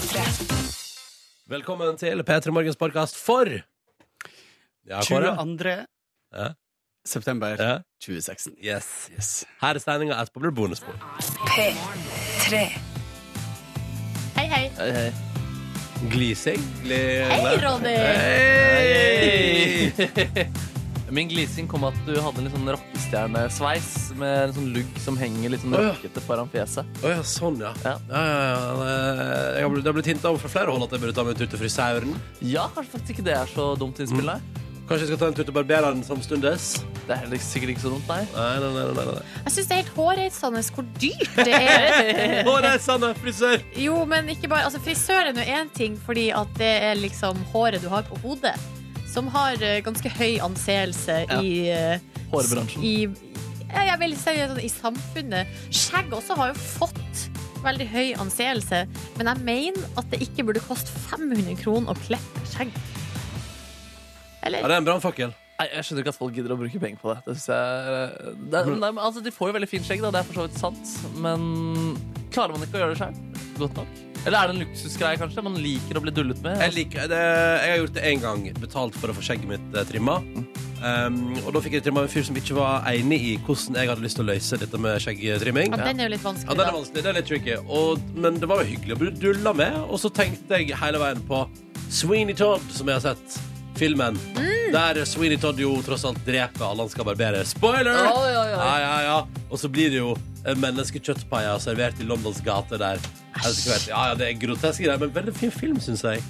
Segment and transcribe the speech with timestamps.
[0.00, 0.20] P3.
[1.50, 3.44] Velkommen til P3 Morgens podkast for
[4.88, 5.34] Ja, Kåre?
[5.36, 5.74] 22.
[6.32, 6.46] Ja.
[7.04, 7.74] september Ja.
[8.00, 8.54] 2016.
[8.64, 9.10] Yes.
[9.12, 9.44] Yes.
[9.60, 10.16] Her er stemninga.
[10.22, 10.96] Etterpå blir det bonusbord.
[11.52, 12.56] P3.
[14.38, 14.70] Hei, hei.
[14.78, 15.12] Hei, hei.
[16.14, 16.64] Glising.
[16.82, 17.24] Glede.
[17.28, 17.96] Hei, Ronny.
[18.00, 19.92] Hei!
[21.10, 23.88] Min glising kom at du hadde en litt sånn rockestjernesveis
[24.20, 25.92] med en sånn lugg som henger litt sånn Å, ja.
[25.96, 27.02] rockete foran fjeset.
[27.02, 27.72] Å ja, sånn, ja.
[27.82, 27.96] Ja.
[28.10, 29.42] ja, ja, ja.
[29.58, 31.26] Jeg har blitt, det har blitt hinta om fra flere hold at jeg burde ta
[31.26, 32.16] meg en tur til frisøren.
[32.46, 34.38] Ja, kanskje faktisk ikke det er så dumt innspill, nei.
[34.90, 36.54] Kanskje jeg skal ta en tur til barbereren samtidig?
[37.06, 38.22] Det er heller sikkert ikke så dumt, nei.
[38.34, 38.86] Nei, nei, nei.
[38.96, 39.22] nei, nei.
[39.44, 41.94] Jeg syns det er helt hårreisende hvor dyrt det er.
[42.48, 43.62] Hårreisende frisør!
[43.78, 47.38] Jo, men ikke bare Altså, frisør er nå én ting, fordi at det er liksom
[47.54, 48.54] håret du har på hodet,
[49.10, 51.40] som har eh, ganske høy anseelse Ja.
[51.42, 52.84] i eh, Hårbransjen.
[52.86, 52.94] I,
[53.70, 54.36] jeg vil si
[54.66, 55.50] i samfunnet.
[55.74, 57.26] Skjegg også har jo fått
[57.64, 58.84] veldig høy anseelse,
[59.18, 62.72] men jeg mener at det ikke burde koste 500 kroner å klippe skjegg.
[64.40, 64.64] Ja, Eller?
[64.64, 65.34] det er en brannfakkel.
[65.60, 67.18] Nei, jeg skjønner ikke at folk gidder å bruke penger på det.
[67.26, 70.14] det, synes jeg, eh, det er, nei, altså, de får jo veldig fint skjegg, da.
[70.14, 70.94] det er for så vidt sant.
[71.20, 71.50] Men
[72.32, 73.98] klarer man ikke å gjøre det sjøl godt nok?
[74.26, 75.42] Eller er det en luksusgreie, kanskje?
[75.46, 76.58] Man liker å bli dullet med?
[76.60, 79.78] Jeg, liker, det, jeg har gjort det én gang, betalt for å få skjegget mitt
[79.78, 80.18] eh, trimma.
[80.80, 83.90] Um, og da fikk jeg trimma en fyr som ikke var enig i hvordan jeg
[83.90, 85.74] hadde lyst til å løse dette med skjeggtrimming.
[85.76, 86.76] Ja, den er jo litt vanskelig, Ja, den er da.
[86.78, 89.76] vanskelig, det er litt tricky og, Men det var jo hyggelig å bli dulla med
[89.90, 91.42] Og så tenkte jeg hele veien på
[91.92, 93.40] Sweeney Todd, som jeg har sett
[93.80, 94.16] Filmen
[94.70, 97.90] Der Sweeney Todd jo tross alt dreper alle han skal barbere Spoiler!
[97.90, 98.58] Ja, ja, ja.
[98.58, 99.46] ja, ja, ja.
[99.50, 100.14] Og så blir det jo
[100.60, 103.00] menneskekjøttpaier servert i Londons gater der
[103.40, 106.22] Ja, ja, det er groteske greier Men veldig fin film, synes jeg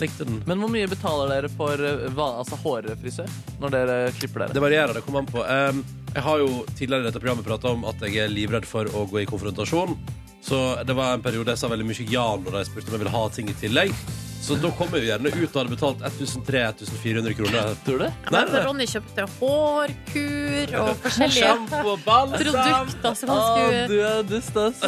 [0.00, 4.56] likte den Men hvor mye betaler dere for eh, altså, hårfrisør når dere klipper dere?
[4.56, 5.42] Det varierer, det kommer an på.
[5.44, 8.88] Um, jeg har jo tidligere i dette programmet pratet om at jeg er livredd for
[8.96, 9.96] å gå i konfrontasjon.
[10.42, 13.04] Så det var en periode jeg sa veldig mye ja når de spurte om jeg
[13.04, 13.94] ville ha ting i tillegg.
[14.42, 17.68] Så da kommer vi gjerne ut og hadde betalt 1300-1400 kroner.
[17.86, 18.06] Tror du?
[18.08, 22.40] Ja, men Ronny kjøpte hårkur og forskjellige Sjampo og balsam.
[22.40, 24.82] produkter som han Å, skulle du er dust, ass.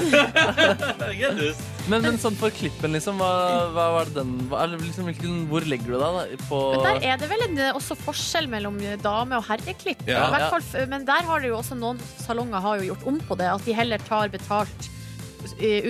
[1.14, 1.62] Jeg er dust.
[1.84, 3.30] Men, men sånn for klippen, liksom, hva,
[3.76, 6.24] hva var det den hva, eller liksom, hvilken, Hvor legger du deg da?
[6.48, 10.02] På Men der er det vel en, også forskjell mellom dame- og herreklipp.
[10.08, 10.26] Ja.
[10.26, 13.22] I hvert fall, men der har det jo også noen salonger har jo gjort om
[13.28, 13.52] på det.
[13.54, 15.03] At de heller tar betalt eh,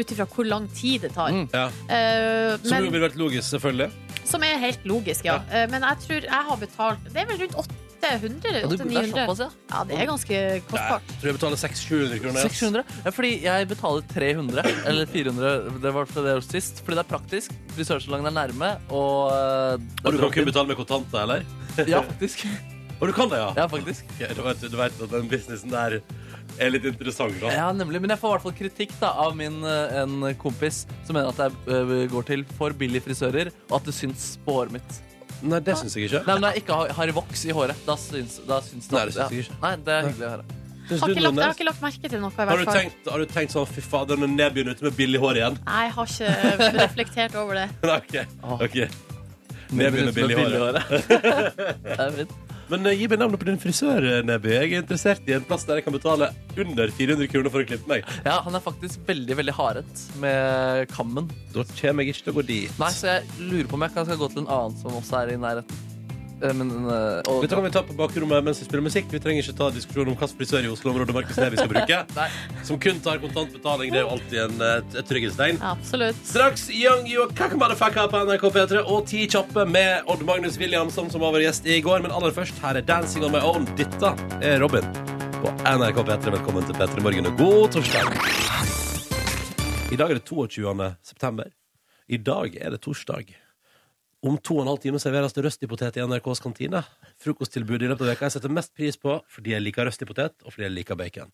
[0.00, 1.30] ut ifra hvor lang tid det tar.
[1.34, 1.46] Mm.
[1.52, 1.66] Ja.
[1.88, 3.90] Eh, Som men, ville vært logisk, selvfølgelig.
[4.24, 5.40] som er helt logisk, ja.
[5.52, 7.80] Eh, men jeg tror jeg har betalt Det er vel rundt 800?
[8.04, 9.10] Ja, du, det er 800-900?
[9.14, 9.48] såpass, ja.
[9.70, 11.06] Ja, det er ganske Jeg kostbart.
[11.20, 12.36] tror jeg betaler 600-700 kroner.
[12.36, 12.58] ass.
[12.58, 12.84] 600?
[13.04, 16.82] Ja, fordi jeg betaler 300, eller 400, det var det år sist.
[16.84, 17.56] Fordi det er praktisk.
[17.76, 21.44] Frisørsalongen er nærme, og eh, Og du kan kun betale med kontanter, eller?
[21.88, 22.44] Ja, faktisk.
[23.00, 23.48] Og du kan det, ja?
[23.56, 24.04] Ja, faktisk.
[24.14, 25.98] Okay, du, vet, du vet at den businessen der
[26.58, 27.50] er litt interessant, da.
[27.54, 28.00] Ja, nemlig.
[28.04, 31.30] Men jeg får i hvert fall kritikk da, av min, eh, en kompis som mener
[31.32, 35.00] at jeg eh, går til for billige frisører, og at det syns på håret mitt.
[35.44, 36.22] Nei, det syns jeg ikke.
[36.24, 38.96] Nei, men Når jeg ikke har, har voks i håret, da syns, da syns det
[38.96, 39.56] Nei, det syns jeg ikke.
[39.64, 40.60] Nei, det er hyggelig å høre.
[40.84, 42.64] Har du, ikke lagt, jeg har ikke lagt merke til noe, i Har hvert du,
[42.68, 42.76] fall.
[42.82, 45.56] tenkt, har du tenkt sånn Fy fader, når Ned begynner ute med billig hår igjen?
[45.64, 47.66] Nei, jeg har ikke reflektert over det.
[47.88, 48.16] Nei, ok,
[48.66, 48.76] ok
[49.74, 50.80] Ned begynner med billig hår
[51.88, 52.34] Det er fint.
[52.72, 55.46] Men eh, gi meg navnet på din frisør, eh, Neby Jeg er interessert i en
[55.48, 58.64] plass der jeg kan betale Under 400 kroner for å klippe meg Ja, han er
[58.64, 61.28] faktisk veldig veldig hardhet med kammen.
[61.54, 63.96] Da kommer jeg ikke til å gå dit Nei, Så jeg lurer på om jeg
[63.96, 65.93] kan skal gå til en annen som også er i nærheten.
[66.44, 69.20] Eh, Men, eh, og, Dette kan vi ta på bakrommet mens vi spiller musikk Vi
[69.22, 72.00] trenger ikke ta diskusjon om hvilken frisør i Oslo-området Markus Neby skal bruke
[72.68, 76.20] Som kun tar kontantbetaling Det er jo alltid en, eh, et, et trygghetstegn Absolutt.
[76.28, 81.08] Straks Young You Kaka Motherfucker på NRK P3 og Ti kjappe med Odd Magnus Williamson
[81.12, 82.02] som var vår gjest i går.
[82.04, 83.66] Men aller først, her er Dancing on my own.
[83.78, 84.10] Dette
[84.44, 84.84] er Robin
[85.40, 86.34] på NRK P3.
[86.36, 88.12] Velkommen til P3 Morgen og god torsdag.
[89.92, 90.90] I dag er det 22.
[91.06, 91.50] september.
[92.08, 93.34] I dag er det torsdag.
[94.24, 96.80] Om to og en halv time serveres det røstipotet i NRKs kantine.
[97.20, 100.54] Frokosttilbudet i løpet av veka jeg setter mest pris på fordi jeg liker røstipotet og
[100.54, 101.32] fordi jeg liker bacon.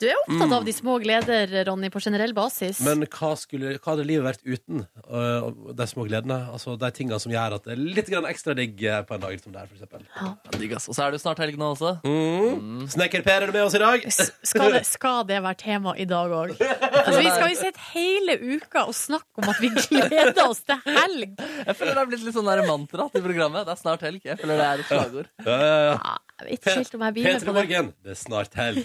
[0.00, 2.80] Du er opptatt av de små gleder, Ronny, på generell basis.
[2.84, 6.38] Men hva, skulle, hva hadde livet vært uten øh, de små gledene?
[6.52, 9.24] Altså De tingene som gjør at det er litt grann ekstra digg eh, på en
[9.24, 10.04] dag som det er, for eksempel.
[10.16, 10.88] Ja, digg, ass.
[10.90, 11.94] Og så er det jo snart helg nå også.
[12.06, 12.86] Mm.
[12.96, 14.06] Snekker-Per er du med oss i dag.
[14.10, 16.56] S- skal, det, skal det være tema i dag òg?
[17.06, 20.80] Altså, vi skal jo sitte hele uka og snakke om at vi gleder oss til
[20.88, 21.36] helg.
[21.38, 23.62] Jeg føler det er blitt litt sånn der mantra til programmet.
[23.68, 24.24] Det er snart helg.
[24.26, 25.28] Jeg føler det er et slagord.
[25.46, 25.92] Ja, ja, ja.
[26.00, 27.54] Ja, jeg vet ikke helt om jeg blir med P3 på det.
[27.60, 28.82] Morgen, det er snart helg.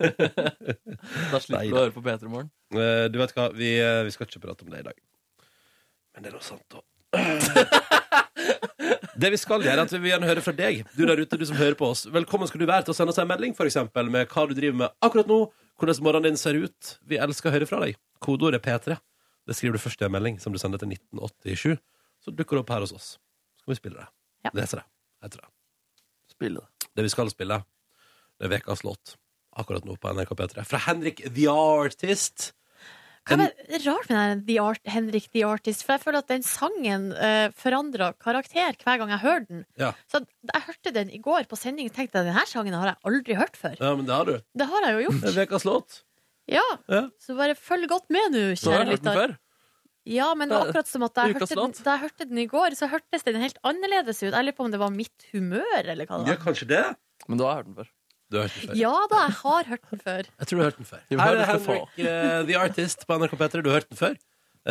[0.20, 2.50] Da slipper du å høre på P3 Morgen.
[2.76, 4.98] Eh, Du vet hva, vi, eh, vi skal ikke prate om det i dag.
[6.14, 6.80] Men det er noe sant, da.
[9.20, 11.36] Det vi skal gjøre, er at vi vil gjerne høre fra deg, du der ute,
[11.40, 12.06] du som hører på oss.
[12.08, 14.54] Velkommen skal du være til å sende oss en melding, for eksempel, med hva du
[14.56, 15.40] driver med akkurat nå,
[15.80, 16.94] hvordan morgenen din ser ut.
[17.08, 17.98] Vi elsker å høre fra deg.
[18.24, 18.96] Kodeordet er P3.
[19.48, 21.76] Det skriver du først i en melding som du sender til 1987.
[22.24, 23.08] Så dukker det opp her hos oss.
[23.58, 24.08] Så skal vi spille det.
[24.46, 24.52] Ja.
[24.56, 24.86] Lese det.
[25.24, 25.50] Heter det.
[26.32, 26.88] Spille det.
[26.96, 27.60] Det vi skal spille,
[28.40, 29.16] det er ukas låt.
[29.60, 30.64] Akkurat nå på NRK P3.
[30.68, 32.50] Fra Henrik The Artist.
[33.28, 35.84] Hva er det rart med den The Art, Henrik The Artist?
[35.84, 39.60] For jeg føler at den sangen uh, forandra karakter hver gang jeg hører den.
[39.78, 39.90] Ja.
[40.10, 42.98] Så da jeg hørte den i går på sending, tenkte jeg denne sangen har jeg
[43.10, 43.76] aldri hørt før.
[43.76, 44.38] ja, men det har du.
[44.56, 45.20] Det har jeg jo gjort.
[45.26, 46.00] Det er ukas låt.
[46.50, 47.04] Ja, Ja.
[47.22, 49.36] Så bare følg godt med nå, kjære lytter.
[50.08, 52.38] Ja, men det var akkurat som at da jeg, hørte den, da jeg hørte den
[52.40, 54.32] i går, så hørtes den helt annerledes ut.
[54.32, 56.84] Jeg lurer på om det var mitt humør, eller hva det Ja, kanskje det.
[57.28, 57.90] Men du har hørt den før.
[58.30, 58.76] Du har hørt den før.
[58.78, 60.28] Ja da, jeg har hørt den før.
[60.38, 61.00] Jeg tror du har hørt den før.
[61.10, 61.46] Her er.
[61.50, 63.62] Henrik eh, The Artist på NRK P3.
[63.64, 64.14] Du har hørt den før.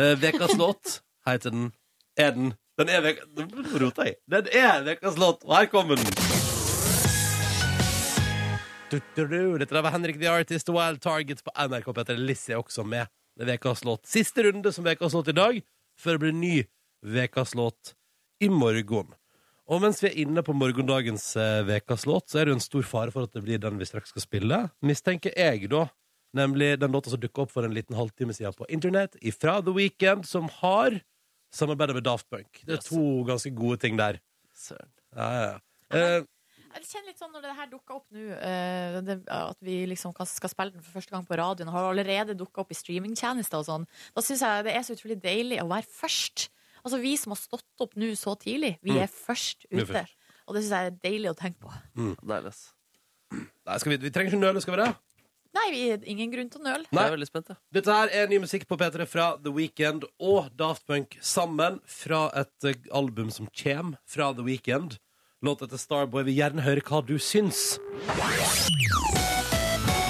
[0.00, 1.72] Eh, Vekas låt heter den
[2.16, 3.20] Er den Den er vek...
[3.36, 3.44] Nå
[3.82, 4.16] roter jeg.
[4.32, 6.08] Den er Vekas låt, og her kommer den.
[8.90, 9.58] Du-du-du.
[9.60, 12.16] Dette der var Henrik The Artist og Wild Targets på NRK P3.
[12.16, 13.12] Lizzie er også med.
[13.36, 14.06] Det er Vekas låt.
[14.08, 15.60] Siste runde som Vekas låt i dag,
[16.00, 16.54] før det blir ny
[17.04, 17.92] Vekas låt
[18.40, 19.12] i morgen.
[19.70, 22.64] Og mens vi er inne på morgendagens eh, Vekas låt, så er det jo en
[22.64, 24.58] stor fare for at det blir den vi straks skal spille.
[24.82, 25.84] Mistenker jeg, da.
[26.34, 29.74] Nemlig den låta som dukka opp for en liten halvtime siden på internett, ifra The
[29.74, 30.98] Weekend, som har
[31.54, 32.60] samarbeidet med Daft Punk.
[32.64, 32.90] Det er Yes.
[32.90, 34.20] to ganske gode ting der.
[34.54, 34.90] Søren.
[35.16, 35.56] Ja, ja, ja.
[35.98, 36.26] Eh,
[36.70, 40.14] Jeg kjenner litt sånn når det her dukker opp nå, eh, det, at vi liksom
[40.14, 42.74] kan- skal spille den for første gang på radioen, og har allerede dukka opp i
[42.78, 46.48] streamingtjenester og sånn, da syns jeg det er så utrolig deilig å være først.
[46.84, 49.92] Altså Vi som har stått opp nå så tidlig, vi er først Vi er ute.
[49.92, 50.16] først.
[50.48, 51.70] Og det syns jeg er deilig å tenke på.
[52.26, 52.72] Deilig, ass.
[53.32, 54.90] nei, skal vi, vi trenger ikke nøle, skal vi det?
[55.50, 55.80] Nei, vi
[56.12, 56.86] ingen grunn til å nøle.
[56.90, 57.58] Jeg er veldig spent, jeg.
[57.74, 62.28] Dette her er ny musikk på P3 fra The Weekend og Daft Punk sammen fra
[62.38, 64.98] et eh, album som kommer fra The Weekend.
[65.42, 66.22] Låta heter Starboy.
[66.28, 67.80] Vil gjerne høre hva du syns.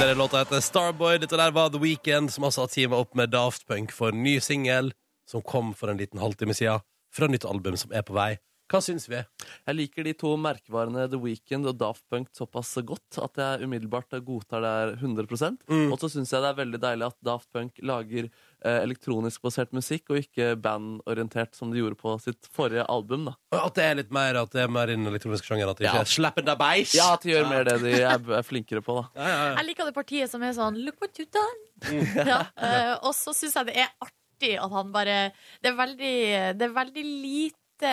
[0.01, 1.19] Denne låta heter Starboy.
[1.23, 4.23] Dette der var The Weekend, som altså har teamet opp med Daft Punk for en
[4.25, 4.93] ny singel
[5.31, 6.83] som kom for en liten halvtime siden,
[7.15, 8.33] fra nytt album som er på vei.
[8.71, 9.19] Hva syns vi?
[9.67, 14.15] Jeg liker de to merkevarene The Weeknd og Daft Punk såpass godt at jeg umiddelbart
[14.23, 15.27] godtar det her 100
[15.67, 15.89] Mm.
[15.91, 19.73] Og så syns jeg det er veldig deilig at Daft Punk lager eh, elektronisk basert
[19.75, 23.27] musikk, og ikke bandorientert som de gjorde på sitt forrige album.
[23.27, 25.73] da At det er litt mer At det er mer innen elektronisk sjanger?
[25.73, 26.31] At de ikke Ja.
[26.37, 26.95] er deg beis?
[26.95, 29.01] Ja, at de gjør mer det de er, er flinkere på.
[29.03, 29.57] da Ja, ja, ja.
[29.59, 31.67] Jeg liker det partiet som er sånn Look what you done!
[32.31, 35.19] Ja, uh, og så syns jeg det er artig at han bare
[35.61, 36.17] Det er veldig,
[36.59, 37.93] det er veldig lite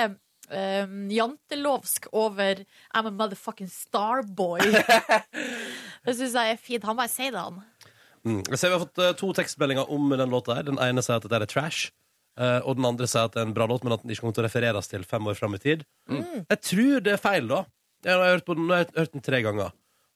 [0.50, 2.64] um, jantelovsk over
[2.94, 4.64] I'm a motherfucking starboy.
[6.06, 6.88] det syns jeg er fint.
[6.88, 7.62] Han bare sier det, han.
[8.28, 8.42] Mm.
[8.44, 10.58] Jeg ser vi har fått uh, to tekstmeldinger om den låta.
[10.58, 11.92] her Den ene sier at dette er trash.
[12.38, 14.26] Uh, og den andre sier at det er en bra låt, men at den ikke
[14.26, 15.84] kommer til å refereres til fem år fram i tid.
[16.12, 17.66] Jeg tror det er feil, da.
[18.06, 19.74] Jeg har hørt, på den, jeg har hørt den tre ganger.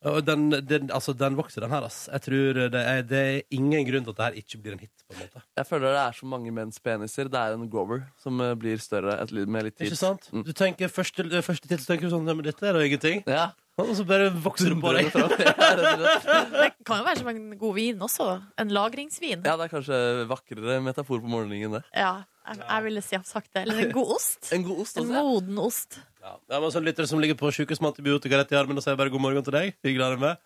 [0.09, 1.85] Og den, den, altså, den vokser, den her.
[1.85, 2.07] ass.
[2.09, 4.81] Jeg tror det er, det er ingen grunn til at det her ikke blir en
[4.81, 5.03] hit.
[5.05, 7.29] på en måte Jeg føler det er så mange menns peniser.
[7.29, 9.91] Det er en Grover som eh, blir større et, med litt tid.
[9.91, 10.25] Ikke sant?
[10.33, 10.45] Mm.
[10.47, 13.21] Du tenker Første, første tid så tenker du sånn «Nei, men dette er da ingenting.
[13.29, 13.51] Ja.
[13.81, 15.07] Og så bare vokser det på deg.
[15.15, 16.51] Ja, rett og slett.
[16.57, 18.27] Det kan jo være som en god vin også.
[18.61, 19.45] En lagringsvin.
[19.45, 19.99] ja, det er kanskje
[20.29, 21.83] vakrere metafor på morgenen, det.
[21.93, 23.63] Ja, jeg, jeg ville si sagt det.
[23.67, 24.49] Eller en god ost.
[24.53, 25.13] En god ost En også.
[25.13, 25.23] ja.
[25.29, 25.99] moden ost.
[26.21, 28.85] Ja, det er sånn lyttere som ligger på sykehus med antibiotika rett i armen og
[28.85, 29.73] sier bare god morgen til deg.
[29.81, 30.41] Hyggelig å ha deg med.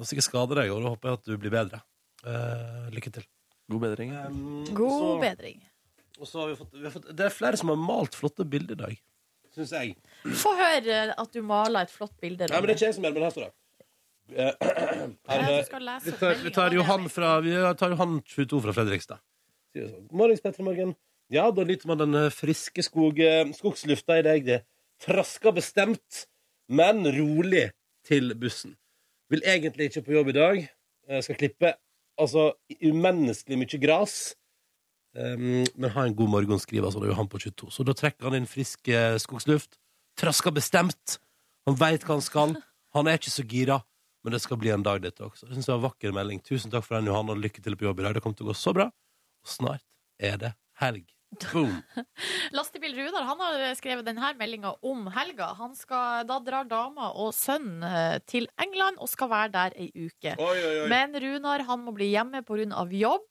[0.00, 1.80] Og sikkert skade deg, og da håper jeg at du blir bedre.
[2.24, 3.26] Eh, lykke til.
[3.70, 4.14] God bedring.
[4.16, 5.60] Um, God så- bedring.
[6.20, 8.48] Og så har vi fått, vi har fått Det er flere som har malt flotte
[8.48, 9.00] bilder i dag.
[9.54, 9.96] Syns jeg.
[10.24, 12.48] Få høre at du maler et flott bilde.
[12.48, 13.54] Nei, men det er ikke jeg som gjør det, men her står det.
[14.34, 14.52] Eh,
[15.28, 19.20] her er Vi tar, vi tar Johan fra Vi tar Johan 22 fra Fredrikstad.
[19.74, 20.08] God morgen, sånn.
[20.12, 20.94] Morgens, Petter Morgen.
[21.30, 24.44] Ja, da nyter man den eh, friske skog, eh, skogslufta i deg.
[24.46, 24.62] Det
[25.02, 26.24] trasker bestemt,
[26.68, 27.68] men rolig
[28.06, 28.76] til bussen.
[29.32, 30.62] Vil egentlig ikke på jobb i dag.
[31.08, 31.74] Jeg skal klippe
[32.20, 32.52] altså
[32.84, 34.34] umenneskelig mye gras.
[35.14, 37.70] Um, men ha en god morgen, skriver altså Johan på 22.
[37.70, 39.78] Så da trekker han inn frisk eh, skogsluft.
[40.18, 41.18] Trasker bestemt.
[41.68, 42.56] Han veit hva han skal.
[42.94, 43.78] Han er ikke så gira,
[44.24, 45.46] men det skal bli en dag, dette også.
[45.46, 46.42] Det synes jeg var en vakker melding.
[46.46, 48.16] Tusen takk for den, Johan, og lykke til på jobb i dag.
[48.16, 48.90] Det kommer til å gå så bra.
[49.44, 49.86] Og snart
[50.18, 51.13] er det helg.
[51.52, 51.72] Boom.
[52.56, 55.50] Lastebil Runar han har skrevet denne meldinga om helga.
[55.58, 59.88] Han skal, da drar dama og sønnen eh, til England og skal være der ei
[60.06, 60.34] uke.
[60.38, 60.88] Oi, oi, oi.
[60.92, 62.86] Men Runar han må bli hjemme pga.
[62.94, 63.26] jobb.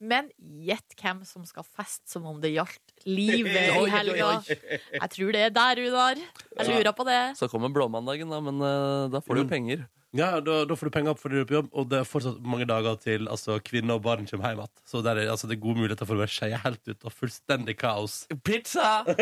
[0.00, 4.30] Men gjett hvem som skal feste som om det gjaldt livet i helga.
[4.48, 6.22] Jeg tror det er der, Runar.
[6.58, 7.20] Jeg lurer på det.
[7.38, 9.52] Så kommer blåmandagen, da, men eh, da får du jo Mm.
[9.52, 9.86] penger.
[10.16, 12.06] Ja, da, da får du penger opp fordi du er på jobb, og det er
[12.08, 14.72] fortsatt mange dager til altså, kvinner og barn kommer hjem igjen.
[14.88, 17.12] Så der er, altså, det er gode muligheter for å være skeie helt ut og
[17.12, 18.22] fullstendig kaos.
[18.46, 19.02] Pizza!
[19.04, 19.12] um,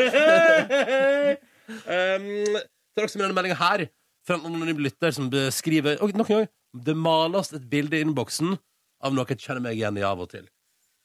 [2.54, 3.88] det er også med denne meldinga her
[4.26, 6.50] fra en anonym lytter som beskriver Og nok en gang,
[6.86, 8.54] det males et bilde i innboksen
[9.04, 10.46] av noe jeg kjenner meg igjen i av og til.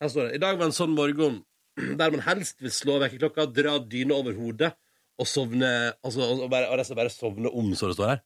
[0.02, 1.42] Her står det I dag var en sånn morgen
[2.00, 4.74] der man helst vil slå vekkerklokka, dra dyna over hodet
[5.22, 5.72] og sovne
[6.02, 8.24] Altså, og bare, og resten bare sovne om, så det står her.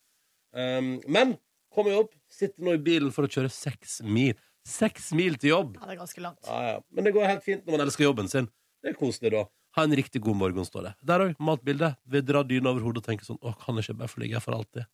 [0.55, 1.35] Um, men
[1.75, 4.37] kommer jeg opp, sitter nå i bilen for å kjøre seks mil.
[4.65, 5.75] Seks mil til jobb!
[5.77, 6.39] Ja, det er ganske langt.
[6.47, 6.77] Ja, ja.
[6.95, 8.47] Men det går helt fint når man elsker jobben sin.
[8.81, 9.43] Det er koselig, da.
[9.75, 10.93] Ha en riktig god morgen, står det.
[11.05, 11.91] Der òg, matbilde.
[12.07, 14.37] Vi drar dyna over hodet og tenker sånn Å, kan jeg ikke bare få ligge
[14.39, 14.87] her for alltid?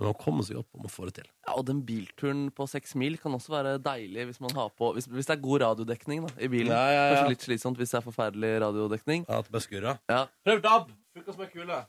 [0.00, 1.26] Men man kommer seg opp og må få det til.
[1.44, 4.94] Ja, og den bilturen på seks mil kan også være deilig hvis man har på
[4.96, 6.70] Hvis, hvis det er god radiodekning da, i bilen.
[6.72, 7.16] Ja, ja, ja.
[7.18, 9.26] Kanskje litt slitsomt hvis det er forferdelig radiodekning.
[9.28, 9.98] Ja, at det bare skurrer.
[10.08, 10.22] Ja.
[10.46, 10.94] Prøv DAB!
[11.18, 11.80] Funker som ei kule.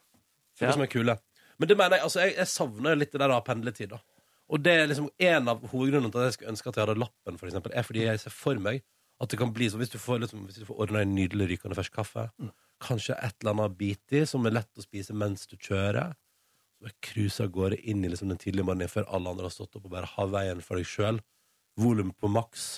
[0.57, 0.73] Funker Ja.
[0.75, 1.15] som ei kule.
[1.61, 3.91] Men det mener jeg, altså, jeg, jeg savner litt det der av pendletid.
[3.93, 4.01] da.
[4.51, 6.99] Og det er liksom en av hovedgrunnene til at jeg skulle ønske at jeg hadde
[6.99, 8.81] lappen, for eksempel, er fordi jeg ser for meg
[9.21, 11.51] at det kan bli sånn hvis du får, liksom, hvis du får ordna en nydelig
[11.51, 12.25] rykende fersk kaffe,
[12.81, 16.15] kanskje et eller annet bit i som er lett å spise mens du kjører.
[16.73, 19.53] Så bare cruise av gårde inn i liksom, den tidlige morgenen før alle andre har
[19.53, 21.21] stått opp, og bare har veien for deg sjøl.
[21.79, 22.71] Volum på maks.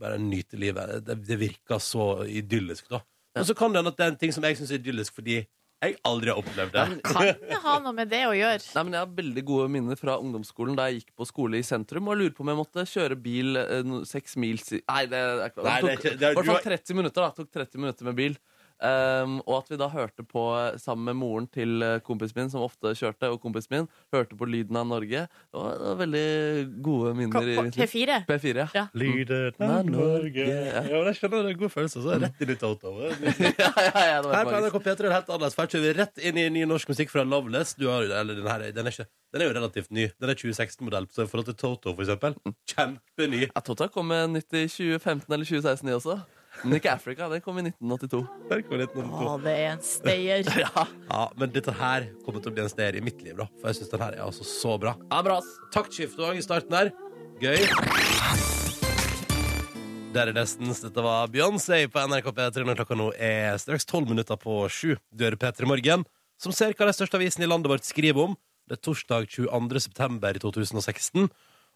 [0.00, 1.02] Bare nyte livet.
[1.04, 3.02] Det, det virker så idyllisk, da.
[3.42, 5.16] Og så kan det hende at det er en ting som jeg syns er idyllisk
[5.18, 5.40] fordi
[5.84, 6.84] jeg aldri har opplevd det.
[7.06, 8.62] Kan det ha noe med det å gjøre?
[8.74, 11.66] Nei, men Jeg har veldig gode minner fra ungdomsskolen da jeg gikk på skole i
[11.66, 12.08] sentrum.
[12.08, 15.20] Og jeg lurer på om jeg måtte kjøre bil eh, seks mil si Nei, det,
[15.20, 17.20] er det er tok i hvert fall 30 minutter.
[17.22, 18.36] da Tok 30 minutter med bil.
[18.84, 22.50] Um, og at vi da hørte på eh, sammen med moren til eh, kompisen min,
[22.52, 25.22] som ofte kjørte, og kompisen min, hørte på Lyden av Norge.
[25.24, 26.26] Det var, det var veldig
[26.84, 27.48] gode minner.
[27.48, 27.72] På, på.
[27.78, 28.18] P4?
[28.28, 28.66] P4, ja.
[28.76, 28.84] Ja.
[28.92, 30.18] Lyden av Norge.
[30.18, 32.04] Norge Ja, men jeg skjønner det er en god følelse.
[32.04, 32.92] Så er rett inn i Toto.
[33.00, 33.08] ja,
[33.56, 34.54] ja, ja, det var Her på.
[34.60, 35.56] NRK P3 er det helt annerledes.
[35.56, 37.74] For her kjører vi rett inn i ny norsk musikk fra Loveless.
[37.80, 40.10] Du har, eller den, her, den, er ikke, den er jo relativt ny.
[40.20, 41.08] Den er 2016-modell.
[41.14, 42.36] Så i forhold til Toto, for eksempel.
[42.74, 43.46] Kjempeny.
[43.48, 46.20] Ja, Toto kom med nytt i 2015 eller 2016, de også.
[46.62, 47.26] Men ikke Africa.
[47.28, 48.20] Den kom i 1982.
[48.50, 49.26] Den kom i 1982.
[49.28, 50.50] Å, det er en stayer.
[50.64, 53.48] Ja, Ja, men dette her kommer til å bli en stayer i mitt liv, da.
[53.60, 54.94] For jeg syns den her er altså så bra.
[55.10, 55.40] ja bra.
[55.74, 56.92] Taktskifte òg i starten her.
[57.42, 57.58] Gøy.
[60.14, 60.78] Der er Destins.
[60.84, 64.92] Dette var Beyoncé på NRK P3 når klokka nå er straks tolv minutter på sju.
[65.10, 66.04] Du hører P3 Morgen,
[66.38, 68.36] som ser hva de største avisene i landet vårt skriver om.
[68.70, 69.82] Det er torsdag 22.
[69.88, 71.26] september i 2016.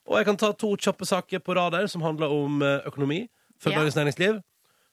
[0.09, 3.25] Og jeg kan ta to kjappe saker på rad her som handler om eh, økonomi
[3.61, 3.81] Før Ja.
[3.83, 4.39] Dagens Næringsliv.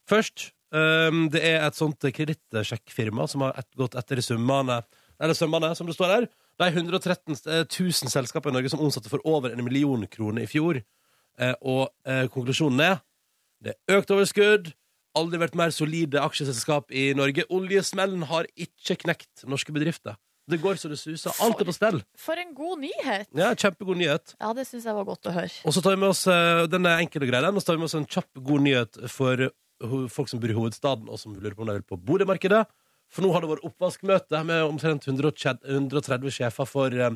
[0.09, 4.81] Først, um, det er et sånt kredittsjekkfirma som har et, gått etter summene,
[5.19, 6.27] eller summene, som det står her.
[6.61, 10.79] De 113 000 selskaper i Norge som omsatte for over en million kroner i fjor.
[11.39, 12.99] Eh, og eh, konklusjonen er
[13.63, 14.69] det er økt overskudd.
[15.15, 17.47] Aldri vært mer solide aksjeselskap i Norge.
[17.55, 20.19] Oljesmellen har ikke knekt norske bedrifter.
[20.45, 21.33] Det går så det suser.
[21.41, 22.03] Alt er på stell.
[22.21, 23.31] For en god nyhet!
[23.33, 24.35] Ja, Kjempegod nyhet.
[24.37, 25.49] Ja, det syns jeg var godt å høre.
[25.65, 27.89] Og så tar vi med oss eh, den er enkel og så tar vi med
[27.89, 29.47] oss en kjapp, god nyhet for
[29.81, 32.63] folk som bor i hovedstaden, og som lurer på om de vil på boligmarkedet.
[33.11, 37.13] For nå har det vært oppvaskmøte med omtrent 130 130 sjefer for eh,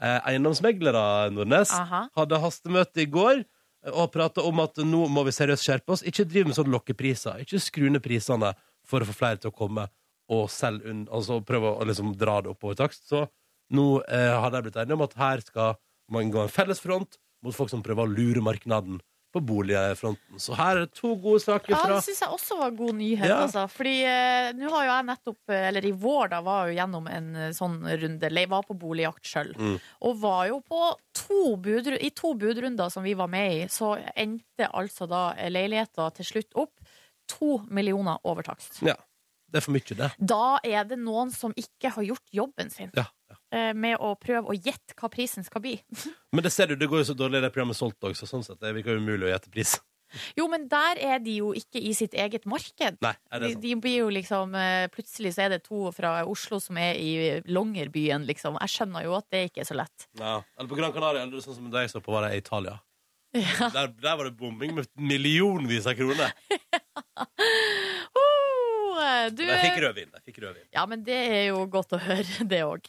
[0.00, 1.72] eh, eiendomsmeglere, Nordnes.
[1.74, 2.06] Aha.
[2.16, 6.04] Hadde hastemøte i går eh, og prata om at nå må vi seriøst skjerpe oss.
[6.06, 7.42] Ikke drive med sånn lokkepriser.
[7.42, 8.54] Ikke skru ned prisene
[8.86, 9.88] for å få flere til å komme
[10.32, 13.08] og selge unn, altså prøve å liksom dra det oppover takst.
[13.10, 13.26] Så
[13.74, 15.76] nå eh, har de blitt enige om at her skal
[16.12, 19.00] man gå en felles front mot folk som prøver å lure markedet
[19.34, 20.38] på boligfronten.
[20.40, 22.94] Så her er det to gode saker Ja, fra det syns jeg også var god
[23.00, 23.26] nyhet.
[23.26, 23.40] Ja.
[23.44, 23.64] Altså.
[23.72, 27.08] Fordi eh, nå har jo jeg nettopp, eh, eller i vår, da var jo gjennom
[27.10, 28.30] en eh, sånn runde.
[28.30, 29.50] Jeg var på boligjakt sjøl.
[29.58, 29.78] Mm.
[30.08, 30.82] Og var jo på
[31.18, 36.10] to budru I to budrunder som vi var med i, så endte altså da leiligheta
[36.18, 36.94] til slutt opp
[37.30, 38.82] to millioner over takst.
[38.84, 38.96] Ja.
[39.54, 40.10] Det er for mye, det.
[40.18, 43.04] Da er det noen som ikke har gjort jobben sin Ja.
[43.30, 43.36] ja.
[43.54, 45.76] eh, med å prøve å gjette hva prisen skal bli.
[46.34, 48.42] Men det ser du, det går jo så dårlig det programmet solgt òg, så sånn
[48.42, 49.76] sett det virker umulig å gjette pris.
[50.38, 53.00] Jo, men der er de jo ikke i sitt eget marked.
[53.02, 56.60] Nei, det De, de blir jo liksom eh, Plutselig så er det to fra Oslo
[56.62, 57.08] som er i
[57.50, 58.58] Longyearbyen, liksom.
[58.62, 60.06] Jeg skjønner jo at det ikke er så lett.
[60.20, 60.36] Ja.
[60.58, 62.76] Eller på Gran Canaria, eller sånn som deg så på, var det i Italia.
[63.34, 63.66] Ja.
[63.74, 66.30] Der, der var det bombing med millionvis av kroner.
[68.14, 68.33] Oh,
[69.34, 70.10] du, jeg fikk rødvin.
[70.14, 70.66] Jeg fikk rødvin.
[70.74, 72.86] ja, men det er jo godt å høre, det òg.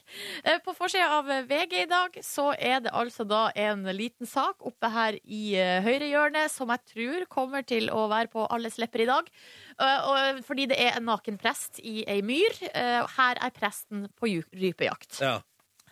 [0.66, 4.90] På forsida av VG i dag så er det altså da en liten sak oppe
[4.94, 9.10] her i eh, høyrehjørnet som jeg tror kommer til å være på alles lepper i
[9.10, 9.32] dag.
[9.82, 12.56] Eh, Fordi det er en naken prest i ei myr.
[12.72, 15.20] Eh, Her er presten på rypejakt.
[15.22, 15.40] Ja.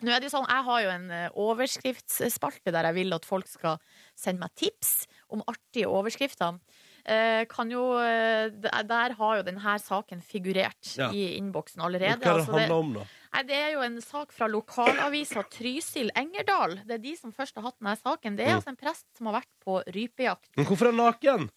[0.04, 3.24] Nå er det jo sånn, Jeg har jo en eh, overskriftsspalte der jeg vil at
[3.28, 3.78] folk skal
[4.18, 6.58] sende meg tips om artige overskrifter.
[7.04, 11.10] Eh, kan jo, eh, der der har jo denne saken figurert Ja.
[11.12, 12.20] i innboksen allerede.
[12.22, 13.04] Hva Altså, det, handler om, da?
[13.34, 16.78] nei, det er jo en sak fra lokalavisa Trysil Engerdal.
[16.86, 18.36] Det er de som først har hatt denne saken.
[18.36, 18.56] Det er Mm.
[18.62, 20.48] altså en prest som har vært på rypejakt.
[20.56, 21.50] Men hvorfor er han naken?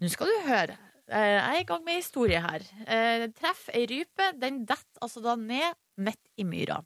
[0.00, 0.76] Nå skal du høre.
[1.08, 2.60] Eh, Jeg er i gang med historie her.
[2.86, 4.38] Eh, Treff ei rype.
[4.38, 6.84] Den detter altså da ned midt i myra.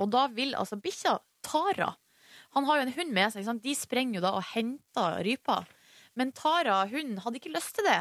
[0.00, 1.94] Og da vil altså bikkja Tara
[2.54, 3.44] Han har jo en hund med seg.
[3.62, 5.66] De sprenger jo da og henter rypa.
[6.18, 8.00] Men Tara, hun hadde ikke lyst til det.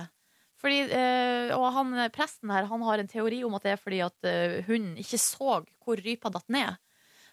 [0.57, 4.01] Fordi, eh, og han, presten her han har en teori om at det er fordi
[4.01, 6.79] at eh, hunden ikke så hvor rypa datt ned.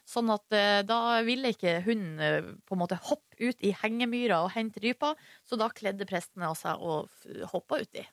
[0.05, 4.43] Sånn at eh, da ville ikke hunden eh, på en måte hoppe ut i hengemyra
[4.45, 5.15] og hente rypa,
[5.49, 7.09] så da kledde presten av seg og
[7.55, 8.05] hoppa uti.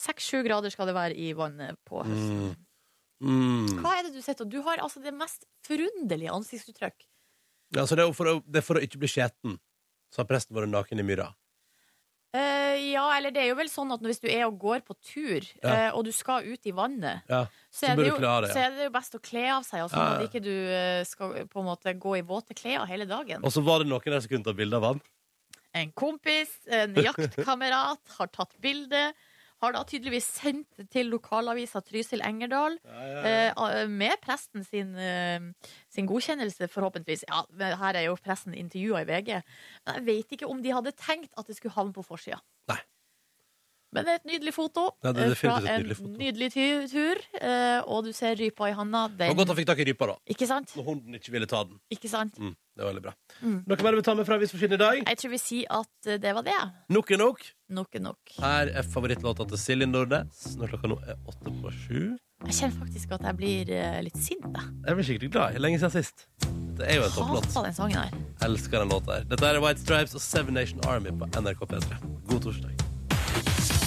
[0.00, 2.56] Seks-sju grader skal det være i vannet på høsten.
[3.22, 3.78] Mm.
[3.82, 7.06] Hva er det du sitter Du har altså det mest forunderlige ansiktsuttrykk.
[7.74, 9.58] Ja, altså det er, for å, det er for å ikke bli skjeten.
[10.10, 11.32] Så har presten vært naken i myra.
[12.36, 14.92] Eh, ja, eller det er jo vel sånn at hvis du er og går på
[15.00, 15.88] tur, Ja.
[15.88, 18.52] uh, og du skal ut i vannet, Ja, så, er jo, klare, ja.
[18.52, 21.04] så er det jo best å kle av seg, og sånn at ikke du eh,
[21.08, 23.40] skal på en måte gå i våte klær hele dagen.
[23.40, 25.00] Og så var det noen der som kunne ta bilde av han.
[25.78, 29.12] En kompis, en jaktkamerat, har tatt bilde.
[29.58, 35.48] Har da tydeligvis sendt til lokalavisa Trysil Engerdal eh, med presten sin, eh,
[35.90, 37.24] sin godkjennelse, forhåpentligvis.
[37.26, 37.42] Ja,
[37.82, 39.32] her er jo presten intervjua i VG.
[39.86, 42.38] Men jeg vet ikke om de hadde tenkt at det skulle havne på forsida.
[43.92, 45.96] Men det er et nydelig foto Ja, det er eh, fra definitivt et en nydelig
[45.96, 46.10] foto.
[46.20, 46.48] nydelig
[46.92, 47.20] tur.
[47.40, 49.06] eh, Og du ser rypa i handa.
[49.08, 50.16] Det var godt han fikk tak i rypa, da.
[50.34, 50.74] Ikke sant?
[50.76, 51.78] Når hunden ikke ville ta den.
[51.90, 52.36] Ikke sant?
[52.38, 53.14] Mm, det var veldig bra.
[53.40, 53.56] Mm.
[53.66, 55.00] Noe mer du vil ta med fra Avisforsiden i dag?
[55.08, 56.58] Jeg tror vi sier at eh, det var det.
[56.92, 57.40] Nok er nok.
[57.80, 58.34] Nok er nok.
[58.44, 62.02] Her er favorittlåta til Silje Nordnes når klokka nå er åtte på sju.
[62.46, 64.44] Jeg kjenner faktisk at jeg blir eh, litt sint.
[64.52, 64.68] jeg.
[64.86, 65.58] Jeg blir skikkelig glad.
[65.64, 66.28] Lenge siden sist.
[66.78, 67.48] Det er jo en topplåt.
[67.50, 68.12] Hater den sangen her.
[68.46, 69.24] Elsker den låta her.
[69.32, 71.98] Dette er White Stripes og Seven Nation Army på NRK P3.
[72.30, 73.77] God torsdag.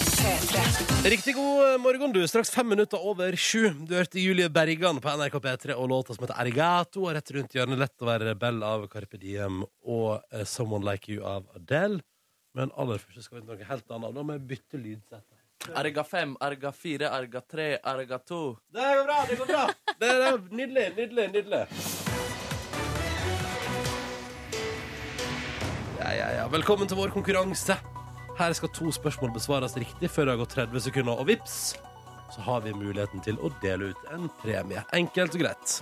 [1.04, 2.28] Riktig god morgen, du.
[2.28, 3.70] Straks fem minutter over sju.
[3.88, 7.08] Du hørte Julie Bergan på NRK P3 og låta som heter Ergato.
[7.08, 11.10] Og rett rundt hjørnet Lett å være rebell av Carpe Diem og eh, Someone Like
[11.10, 12.04] You av Adele.
[12.54, 14.14] Men aller først skal vi til noe helt annet.
[14.18, 15.26] Da må jeg bytte lydsett.
[15.78, 18.42] Erga 5, erga 4, erga 3, erga 2.
[18.78, 19.64] Det går bra, det går bra.
[20.02, 21.64] Det er nydelig, nydelig, nydelig.
[25.98, 26.46] Ja, ja, ja.
[26.54, 27.78] Velkommen til vår konkurranse.
[28.42, 31.76] Her skal to spørsmål besvares riktig før det har gått 30 sekunder, og vips,
[32.34, 34.82] så har vi muligheten til å dele ut en premie.
[34.98, 35.74] Enkelt og greit.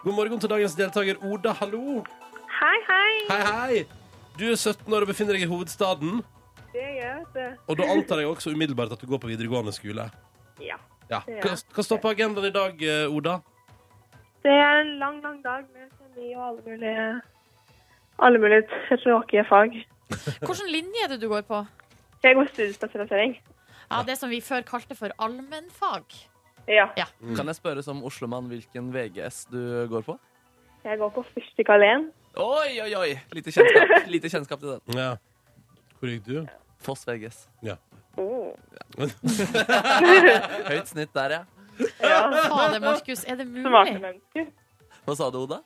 [0.00, 1.98] God morgen til dagens deltaker Oda, hallo.
[2.56, 3.10] Hei, hei.
[3.28, 3.82] Hei, hei.
[4.38, 6.22] Du er 17 år og befinner deg i hovedstaden.
[6.72, 7.50] Det gjør jeg.
[7.68, 10.06] Og da antar jeg også umiddelbart at du går på videregående skole.
[10.64, 10.78] Ja.
[11.10, 11.20] Ja.
[11.26, 13.42] Hva, hva står på agendaen i dag, eh, Oda?
[14.46, 17.04] Det er en lang, lang dag med kjemi og alle mulige,
[18.24, 19.76] alle mulige tråkige fag.
[20.40, 21.60] Hvilken linje er det du går på?
[22.22, 23.38] Jeg går studiespesialisering.
[23.90, 26.04] Ja, Det som vi før kalte for allmennfag.
[26.68, 26.86] Ja.
[27.36, 30.18] Kan jeg spørre som Oslomann hvilken VGS du går på?
[30.84, 32.10] Jeg går på Fyrstikkalleen.
[32.40, 33.08] Oi, oi, oi!
[33.34, 34.98] Lite kjennskap, Lite kjennskap til den.
[35.00, 35.16] Ja.
[35.98, 36.36] Hvor gikk du?
[36.80, 37.42] Foss VGS.
[38.20, 38.52] Oh.
[40.70, 41.42] Høyt snitt der, ja.
[42.04, 42.22] Ja.
[42.52, 43.66] Fader, Markus, er det mulig?
[43.66, 44.48] Smarte mennesker.
[45.06, 45.60] Hva sa du, Oda?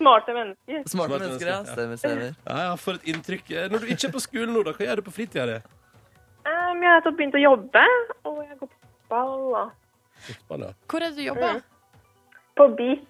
[0.00, 0.82] Smarte mennesker.
[0.88, 1.58] Smarte Smarte mennesker, ja.
[1.68, 2.32] Stemmer, stemmer.
[2.48, 3.52] Ja, ja, for et inntrykk.
[3.72, 5.58] Når du ikke er på skolen nå, da, hva gjør du på fritida di?
[6.46, 7.82] Um, jeg har nettopp begynt å jobbe,
[8.24, 9.76] og jeg går på fotball og
[10.20, 10.72] Fotball, ja.
[10.88, 11.60] Hvor er det du jobber?
[12.60, 13.06] på Beat.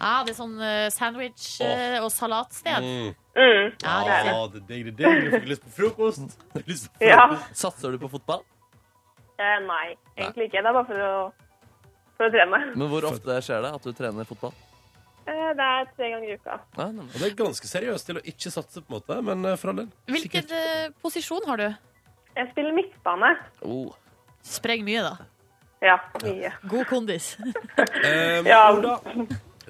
[0.00, 2.82] Ja, Det er sånn eh, sandwich- eh, og salatsted.
[2.84, 3.14] Mm.
[3.36, 3.70] Mm.
[3.80, 4.32] Ja, det er det.
[4.34, 5.22] Ja, det er digg, det digg.
[5.24, 6.36] Du fikk lyst på frokost.
[6.68, 7.24] Lyst på Ja.
[7.56, 8.42] Satser du på fotball?
[9.38, 10.60] Eh, nei, egentlig ikke.
[10.60, 11.32] Det er bare for å,
[12.18, 12.60] for å trene.
[12.76, 14.52] Men hvor ofte skjer det at du trener fotball?
[15.26, 16.60] Eh, det er tre ganger i uka.
[16.76, 16.86] Ja.
[16.92, 19.80] Og det er ganske seriøst til å ikke satse, på en måte, men for all
[19.80, 19.88] del.
[20.12, 21.00] Hvilken Sikkert.
[21.00, 21.68] posisjon har du?
[22.36, 23.32] Jeg spiller midtbane.
[23.64, 23.94] oh.
[24.46, 25.16] Spreng mye, da.
[25.82, 26.52] Ja, mye.
[26.70, 27.32] God kondis.
[27.40, 28.60] um, Ja.
[28.72, 28.98] Oda,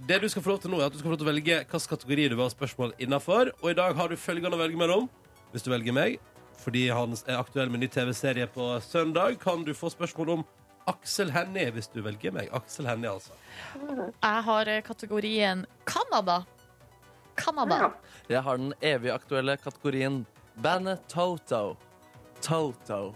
[0.06, 1.32] det du skal få lov til nå, er at du skal få lov til å
[1.32, 3.52] velge hvilken kategori du vil ha spørsmål innafor.
[3.62, 5.08] Og i dag har du følgende å velge mellom.
[5.54, 6.18] Hvis du velger meg,
[6.60, 10.44] fordi han er aktuell med ny TV-serie på søndag, kan du få spørsmål om
[10.90, 12.50] Aksel Hennie, hvis du velger meg.
[12.54, 13.32] Aksel Hennie, altså.
[13.80, 16.42] Jeg har eh, kategorien Canada.
[17.40, 17.80] Canada.
[17.86, 17.90] Ja.
[18.36, 20.20] Jeg har den evig aktuelle kategorien
[20.62, 21.76] bandet Toto.
[22.46, 23.14] Toto.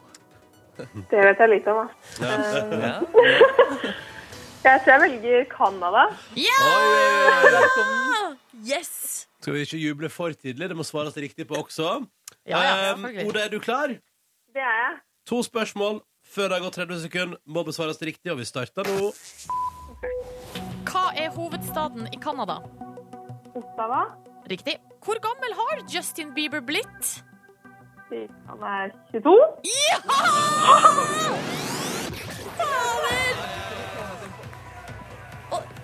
[1.11, 1.89] Det vet jeg litt om, da.
[2.25, 2.95] Ja.
[4.61, 6.03] Jeg tror jeg velger Canada.
[6.37, 6.57] Ja!
[8.61, 8.91] Yes!
[9.41, 10.69] Skal vi ikke juble for tidlig?
[10.69, 11.95] Det må svares riktig på også.
[12.45, 13.07] Ja, ja, um.
[13.09, 13.95] Oda, er du klar?
[14.53, 14.99] Det er jeg.
[15.33, 17.41] To spørsmål før det har gått 30 sekunder.
[17.49, 19.09] Må besvares riktig, og vi starter nå.
[20.91, 22.61] Hva er hovedstaden i Canada?
[23.57, 24.11] Ottawa.
[24.51, 24.77] Riktig.
[25.01, 27.23] Hvor gammel har Justin Bieber blitt?
[28.11, 29.37] Han er 22.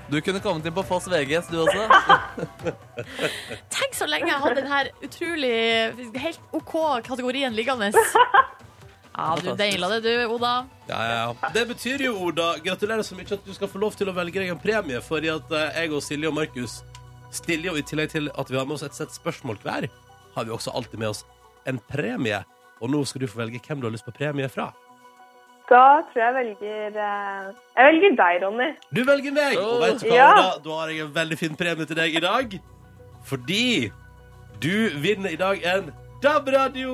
[0.06, 1.86] Du kunne kommet inn på Foss VGS, du også.
[3.74, 5.54] Tenk så lenge jeg hadde denne utrolig
[6.22, 6.74] helt OK
[7.06, 7.90] kategorien liggende.
[9.16, 10.66] Ja, du deila det, du, Oda.
[10.90, 11.50] Ja, ja, ja.
[11.54, 14.42] Det betyr jo, Oda, gratulerer så mye at du skal få lov til å velge
[14.42, 15.00] deg en premie.
[15.02, 16.82] Fordi at eh, jeg og Silje og Markus
[17.34, 19.88] stiller jo i tillegg til at vi har med oss et sett spørsmål hver,
[20.36, 21.24] har vi også alltid med oss
[21.66, 22.42] en premie
[22.80, 24.66] Og nå skal du få velge hvem du har lyst på premie fra.
[25.70, 28.68] Da tror jeg velger eh, Jeg velger deg, Ronny.
[28.94, 29.56] Du velger meg!
[29.58, 30.32] Og vet du hva, Ja.
[30.36, 32.58] da, da har jeg en veldig fin premie til deg i dag.
[33.26, 33.90] Fordi
[34.62, 35.90] du vinner i dag en
[36.22, 36.92] DAB-radio!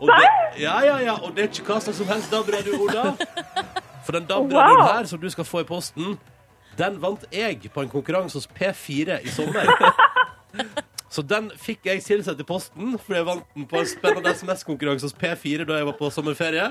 [0.00, 1.14] Og det- Ja, ja, ja.
[1.22, 3.14] Og det er ikke hva slags som helst DAB-radio, Oda.
[4.04, 4.92] For den DAB-radioen Wow.
[4.96, 6.18] her som du skal få i posten,
[6.78, 9.68] den vant jeg på en konkurranse hos P4 i sommer.
[11.10, 15.08] Så den fikk jeg tilsendt i posten, fordi jeg vant den på en spennende SMS-konkurranse
[15.08, 16.68] hos P4 da jeg var på sommerferie.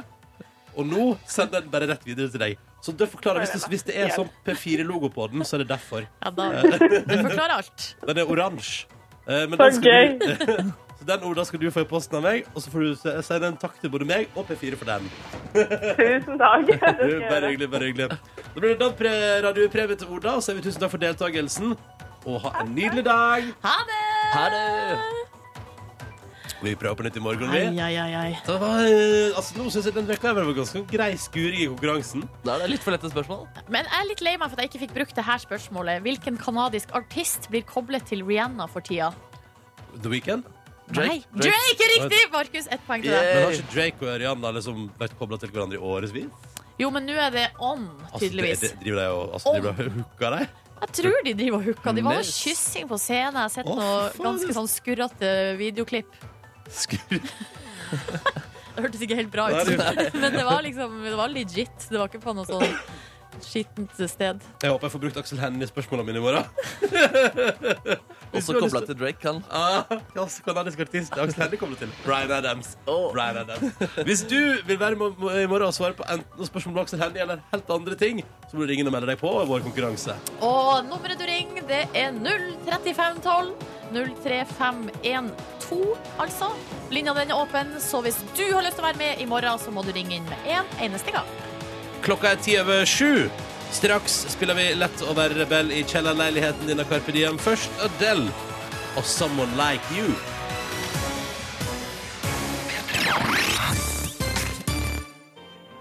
[0.80, 2.60] Og nå sender jeg den bare rett videre til deg.
[2.80, 5.73] Så det forklarer, hvis det, hvis det er sånn P4-logo på den, så er det
[5.73, 6.06] derfor.
[6.23, 7.88] Ja, da, det forklarer alt.
[8.08, 8.88] Den er oransje.
[9.28, 12.23] Eh, men Så den skal du, så den orda skal du få i posten av
[12.30, 14.88] meg, og så får du se- sende en takk til både meg og P4 for
[14.88, 15.12] den.
[15.99, 16.71] Tusen takk.
[17.04, 18.08] Du, bare hyggelig, bare hyggelig.
[18.10, 21.75] Da blir det DAB-radiopremie til Oda, og så sier vi tusen takk for deltakelsen.
[22.28, 23.52] Og ha en nydelig dag.
[23.63, 24.02] Ha det!
[24.34, 24.99] Ha det!
[26.60, 27.51] Vi prøver på nytt i morgen.
[27.53, 27.60] Vi.
[27.79, 28.32] ai, ai, ai.
[28.43, 31.67] Så det var, eh, altså, nå synes jeg den vekka var ganske grei skuring i
[31.71, 32.25] konkurransen.
[32.43, 33.45] Da er det litt for lette spørsmål.
[33.71, 36.03] Men jeg er litt lei meg for at jeg ikke fikk brukt det her spørsmålet.
[36.03, 39.13] Hvilken kanadisk artist blir koblet til Rihanna for tida?
[40.03, 40.43] The Weekend.
[40.89, 41.47] Nei, Drake.
[41.47, 42.21] Drake er riktig!
[42.34, 43.23] Markus, ett poeng til deg.
[43.23, 43.36] Yeah.
[43.38, 46.55] Men har ikke Drake og Rihanna liksom vært kobla til hverandre i årevis?
[46.79, 48.60] Jo, men nå er det on, Altså, tydeligvis.
[48.60, 50.49] det- det- driver de og altså, driver de og hooker deg?
[50.80, 51.96] Jeg tror de driver og hooker.
[51.98, 53.36] De var noe kyssing på scenen.
[53.36, 56.15] Jeg har sett noe ganske sånn skurrete videoklipp.
[56.72, 57.20] Skur.
[58.80, 59.70] Det hørtes ikke helt bra ut.
[60.22, 61.88] Men det var liksom Det var legit.
[61.89, 62.63] Det var ikke på noe sånn
[63.45, 64.38] skittent sted.
[64.63, 66.45] Jeg håper jeg får brukt Aksel Hennie i spørsmålene mine i morgen.
[68.36, 69.23] Også kobla til- Drake.
[69.25, 69.39] Han.
[69.49, 71.91] Ah, hva slags kanadisk artist Aksel Hennie koblet til?
[72.06, 72.75] Bryan Adams.
[72.88, 73.12] Oh.
[73.13, 73.73] Brian Adams.
[74.06, 77.21] Hvis du vil være med i morgen og svare på enten spørsmål om Aksel Hennie
[77.25, 80.13] eller helt andre ting, så må du ringe og melde deg på vår konkurranse.
[80.45, 82.13] Og nummeret du ringer, det er
[82.69, 83.54] 03512.
[83.89, 86.52] 03512, altså.
[86.93, 89.58] Linja den er åpen, så hvis du har lyst til å være med i morgen,
[89.62, 91.25] så må du ringe inn med én eneste gang.
[92.06, 93.30] Klokka er ti over sju.
[93.76, 97.38] Straks spiller vi Lett å være rebell i kjellerleiligheten din av Carpe Diem.
[97.42, 98.32] Først Adele
[98.98, 100.10] og Someone Like You.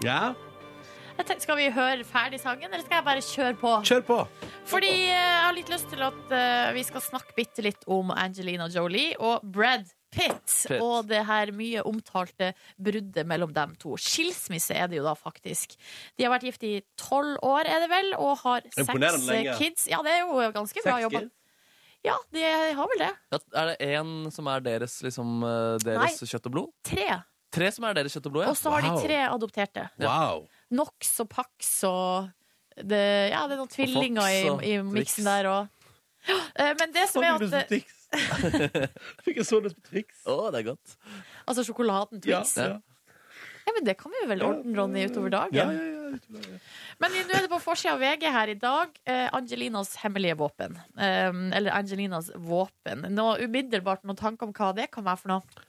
[0.03, 0.33] Ja,
[1.19, 3.71] Jeg tenkte, skal vi høre ferdig sangen, eller skal jeg bare kjøre på?
[3.89, 4.17] kjør på.
[4.69, 8.13] Fordi eh, jeg har litt lyst til at eh, vi skal snakke bitte litt om
[8.15, 10.53] Angelina Jolie og Brad Pitt.
[10.67, 10.81] Pitt.
[10.81, 13.95] Og det her mye omtalte bruddet mellom dem to.
[14.01, 15.75] Skilsmisse er det jo da, faktisk.
[16.17, 19.27] De har vært gift i tolv år, er det vel, og har seks
[19.59, 19.85] kids.
[19.91, 21.27] Ja, det er jo ganske bra jobba.
[22.05, 22.43] Ja, de
[22.77, 23.09] har vel det.
[23.33, 25.41] Ja, Er det én som er deres, liksom,
[25.83, 26.69] deres Nei, kjøtt og blod?
[26.87, 27.07] Tre.
[27.51, 28.51] Tre som er deres kjøtt og blod, ja.
[28.53, 28.95] Og så har Wow.
[29.01, 29.89] de tre adopterte.
[29.99, 30.45] Wow.
[30.71, 32.29] Nox og Pax og
[32.77, 35.69] det, Ja, det er noen tvillinger i, i miksen der òg.
[36.29, 37.81] Ja, eh, Men det som er at eh.
[39.25, 40.23] Fikk en sånn på Twix.
[40.29, 40.95] Å, det er godt.
[41.45, 42.55] Altså sjokoladen Ja, Twix.
[42.57, 42.79] ja.
[43.69, 45.53] Ja, men Det kan vi vel ordne, Ronny, utover dagen.
[45.53, 46.57] Ja, ja, ja.
[46.97, 48.95] Men nå er det på forsida av VG her i dag.
[49.05, 50.79] Eh, Angelinas hemmelige våpen.
[50.97, 53.05] Eh, eller Angelinas våpen.
[53.13, 55.67] Nå, umiddelbart noen tanker om hva det kan være for noe?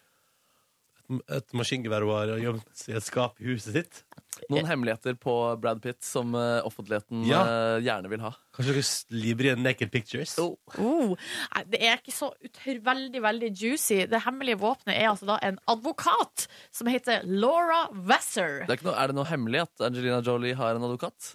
[1.10, 4.02] Et maskingevær hun har gjemt i et skap i huset sitt.
[4.48, 7.40] Noen hemmeligheter på Brad Pitt som uh, offentligheten Ja.
[7.44, 8.30] uh, gjerne vil ha.
[8.56, 10.36] Kanskje dere livrer naked pictures?
[10.40, 10.54] Oh.
[10.80, 11.12] Oh,
[11.54, 14.04] nei, det er ikke så utør, veldig veldig juicy.
[14.10, 18.62] Det hemmelige våpenet er altså da en advokat som heter Laura Wesser.
[18.64, 21.34] Det er, ikke noe, er det noe hemmelig at Angelina Jolie har en advokat?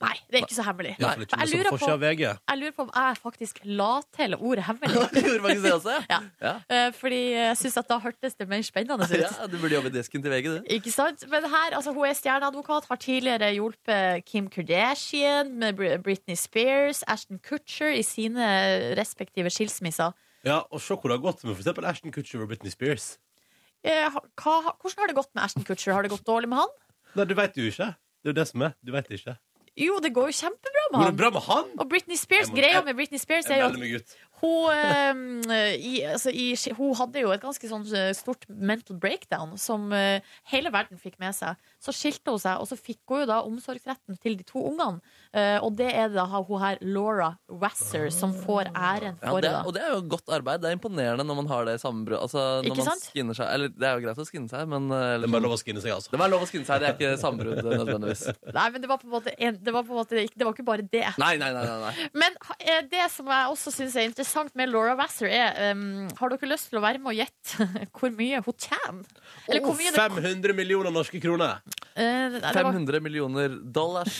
[0.00, 0.92] Nei, det er ikke så hemmelig.
[0.98, 1.88] Iallfall ikke Jeg lurer på-.
[2.50, 5.02] Jeg lurer på om jeg faktisk la til ordet hemmelig.
[5.16, 6.20] Gjorde faktisk det også, Ja.
[6.42, 6.54] ja.
[6.72, 9.16] Eh, Fordi jeg syns at da hørtes det mer spennende ut.
[9.26, 9.46] ja.
[9.50, 10.70] Du burde jobbe desken til VG, du.
[10.78, 11.26] Ikke sant?
[11.32, 17.38] Men her, altså, hun er stjerneadvokat, har tidligere hjulpet Kim Kardashian med Britney Spears, Ashton
[17.44, 18.46] Kutcher i sine
[18.98, 20.12] respektive skilsmisser.
[20.46, 23.16] Ja, og se hvor det har gått med for eksempel Ashton Kutcher og Britney Spears.
[23.86, 25.92] Eh, hva, hvordan har det gått med Ashton Kutcher?
[25.94, 26.72] Har det gått dårlig med han?
[27.16, 27.92] Nei, du veit jo ikke.
[28.22, 28.72] Det er jo det som er.
[28.82, 29.36] Du veit ikke.
[29.76, 31.16] Jo, det går jo kjempebra med Går det han.
[31.16, 31.64] bra med han?
[31.78, 33.90] Og Britney Spears, Jeg må- greia jeg- med Britney Spears Jeg er jo melder at
[33.92, 34.16] meg ut.
[34.40, 39.56] hun, eh, i, altså, i, hun hadde jo et ganske sånn eh, stort mental breakdown
[39.58, 41.56] som eh, hele verden fikk med seg.
[41.86, 44.98] Så skilte hun seg, og så fikk hun jo da omsorgsretten til de to ungene.
[45.36, 47.28] Eh, og det er da hun her Laura
[47.62, 49.60] Wasser som får æren Ja, for det, det.
[49.68, 50.62] og det er jo godt arbeid.
[50.64, 52.22] Det er imponerende når man har det sammenbruddet.
[52.26, 53.06] Altså, når Ikke man sant?
[53.12, 55.34] skinner seg Eller det er jo greit å skinne seg, men eller, Det eller, er
[55.36, 56.12] bare lov å skinne seg, altså.
[56.14, 58.24] Det var lov å skinne seg, det er ikke sammenbrudd nødvendigvis.
[58.58, 60.56] Nei, men det var på en måte, en, det var på en måte Det var
[60.56, 61.04] ikke bare det.
[61.22, 61.64] Nei, nei, nei.
[61.68, 62.10] nei, nei.
[62.24, 66.32] Men eh, det som jeg også syns er interessant med Laura Wasser, er um, Har
[66.34, 69.22] dere lyst til å være med og gjette hvor mye hun tjener?
[69.46, 71.60] Eller hvor mye 500 millioner norske kroner.
[71.96, 74.16] Eh, nei, var- 500 millioner dollars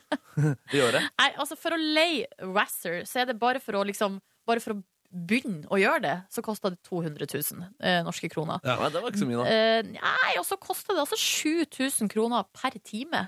[0.74, 1.02] i året.
[1.18, 4.74] Nei, altså For å leie Razzer, så er det bare for å liksom Bare for
[4.76, 8.60] å begynne å gjøre det, så kosta det 200 000 eh, norske kroner.
[8.62, 8.76] Ja.
[8.90, 9.50] Det var ikke så mye, da.
[9.50, 13.24] Eh, nei, og så kosta det altså 7000 kroner per time.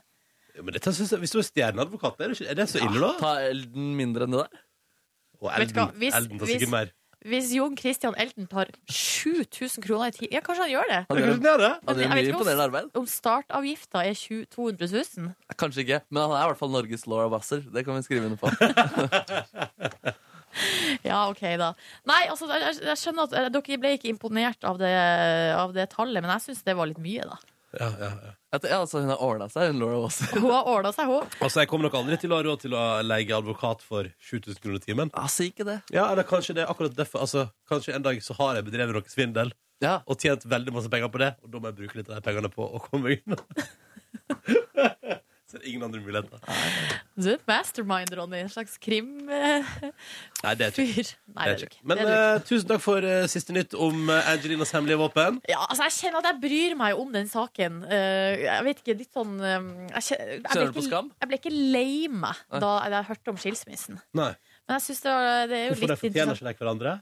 [0.54, 3.10] Ja, men dette synes jeg, Hvis du er stjerneadvokat, er det, så ille, da?
[3.18, 4.62] Ta Elden mindre enn det der.
[5.42, 6.92] Og Vet hva, Elden, hvis- Elden tar hvis- sikkert mer.
[7.22, 11.00] Hvis Jon Christian Elden tar 7000 kroner i tid Ja, kanskje han gjør det?
[11.08, 11.68] Han gjør, det?
[11.86, 12.88] han gjør mye imponerende arbeid.
[12.98, 14.88] Om startavgifta er 20, 200
[15.20, 15.30] 000?
[15.60, 17.62] Kanskje ikke, men han er i hvert fall Norges Laura Basser.
[17.62, 18.50] Det kan vi skrive under på.
[21.02, 21.70] Ja, OK, da.
[22.04, 24.90] Nei, altså, jeg, jeg- jeg skjønner at eh, dere ble ikke imponert av det,
[25.56, 27.38] av det tallet, men jeg syns det var litt mye, da.
[27.72, 28.32] Ja, ja, ja.
[28.52, 30.28] At, ja, altså, hun har ordna seg, hun Laura Basser.
[30.36, 31.24] Hun har ordna seg, hun.
[31.40, 34.60] Altså, Jeg kommer nok aldri til å ha råd til å leie advokat for 7000
[34.60, 35.12] kroner i timen.
[35.16, 35.78] Altså, ikke det.
[35.94, 38.92] Ja, eller kanskje det er akkurat derfor Altså, Kanskje en dag så har jeg bedrevet
[38.98, 41.98] noe svindel Ja, og tjent veldig masse penger på det, og da må jeg bruke
[42.02, 43.40] litt av de pengene på å komme meg unna.
[45.52, 46.40] så er ingen andre muligheter.
[47.16, 48.40] Du er et mastermind, Ronny.
[48.42, 49.66] En slags krimfyr.
[50.42, 51.82] Nei, det er ikke Nei, det er ikke.
[51.88, 55.40] Men er du eh, tusen takk for uh, siste nytt om eh, Angelinas hemmelige våpen.
[55.50, 57.82] Ja, altså Jeg kjenner at jeg bryr meg om den saken.
[57.84, 59.58] Uh, jeg vet ikke, litt sånn eh,
[59.92, 61.12] jeg, kjen- jeg, ble du på ikke, skam?
[61.20, 64.00] jeg ble ikke lei meg da jeg hørte om skilsmissen.
[64.16, 64.32] Nei,
[64.66, 66.96] Men jeg synes det, var, det er jo Hvorfor det Hvorfor fortjener ikke de hverandre?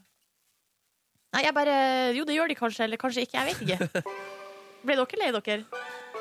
[1.31, 1.79] Nei, jeg bare
[2.17, 3.39] Jo, det gjør de kanskje, eller kanskje ikke.
[3.39, 4.05] Jeg vet ikke.
[4.85, 5.59] Ble dere lei dere?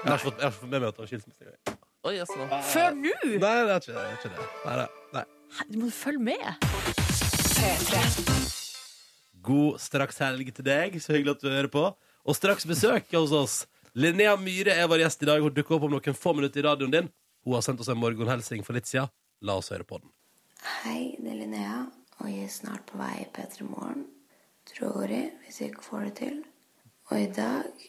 [0.01, 1.79] Jeg har ikke fått med meg at det var skilsmisse.
[2.01, 2.45] Oi, nå.
[2.65, 3.11] Før nå?
[3.29, 4.45] Nei, det er ikke, det er ikke det.
[4.65, 4.87] Nei, nei,
[5.19, 5.25] nei.
[5.69, 6.41] Du må følge med.
[9.45, 10.97] God strakshelg til deg.
[11.05, 11.83] Så hyggelig at du hører på.
[12.25, 13.59] Og straks besøk hos oss.
[13.93, 15.45] Linnea Myhre er vår gjest i dag.
[15.45, 17.13] Hun dukker opp om noen få minutter i radioen din.
[17.45, 19.13] Hun har sendt oss en morgenhelsing for litt siden.
[19.45, 20.09] La oss høre på den.
[20.81, 21.79] Hei, det er Linnea,
[22.21, 24.07] og jeg er snart på vei i P3 Morgen.
[24.73, 26.43] Tror jeg, hvis jeg ikke får det til.
[27.13, 27.89] Og i dag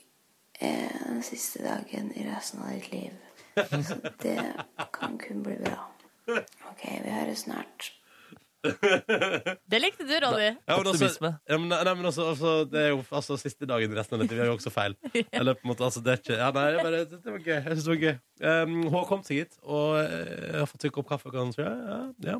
[0.59, 3.15] er den siste dagen i resten av ditt liv.
[4.23, 4.37] Det
[4.95, 5.79] kan kun bli bra.
[6.69, 7.91] Ok, vi høres snart.
[8.61, 10.51] Det likte du, Ronny.
[10.67, 13.93] Ja, men altså, ja, men, nei, men altså, altså, det er jo altså, siste dagen
[13.93, 14.35] i resten av dette.
[14.37, 14.95] Vi har jo også feil.
[15.37, 17.55] Eller på en måte, altså, det er ikke Ja, nei, bare, det, det var gøy.
[17.55, 18.13] Jeg synes det var gøy.
[18.43, 21.65] Um, hun har kommet seg hit, og jeg har fått trykke opp kaffe, kanskje.
[21.65, 22.37] Ja, ja.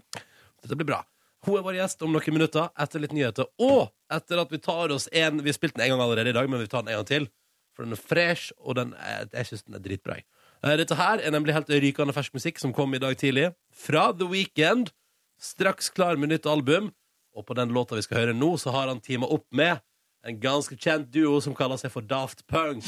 [0.62, 1.02] Dette blir bra.
[1.48, 3.50] Hun er vår gjest om noen minutter etter litt nyheter.
[3.66, 6.38] Og etter at vi tar oss en Vi har spilt den en gang allerede i
[6.38, 7.26] dag, men vi tar den en gang til.
[7.74, 10.20] For den er fresh, og den er, jeg syns den er dritbra.
[10.20, 10.28] jeg.
[10.62, 13.48] Eh, Dette her er nemlig helt rykende fersk musikk som kom i dag tidlig.
[13.74, 14.92] Fra The Weekend.
[15.42, 16.92] Straks klar med nytt album.
[17.34, 19.82] Og på den låta vi skal høre nå, så har han teama opp med
[20.28, 22.86] en ganske kjent duo som kaller seg for Daft Punk.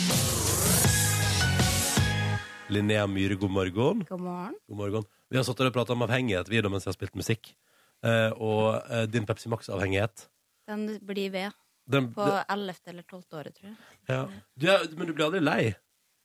[2.70, 4.06] Linnea Myhre, god morgen.
[4.06, 4.56] God morgen.
[4.70, 5.10] God morgen.
[5.34, 7.56] Vi har satt og pratet om avhengighet vi mens vi har spilt musikk.
[8.06, 10.28] Eh, og eh, din Pepsi Max-avhengighet.
[10.70, 11.58] Den blir ved
[11.90, 12.76] Den, på 11.
[12.86, 13.24] eller 12.
[13.34, 13.78] året, tror jeg.
[14.08, 14.28] ja.
[14.56, 15.64] du, men du blir aldri lei?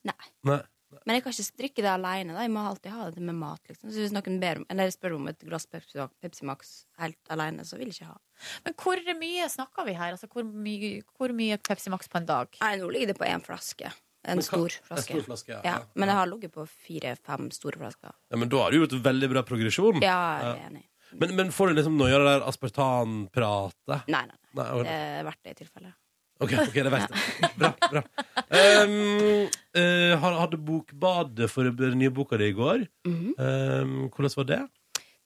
[0.04, 0.20] Nei.
[0.44, 0.60] Nei.
[1.04, 2.34] Men jeg kan ikke drikke det alene.
[2.36, 2.44] Da.
[2.46, 3.60] Jeg må alltid ha det med mat.
[3.68, 3.90] Liksom.
[3.92, 7.66] Så hvis noen ber om, eller spør om et glass Pepsi, Pepsi Max helt alene,
[7.68, 8.18] så vil jeg ikke ha.
[8.64, 10.16] Men hvor mye snakker vi her?
[10.16, 12.60] Altså, hvor, mye, hvor mye Pepsi Max på en dag?
[12.64, 13.92] Nei, nå ligger det på én flaske.
[14.28, 15.14] En stor flaske.
[15.14, 15.60] En stor flaske, ja.
[15.64, 18.16] Ja, men jeg har ligget på fire-fem store flasker.
[18.32, 20.02] ja, men da har du gjort veldig bra progresjon.
[20.04, 20.84] Ja, jeg er enig.
[21.12, 24.04] Men, men får du liksom noe av det der aspartanpratet?
[24.12, 24.38] Nei, nei, nei.
[24.58, 24.82] Nei.
[24.84, 25.92] Det er verdt det i tilfelle.
[26.38, 27.52] Ok, ok, det vet jeg.
[27.58, 27.72] Bra.
[27.90, 28.02] bra.
[28.48, 32.86] Um, uh, hadde bokbadet for den nye boka di i går.
[33.04, 34.60] Um, hvordan var det?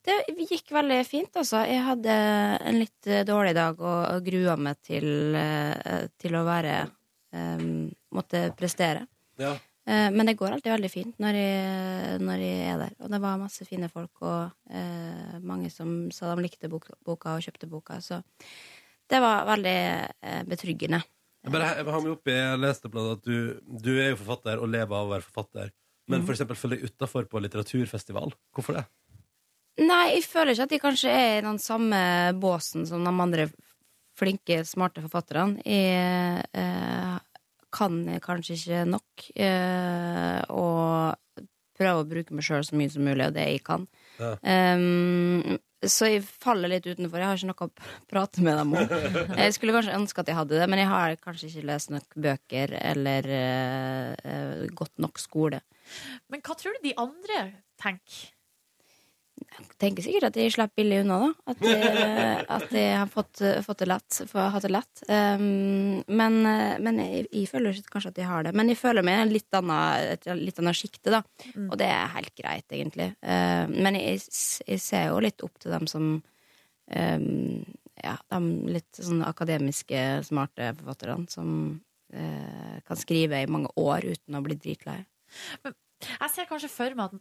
[0.02, 1.62] Det gikk veldig fint, altså.
[1.68, 2.14] Jeg hadde
[2.66, 5.06] en litt eh, dårlig dag og, og grua meg til,
[5.38, 6.80] eh, til å være
[7.30, 9.06] um, Måtte prestere.
[9.40, 9.54] Ja.
[9.86, 12.98] Uh, men det går alltid veldig fint når jeg, når jeg er der.
[12.98, 17.46] Og det var masse fine folk, og uh, mange som sa de likte boka og
[17.46, 18.00] kjøpte boka.
[18.02, 18.18] Så
[19.12, 21.02] det var veldig eh, betryggende.
[21.42, 24.20] Jeg bare jeg har meg opp i, jeg leste blant at du, du er jo
[24.20, 25.72] forfatter og lever av å være forfatter.
[26.10, 26.26] Men mm.
[26.26, 28.34] for eksempel følger deg utafor på litteraturfestival.
[28.54, 28.86] Hvorfor det?
[29.82, 31.98] Nei, jeg føler ikke at de kanskje er i den samme
[32.40, 33.48] båsen som de andre
[34.18, 35.62] flinke, smarte forfatterne.
[35.64, 37.18] Jeg eh,
[37.72, 39.26] kan kanskje ikke nok.
[39.32, 41.48] Eh, og
[41.78, 43.86] prøver å bruke meg sjøl så mye som mulig, og det jeg kan.
[44.20, 44.36] Ja.
[44.76, 45.56] Um,
[45.90, 47.18] så jeg faller litt utenfor.
[47.18, 48.94] Jeg har ikke noe å prate med dem om.
[49.42, 52.16] Jeg skulle kanskje ønske at jeg hadde det, men jeg har kanskje ikke lest nok
[52.26, 55.62] bøker eller uh, gått nok skole.
[56.32, 57.42] Men hva tror du de andre
[57.82, 58.31] tenker?
[59.80, 61.52] Tenker sikkert at de slapp billig unna, da.
[61.52, 61.72] At de,
[62.56, 64.18] at de har fått, fått det lett.
[64.32, 65.02] Hatt det lett.
[65.08, 66.38] Um, men
[66.82, 68.54] men jeg, jeg føler kanskje at de har det.
[68.58, 71.22] Men jeg føler meg i en litt annet, et litt annet sjikte, da.
[71.68, 73.12] Og det er helt greit, egentlig.
[73.24, 74.22] Uh, men jeg,
[74.66, 77.62] jeg ser jo litt opp til dem som um,
[78.02, 81.48] Ja, de litt sånn akademiske, smarte forfatterne som
[82.16, 85.02] uh, kan skrive i mange år uten å bli dritlei.
[86.02, 87.20] Jeg ser kanskje for meg at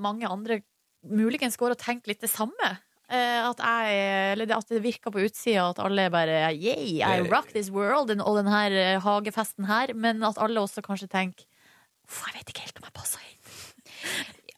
[0.00, 0.62] mange andre
[1.08, 2.72] muligens går og tenker litt det samme.
[3.12, 7.70] eh, at, jeg, at det virker på utsida at alle bare Yay, I rock this
[7.70, 9.94] world og denne eh, hagefesten her.
[9.94, 11.48] Men at alle også kanskje tenker
[12.08, 13.38] Uff, jeg vet ikke helt om jeg passer inn.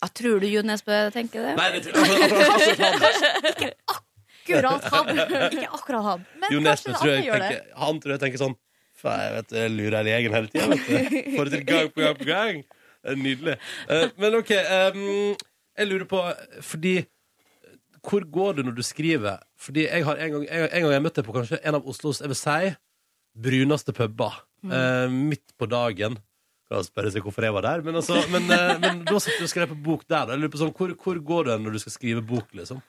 [0.00, 1.54] Ja, tror du Jo Nesbø tenker det?
[1.58, 3.70] Nei, det tror jeg ikke.
[3.94, 5.10] akkurat han.
[5.50, 6.24] Ikke akkurat han.
[6.40, 8.56] Men Jo Nesbø tror jeg tenker Han tror jeg tenker sånn
[9.04, 10.76] jeg vet jeg lurer hele gjengen hele tida.
[11.36, 12.60] Får det til gang på gang på gang.
[13.04, 13.56] Det er nydelig.
[13.92, 15.34] Eh, men OK, ehm,
[15.78, 16.20] jeg lurer på
[16.62, 16.94] Fordi
[18.04, 19.40] Hvor går du når du skriver?
[19.56, 21.86] Fordi jeg har en gang, en, en gang jeg møtte deg på kanskje en av
[21.88, 22.74] Oslos jeg vil si,
[23.34, 24.42] bruneste puber.
[24.64, 26.18] eh, midt på dagen.
[26.68, 29.44] Kan spørre seg hvorfor jeg var der, men, altså, men, eh, men da satt du
[29.44, 30.26] og skrev på bok der.
[30.26, 30.32] Da.
[30.32, 32.80] Jeg lurer på sånn, hvor, hvor går du når du skal skrive bok, liksom?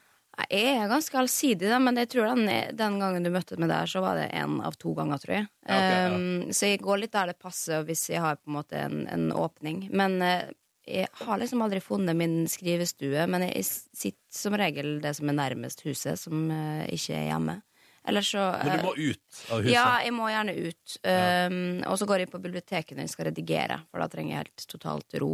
[0.51, 3.87] Jeg er ganske allsidig, da, men jeg tror den, den gangen du møtte meg der,
[3.87, 5.45] så var det én av to ganger, tror jeg.
[5.63, 6.09] Ja, ok, ja.
[6.11, 9.05] Um, så jeg går litt der det passer, hvis jeg har på en måte en,
[9.11, 9.85] en åpning.
[9.95, 10.49] Men eh,
[10.85, 15.37] jeg har liksom aldri funnet min skrivestue, men jeg sitter som regel det som er
[15.39, 17.59] nærmest huset, som uh, ikke er hjemme.
[18.05, 19.71] Eller så Men du må ut av huset.
[19.73, 20.97] Ja, jeg må gjerne ut.
[21.01, 24.43] Um, og så går jeg på biblioteket når jeg skal redigere, for da trenger jeg
[24.43, 25.31] helt totalt ro.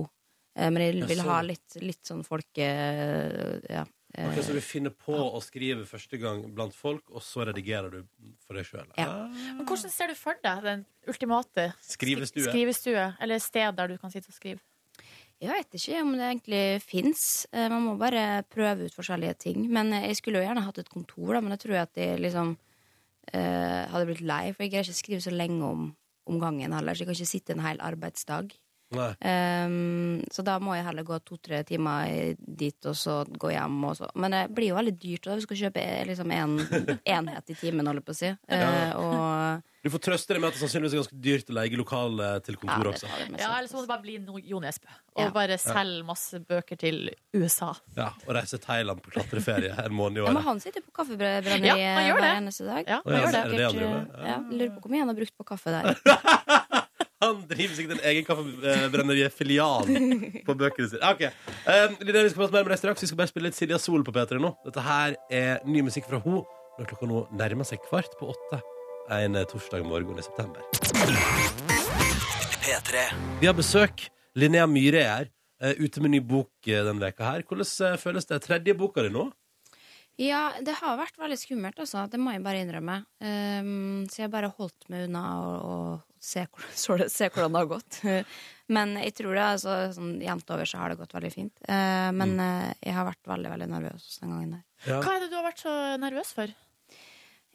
[0.55, 2.69] Uh, men jeg Ja, vil ha litt, litt sånn folke...
[3.67, 3.83] Ja.
[4.11, 7.93] Okay, Ok, Så du finner på å skrive første gang blant folk, og så redigerer
[7.93, 8.01] du
[8.43, 8.89] for deg sjøl?
[8.99, 9.27] Ja.
[9.55, 12.43] Men hvordan ser du for deg den ultimate Skrivestue.
[12.49, 13.05] skrivestue?
[13.23, 14.59] Eller sted der du kan sitte og skrive?
[15.41, 17.21] Jeg vet ikke om det egentlig fins.
[17.51, 19.63] Man må bare prøve ut forskjellige ting.
[19.73, 22.19] Men eh, jeg skulle jo gjerne hatt et kontor, da, men jeg tror at jeg
[22.21, 22.51] liksom
[23.33, 24.51] eh, hadde blitt lei.
[24.53, 25.87] For jeg greier ikke å skrive så lenge om,
[26.29, 28.53] om gangen heller, så jeg kan ikke sitte en hel arbeidsdag.
[28.91, 33.77] Um, så da må jeg heller gå to-tre timer dit, og så gå hjem.
[33.87, 34.09] Og så.
[34.19, 36.57] Men det blir jo veldig dyrt da, hvis du skal kjøpe eh, liksom en
[37.17, 38.31] enhet i timen, holder jeg på å si.
[38.51, 41.77] Eh, og Du får trøste deg med at det sannsynligvis er ganske dyrt å leie
[41.79, 43.07] lokale til ja, kontor det også.
[43.39, 43.53] Ja.
[43.57, 44.91] Eller så må det bare bli no Jo Nesbø.
[45.15, 45.29] Og Ja.
[45.33, 47.71] bare selge masse bøker til USA.
[47.97, 50.45] Ja, Og reise til Thailand på klatreferie en måned i Ja, men året.
[50.51, 52.85] han sitter på kaffebrenneriet Ja, hver eneste dag.
[52.87, 53.41] Ja, han gjør det.
[54.21, 55.95] er ja, lurer på hvor mye han har brukt på kaffe der.
[57.21, 59.91] Han driver sikkert en egen kaffebrenneri-filial
[60.47, 61.11] på bøkene sine.
[61.11, 61.27] Ok,
[61.67, 63.03] um, Linnea, Vi skal prate mer med deg straks.
[63.05, 64.55] Vi skal bare spille litt Silja Sol på P3 nå.
[64.65, 66.41] Dette her er ny musikk fra ho
[66.79, 68.61] når klokka nå nærmer seg kvart på åtte
[69.11, 70.65] en eh, torsdag morgen i september.
[73.41, 74.07] Vi har besøk.
[74.39, 75.31] Linnea Myhre er her.
[75.61, 77.43] eh, ute med ny bok den denne veka her.
[77.45, 78.41] Hvordan eh, føles det?
[78.47, 79.29] Tredje boka di nå?
[80.21, 82.07] Ja, det har vært veldig skummelt, altså.
[82.09, 82.97] Det må jeg bare innrømme.
[83.23, 86.45] Um, så jeg bare holdt meg unna og, og se,
[86.83, 88.01] så se hvordan det har gått.
[88.75, 91.57] Men jeg tror det, altså, sånn jevnt over så har det gått veldig fint.
[91.67, 94.61] Eh, men eh, jeg har vært veldig, veldig nervøs den gangen der.
[95.03, 96.53] Hva er det du har vært så nervøs for?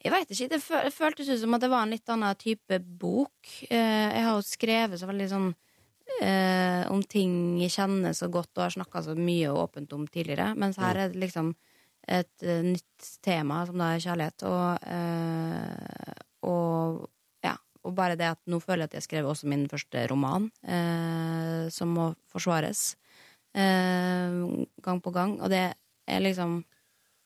[0.03, 2.77] Jeg vet ikke, Det fø- føltes ut som at det var en litt annen type
[3.01, 3.33] bok.
[3.65, 5.47] Eh, jeg har jo skrevet så veldig sånn
[6.21, 10.05] eh, om ting jeg kjenner så godt og har snakka så mye og åpent om
[10.05, 10.51] tidligere.
[10.53, 11.55] Mens her er det liksom
[12.07, 14.45] et nytt tema, som da er kjærlighet.
[14.47, 17.16] Og, eh, og ja,
[17.87, 20.49] og bare det at nå føler jeg at jeg har skrevet også min første roman,
[20.67, 22.89] eh, som må forsvares
[23.55, 24.41] eh,
[24.83, 25.37] gang på gang.
[25.41, 26.59] Og det er liksom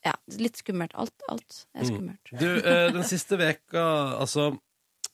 [0.05, 0.95] ja, litt skummelt.
[0.97, 2.33] Alt, alt er skummelt.
[2.33, 3.85] Du, eh, den siste veka,
[4.21, 4.51] altså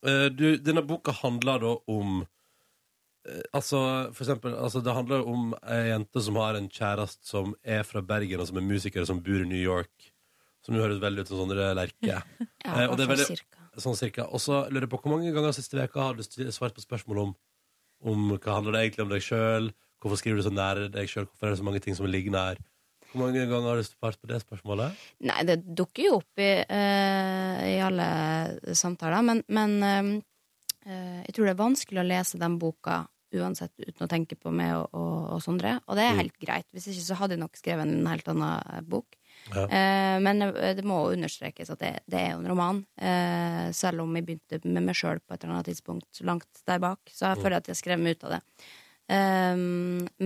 [0.04, 3.80] eh, du, Denne boka handler da om eh, Altså,
[4.16, 8.04] for eksempel altså, Det handler om ei jente som har en kjæreste som er fra
[8.04, 10.12] Bergen, og som er musiker, og som bor i New York.
[10.64, 12.22] Som nå høres veldig ut som Sondre Lerche.
[12.68, 13.57] Ja, Eh, og det er veldig-.
[13.78, 14.26] Sånn cirka.
[14.34, 17.28] Og så lurer jeg på hvor mange ganger siste veka har du svart på spørsmål
[17.28, 17.36] om
[17.98, 19.72] Om hva handler det egentlig om deg sjøl?
[19.98, 21.26] Hvorfor skriver du så nære deg sjøl?
[21.26, 22.60] Hvorfor er det så mange ting som ligger nær?
[23.10, 24.94] Hvor mange ganger har du svart på det spørsmålet?
[25.26, 28.08] Nei, det dukker jo opp i, uh, i alle
[28.78, 29.74] samtaler, men, men
[30.86, 33.00] uh, jeg tror det er vanskelig å lese den boka
[33.36, 36.68] uansett uten å tenke på meg og, og, og Sondre, og det er helt greit.
[36.76, 39.17] Hvis ikke så hadde jeg nok skrevet en helt annen bok.
[39.54, 39.66] Ja.
[39.68, 44.04] Eh, men eh, det må understrekes at det, det er jo en roman, eh, selv
[44.04, 47.32] om jeg begynte med meg sjøl på et eller annet tidspunkt langt der bak, så
[47.32, 48.42] jeg føler at jeg skrev meg ut av det.
[49.08, 49.60] Eh,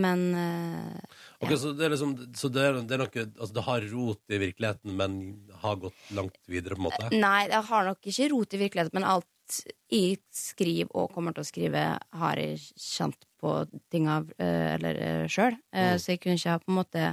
[0.01, 1.09] men ja.
[1.41, 4.33] Ok, Så det er liksom Så det er, det er noe Altså det har rot
[4.33, 5.19] i virkeligheten, men
[5.61, 7.11] har gått langt videre, på en måte?
[7.13, 9.29] Nei, det har nok ikke rot i virkeligheten, men alt
[9.91, 13.55] jeg skriver og kommer til å skrive, har jeg kjent på
[13.91, 15.57] ting av eh, eller sjøl.
[15.75, 15.99] Mm.
[15.99, 17.03] Så jeg kunne ikke ha på en måte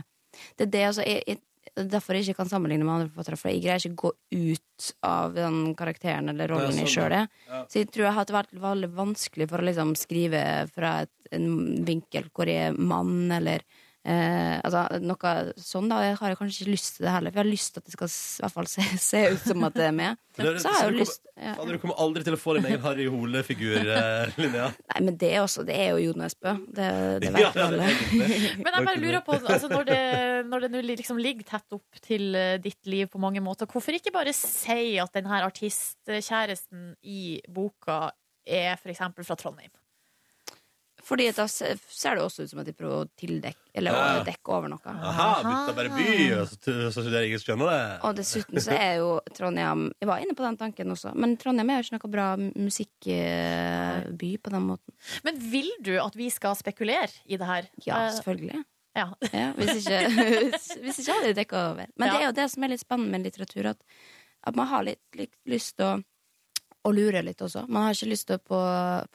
[0.55, 1.41] Det er det altså jeg, jeg,
[1.87, 4.12] Derfor jeg ikke kan sammenligne med andre forfattere, for jeg greier ikke å gå
[4.53, 6.83] ut av den karakteren eller rollen sånn.
[6.85, 7.29] jeg sjøl er.
[7.51, 7.61] ja.
[7.70, 10.43] Så jeg tror jeg har vært veldig vanskelig for å liksom skrive
[10.74, 11.49] fra et, en
[11.87, 13.64] vinkel hvor jeg er mann, eller
[14.09, 17.42] Eh, altså, noe sånn da, jeg har jeg kanskje ikke lyst til det heller, for
[17.42, 19.74] jeg har lyst til at det skal i hvert fall se, se ut som at
[19.76, 20.20] det er med.
[20.38, 21.52] Så har jeg jo lyst ja.
[21.68, 24.70] Du kommer aldri til å få din egen Harry Hole-figur, eh, Linnea.
[24.94, 26.54] Nei, men det er, også, det er jo Jo Nesbø.
[26.78, 26.88] Det,
[27.22, 27.90] det vet Ja, alle.
[28.62, 30.00] Men jeg bare lurer på, altså når det,
[30.48, 33.94] når det nå liksom ligger tett opp til eh, ditt liv på mange måter, hvorfor
[33.98, 38.09] ikke bare si at denne her artistkjæresten i boka
[38.48, 39.70] er for eksempel fra Trondheim?
[41.09, 41.78] Fordi da ser
[42.18, 44.92] det også ut som at de prøver å tildekke Eller å dekke over noe.
[44.92, 47.78] Aha, bytta bare by, og så så studerer dere ikke skjønner det.
[48.04, 51.70] Og dessuten så er jo Trondheim Jeg var inne på den tanken også, men Trondheim
[51.72, 52.26] er jo ikke noe bra
[53.09, 54.94] musikkby på den måten.
[55.24, 57.68] Men vil du at vi skal spekulere i det her?
[57.86, 58.62] Ja, Eh, selvfølgelig.
[58.96, 59.06] ja.
[59.32, 59.98] Ja, hvis, ikke,
[60.52, 61.86] hvis, hvis ikke hadde de dekka over.
[61.96, 63.80] Men det er jo det som er litt spennende med litteratur, at,
[64.46, 65.92] at man har litt, litt lyst til å,
[66.89, 67.64] å lure litt også.
[67.68, 68.61] Man har ikke lyst til å på,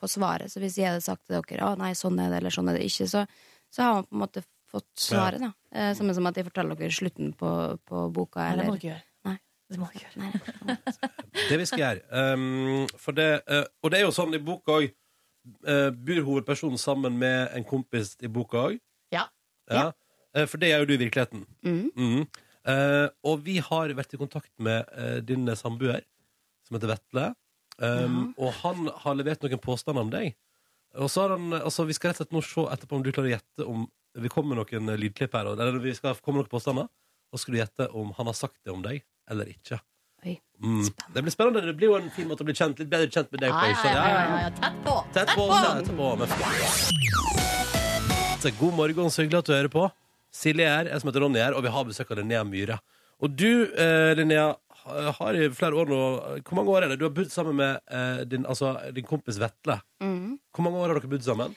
[0.00, 2.54] på svaret, så hvis jeg hadde sagt til dere å nei, sånn er det, eller
[2.54, 3.24] sånn er det ikke, så,
[3.72, 4.44] så har man på en måte
[4.74, 5.50] fått svaret, da.
[5.74, 7.50] Eh, Samme som at jeg forteller dere slutten på,
[7.86, 9.04] på boka, Nei, det må dere ikke gjøre.
[9.28, 9.36] Nei.
[9.74, 10.22] Det må ikke gjøre.
[10.22, 10.78] Nei.
[11.50, 12.02] Det vi skal gjøre.
[12.34, 14.94] Um, for det, uh, og det er jo sånn i boka òg.
[15.44, 18.78] bor hovedpersonen sammen med en kompis i boka òg?
[19.12, 19.26] Ja.
[19.68, 19.90] Ja.
[20.36, 21.46] Uh, for det gjør jo du i virkeligheten.
[21.66, 21.90] Mhm.
[21.94, 22.42] Mm.
[22.64, 26.04] Eh, og vi har vært i kontakt med eh, din samboer,
[26.64, 27.26] som heter Vetle.
[27.82, 30.36] Um, Og han har levert noen påstander om deg.
[31.02, 33.10] Og så har han, altså Vi skal rett og slett nå se etterpå om du
[33.10, 33.88] klarer å gjette om
[34.22, 36.86] Vi kommer med noen eh, lydklipp her, eller vi skal komme med noen påstander.
[37.34, 39.80] Og skal du gjette om han har sagt det om deg eller ikke.
[40.62, 40.84] Mm.
[41.12, 41.60] Det blir spennende.
[41.66, 43.66] Det blir jo en fin måte å bli kjent litt bedre kjent med deg på.
[43.72, 43.90] ikke?
[43.90, 44.50] ja, ja, ja.
[44.60, 44.94] Tett på!
[45.12, 46.06] Tett på, tett på
[48.40, 49.84] Så God morgen, så hyggelig at du hører på.
[50.34, 52.78] Silje er, jeg som heter Ronny er, og vi har besøk av Linnea Myhre.
[53.22, 54.54] Og du, eh, Linnea,
[55.18, 56.00] har i flere år nå
[56.44, 56.98] Hvor mange år er det?
[57.00, 59.78] Du har bodd sammen med eh, din, altså, din kompis Vetle.
[60.02, 60.38] Mm.
[60.54, 61.54] Hvor mange år har dere bodd sammen?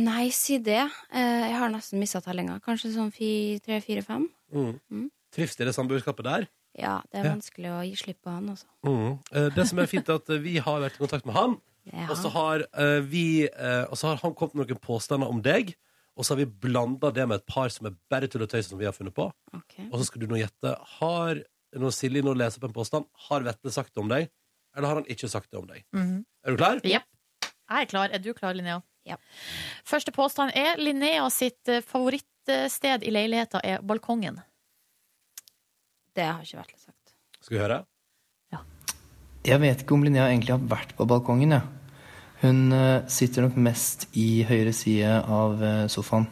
[0.00, 0.82] Nei, si det.
[1.12, 2.58] Eh, Jeg har nesten mista tellinga.
[2.64, 4.28] Kanskje sånn tre, fire, fem.
[4.54, 4.74] Mm.
[4.90, 5.08] Mm.
[5.34, 6.46] Trives dere i samboerskapet der?
[6.78, 7.32] Ja, det er Ja.
[7.34, 8.66] vanskelig å gi slipp på han, altså.
[8.84, 9.18] Mm.
[9.32, 11.56] Eh, Det som er fint, er at eh, vi har vært i kontakt med han.
[11.92, 12.06] Ja.
[12.10, 15.40] Og så har eh, vi eh, Og så har han kommet med noen påstander om
[15.42, 15.74] deg.
[16.16, 18.68] Og så har vi blanda det med et par som er bare tull og tøys
[18.70, 19.28] som vi har funnet på.
[19.54, 19.84] Okay.
[19.92, 21.42] Og så skal du nå gjette Har
[21.74, 24.28] Når Silje nå leser opp en påstand, har Vetle sagt det om deg?
[24.76, 25.82] Eller har han ikke sagt det om deg?
[25.96, 26.20] Mhm.
[26.44, 26.80] Er du klar?
[26.84, 27.08] Jepp.
[27.66, 28.12] Jeg er klar.
[28.14, 28.82] Er du klar, Linnea?
[29.06, 29.16] Ja.
[29.86, 34.38] Første påstand er Linnea sitt eh, favorittsted i leiligheta er balkongen.
[36.14, 37.16] Det har ikke Vetle sagt.
[37.40, 37.82] Skal vi høre?
[39.46, 41.62] Jeg vet ikke om Linnea egentlig har vært på balkongen, jeg.
[42.40, 46.26] Hun eh, sitter nok mest i høyre side av eh, sofaen.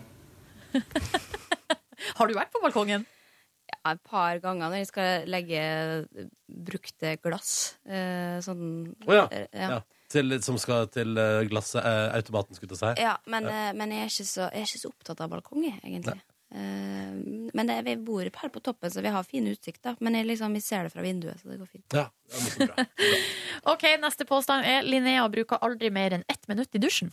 [2.19, 3.07] Har du vært på balkongen?
[3.85, 5.65] Et par ganger når jeg skal legge
[6.49, 7.51] brukte glass.
[7.85, 9.25] Eh, sånn Å ja.
[9.33, 9.69] ja.
[9.77, 9.81] ja.
[10.15, 13.03] Til, som skal til eh, glasset, eh, automaten, skulle jeg si.
[13.03, 13.73] Ja, men, ja.
[13.77, 16.21] men jeg, er ikke så, jeg er ikke så opptatt av balkong, egentlig.
[16.55, 17.15] Eh,
[17.55, 19.97] men det, vi bor her på toppen, så vi har fin utsikt, da.
[19.99, 21.97] Men jeg, liksom, vi ser det fra vinduet, så det går fint.
[21.97, 22.87] Ja, det bra.
[23.75, 27.11] Ok, Neste påstand er Linnea bruker aldri mer enn ett minutt i dusjen.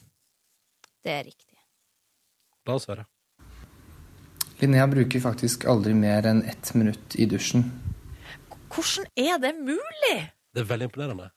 [1.01, 1.57] Det er riktig.
[2.69, 3.07] La oss høre.
[4.62, 7.64] Linnea bruker faktisk aldri mer enn ett minutt i dusjen.
[8.72, 10.18] Hvordan er det mulig?
[10.53, 11.32] Det er veldig imponerende.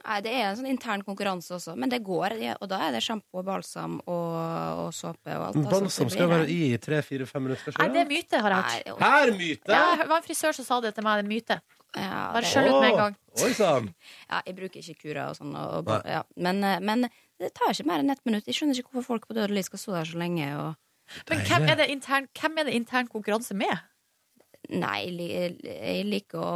[0.00, 2.36] Nei, det er en sånn intern konkurranse også, men det går.
[2.60, 4.36] Og da er det sjampo og balsam og,
[4.84, 5.58] og såpe og alt.
[5.66, 7.74] Balsam skal være i tre-fire-fem minutter.
[7.80, 9.02] Nei, det er myte, har jeg hørt.
[9.02, 9.74] Her myte!
[9.74, 11.20] Ja, det var en frisør som sa det til meg.
[11.20, 11.58] Det er myte.
[11.98, 13.16] Ja, Bare skjøll ut med en gang.
[13.40, 13.90] Oi sann!
[14.30, 15.56] ja, jeg bruker ikke kura og sånn.
[15.58, 16.22] Og, ja.
[16.38, 17.08] men, eh, men
[17.40, 18.46] det tar ikke mer enn ett minutt.
[18.46, 20.52] Jeg skjønner ikke hvorfor folk på dødelig skal stå der så lenge.
[20.60, 20.78] Og...
[21.30, 23.86] Men hvem er, det intern, hvem er det intern konkurranse med?
[24.70, 26.52] Nei, jeg liker å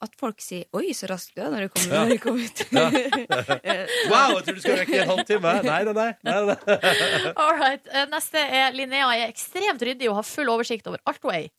[0.00, 2.60] at folk sier 'oi, så raskt du er' når du kommer, når du kommer ut.
[4.12, 5.52] Wow, jeg tror du skal rekke en halvtime.
[5.66, 6.06] Nei, nei, nei.
[6.24, 6.76] nei, nei.
[7.42, 7.84] All right.
[7.92, 11.52] Eh, Neste er Linnea er ekstremt ryddig og har full oversikt over alt hun eier.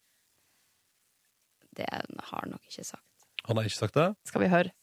[1.77, 3.05] Det har han nok ikke sagt.
[3.45, 4.09] Han har ikke sagt det?
[4.27, 4.73] Skal vi høre.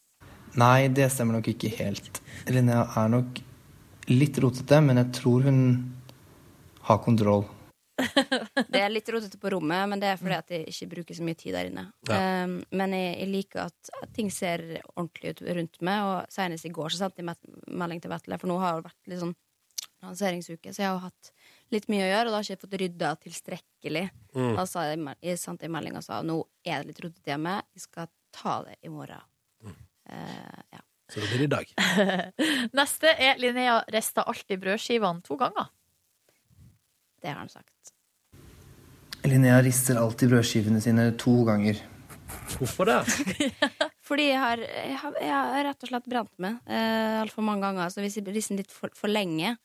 [0.59, 2.23] Nei, det stemmer nok ikke helt.
[2.49, 3.43] Linnea er nok
[4.09, 5.59] litt rotete, men jeg tror hun
[6.89, 7.47] har kontroll.
[8.73, 11.25] Det er litt rotete på rommet, men det er fordi at jeg ikke bruker så
[11.27, 11.83] mye tid der inne.
[12.07, 14.63] Um, men jeg, jeg liker at, at ting ser
[14.93, 18.51] ordentlig ut rundt meg, og senest i går så sendte jeg melding til Vetle, for
[18.51, 19.35] nå har det vært litt sånn
[20.07, 21.33] lanseringsuke, så jeg har hatt
[21.75, 24.05] litt mye å gjøre, og da har jeg ikke fått rydda tilstrekkelig.
[24.61, 27.57] Da sa jeg, jeg sendte en melding og sa nå er det litt rotete hjemme,
[27.75, 29.27] jeg skal ta det i morgen.
[30.09, 30.85] Eh, ja.
[31.13, 31.71] Så det blir i dag.
[32.79, 35.71] Neste er Linnea rista alltid brødskivene to ganger.
[37.23, 37.93] Det har han sagt.
[39.29, 41.81] Linnea rister alltid brødskivene sine to ganger.
[42.55, 42.99] Hvorfor det?
[44.09, 47.67] Fordi jeg har, jeg har, jeg har rett og slett brent meg eh, altfor mange
[47.67, 47.93] ganger.
[47.93, 49.57] Så hvis jeg rister litt for, for lenge,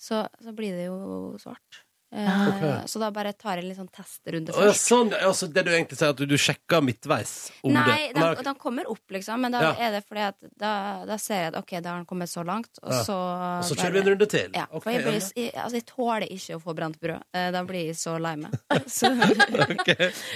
[0.00, 1.82] så, så blir det jo svart.
[2.12, 2.88] Eh, Ok.
[2.92, 4.66] Så da bare tar jeg en litt sånn testrunde først.
[4.66, 8.20] ja, sånn, altså, det du egentlig sier, at du, du sjekker midtveis om Nei, det
[8.20, 8.42] Nei, ok.
[8.44, 9.70] de kommer opp, liksom, men da Ja.
[9.80, 10.72] er det fordi at da,
[11.08, 13.02] da ser jeg at ok, da har han kommet så langt, og Ja.
[13.02, 14.50] så Og så kjører vi en runde til.
[14.52, 17.22] Ja, Okay, for jeg, blir, jeg, altså, jeg tåler ikke å få brent brød.
[17.32, 18.52] Eh, Da blir jeg så lei meg.
[18.86, 19.08] Så,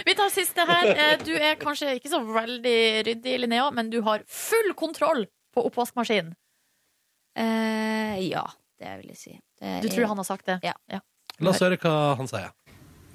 [0.07, 0.87] Vi tar siste her.
[0.97, 5.67] Eh, Du er kanskje ikke så veldig ryddig, Linnea, men du har full kontroll på
[5.69, 6.33] oppvaskmaskinen.
[7.37, 8.47] eh, ja,
[8.81, 9.41] det vil jeg si.
[9.61, 10.61] Det Du er- tror han har sagt det?
[10.65, 10.73] Ja.
[11.45, 12.53] La oss høre hva han sier.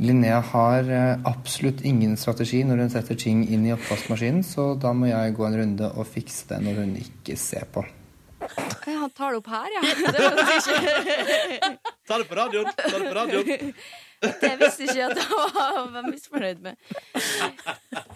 [0.01, 4.93] Linnea har eh, absolutt ingen strategi når hun setter ting inn i oppvaskmaskinen, så da
[4.97, 7.83] må jeg gå en runde og fikse det når hun ikke ser på.
[8.87, 9.81] Han tar det opp her, ja.
[10.15, 11.73] Det, ikke,
[12.09, 12.71] Ta det på radioen!
[12.77, 13.73] Ta det på radioen.
[14.41, 16.81] det visste ikke at han var misfornøyd med.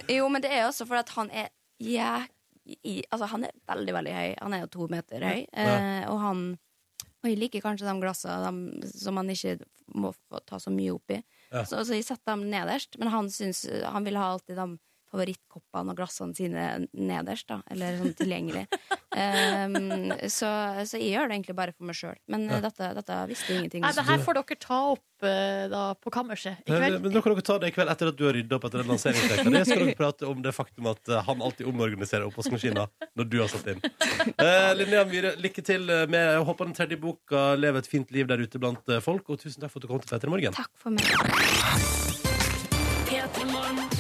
[0.10, 1.52] Jo, men det er også fordi at han er
[1.82, 2.32] jæk...
[2.32, 4.30] Ja, Altså, han er veldig, veldig høy.
[4.42, 5.44] Han er jo to meter høy.
[5.54, 6.40] Eh, og han
[7.26, 8.52] og jeg liker kanskje de glassene
[8.82, 9.58] de, som man ikke
[9.98, 11.20] må få ta så mye oppi.
[11.52, 11.64] Ja.
[11.66, 13.00] Så, så jeg setter dem nederst.
[13.02, 14.68] Men han, syns, han vil ha alltid de
[15.16, 17.62] favorittkoppene og glassene sine nederst, da.
[17.72, 18.66] Eller sånn tilgjengelig.
[19.16, 20.52] um, så,
[20.84, 22.18] så jeg gjør det egentlig bare for meg sjøl.
[22.32, 22.60] Men ja.
[22.68, 24.00] dette, dette visste jeg ingenting Nei, om.
[24.02, 27.00] det her får dere ta opp eh, da, på kammerset i Men, kveld.
[27.06, 28.84] men da kan dere ta det i kveld etter at du har rydda opp etter
[28.84, 29.48] den lanseringsrekka.
[29.56, 32.86] Det skal dere prate om det faktum at eh, han alltid omorganiserer oppvaskmaskina
[33.16, 33.82] når du har satt inn.
[34.36, 38.28] Eh, Linnea Myhre, lykke til med Jeg håper den tredje boka lever et fint liv
[38.30, 39.30] der ute blant eh, folk.
[39.32, 40.56] Og tusen takk for at du kom til Petter i morgen.
[40.56, 41.06] Takk for meg.
[43.16, 43.95] Ja,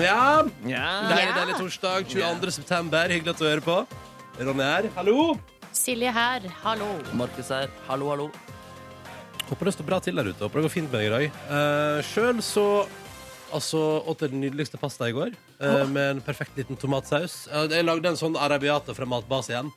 [0.00, 0.42] Ja.
[0.64, 2.52] deilig, deilig torsdag 22.
[2.54, 3.12] september.
[3.12, 3.74] Hyggelig at du hører på.
[4.40, 4.88] Ronny her.
[4.96, 5.34] Hallo.
[5.76, 6.88] Silje her, hallo.
[7.16, 7.68] Markus her.
[7.88, 8.30] Hallo, hallo.
[9.50, 10.40] Håper det står bra til der ute.
[10.40, 11.38] Håper det går fint med deg i dag.
[11.50, 12.66] Uh, Sjøl så
[13.52, 17.42] altså, åt den nydeligste pasta i går, eh, med en perfekt liten tomatsaus.
[17.52, 19.68] Uh, jeg lagde en sånn arabiata fra Matbas igjen.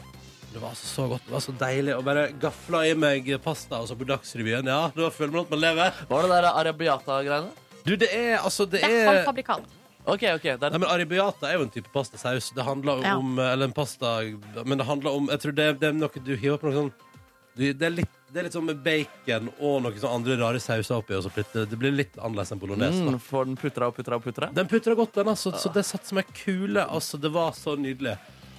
[0.53, 1.25] Det var altså så godt.
[1.27, 1.95] Det var så deilig.
[1.97, 4.71] å bare gafle i meg pasta og så på Dagsrevyen.
[4.71, 6.03] Ja, da føler man at man lever.
[6.07, 7.63] Hva var det der arabiata-greiene?
[7.85, 9.67] Du, det er altså Det Det er er halvfabrikat.
[10.05, 10.43] OK, ok.
[10.61, 10.69] Der.
[10.69, 12.51] Nei, men Arabiata er jo en type pastasaus.
[12.53, 13.15] Det handler Ja.
[13.17, 14.21] om Eller en pasta
[14.65, 16.91] Men det handler om Jeg tror det, det er noe du hiver på noe sånn
[17.55, 20.59] du, det, er litt, det er litt sånn med bacon og noen sånn andre rare
[20.59, 21.15] sauser oppi.
[21.15, 22.99] Og så plutselig- det blir litt annerledes enn bolognese.
[23.05, 23.11] da.
[23.15, 24.49] mm, får den putra og putra og putra?
[24.53, 25.53] Den putra godt, den, altså.
[25.55, 26.83] Så det satt som ei kule.
[26.83, 28.17] Altså, det var så nydelig.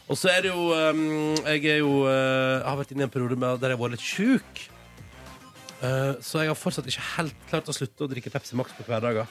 [0.08, 3.10] Og så er det jo um, Jeg er jo uh, har vært inne i en
[3.10, 4.62] periode med, der jeg har vært litt sjuk.
[5.82, 8.86] Uh, så jeg har fortsatt ikke helt klart å slutte å drikke Pepsi Max på
[8.88, 9.28] hverdager.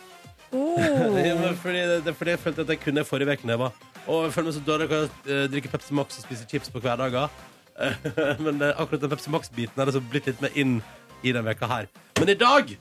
[1.26, 3.48] Ja, men fordi, det, det er fordi jeg følte at jeg kunne forrige uke.
[3.48, 3.72] når
[4.08, 6.70] Og jeg føler meg så dårlig kan jeg uh, drikke Pepsi Max og spise chips
[6.70, 7.28] på hverdager.
[8.46, 10.78] Men akkurat den Pepsi Max-biten har liksom blitt litt mer inn
[11.26, 11.90] i den veka her.
[12.20, 12.76] Men i dag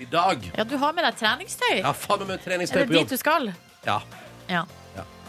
[0.00, 1.80] I dag Ja, du har med deg treningstøy.
[1.80, 3.08] Ja, faen meg er treningstøy det på jobb.
[3.08, 3.50] dit du skal?
[3.86, 4.00] Ja.
[4.50, 4.64] Ja.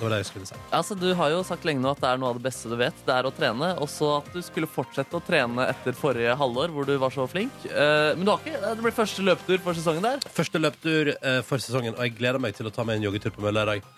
[0.01, 0.55] Det var det jeg skulle si.
[0.73, 2.73] Altså, Du har jo sagt lenge nå at det er noe av det beste du
[2.79, 3.03] vet.
[3.05, 3.67] Det er å trene.
[3.85, 7.53] Også at du skulle fortsette å trene etter forrige halvår, hvor du var så flink.
[7.69, 10.25] Eh, men du har ikke, det blir første løpetur for sesongen der.
[10.33, 13.35] Første løptur eh, for sesongen, og jeg gleder meg til å ta meg en joggetur
[13.35, 13.91] på mølla i dag.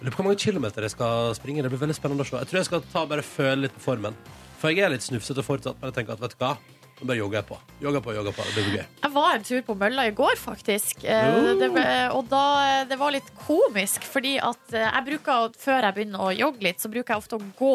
[0.00, 1.60] Lurer på hvor mange kilometer jeg skal springe.
[1.60, 2.40] Det blir veldig spennende å se.
[2.40, 4.16] Jeg tror jeg skal ta bare føle litt på formen.
[4.64, 6.54] For jeg er litt snufsete fortsatt, men jeg tenker at vet du hva?
[7.00, 7.56] Nå bare jogger jeg på.
[7.82, 8.44] Jogger på, jogger på.
[8.54, 8.84] Det blir gøy.
[9.02, 11.02] Jeg var en tur på mølla i går, faktisk.
[11.04, 12.42] Eh, Det, ble- og da,
[12.88, 16.78] det var litt komisk, fordi at eh, jeg bruker, før jeg begynner å jogge litt,
[16.80, 17.72] så bruker jeg ofte å gå,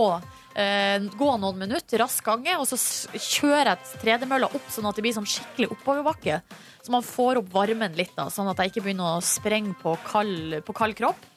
[0.56, 2.80] eh, gå noen minutter, rask gange, og så
[3.20, 6.40] kjører jeg tredemølla opp sånn at det blir sånn skikkelig oppoverbakke.
[6.82, 9.98] Så man får opp varmen litt, da, sånn at jeg ikke begynner å sprenge på
[10.08, 11.28] kald, på kald kropp.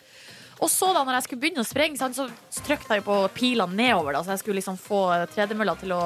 [0.63, 2.29] Og så da når jeg skulle begynne å sprenge, så
[2.63, 4.15] trykte jeg på pilene nedover.
[4.15, 5.03] Da, så jeg skulle liksom få
[5.35, 6.03] tredemølla til å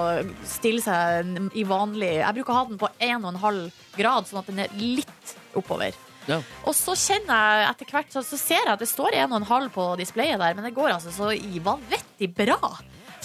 [0.49, 3.63] stille seg i vanlig Jeg bruker å ha den på 1,5
[3.99, 5.97] grad, sånn at den er litt oppover.
[6.27, 6.41] Ja.
[6.67, 9.87] Og så kjenner jeg etter hvert så, så ser jeg at det står 1,5 på
[10.01, 12.75] displayet der, men det går altså så i vanvittig bra.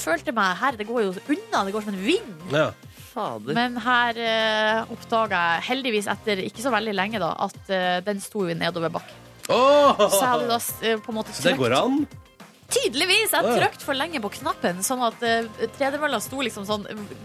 [0.01, 2.45] Følte meg her, det går jo unna, det går som en vind.
[2.53, 2.69] Ja.
[3.11, 3.55] Fader.
[3.57, 8.21] Men her uh, oppdaga jeg, heldigvis etter ikke så veldig lenge, da, at uh, den
[8.23, 9.30] sto jo i nedoverbakke.
[9.51, 10.01] Åh!
[10.07, 12.47] Så jeg hadde da eh, på en måte Så det går trykt an?
[12.71, 13.35] Tydeligvis!
[13.35, 17.15] Jeg trykte for lenge på knappen, sånn at uh, tredemølla sto liksom sånn uh,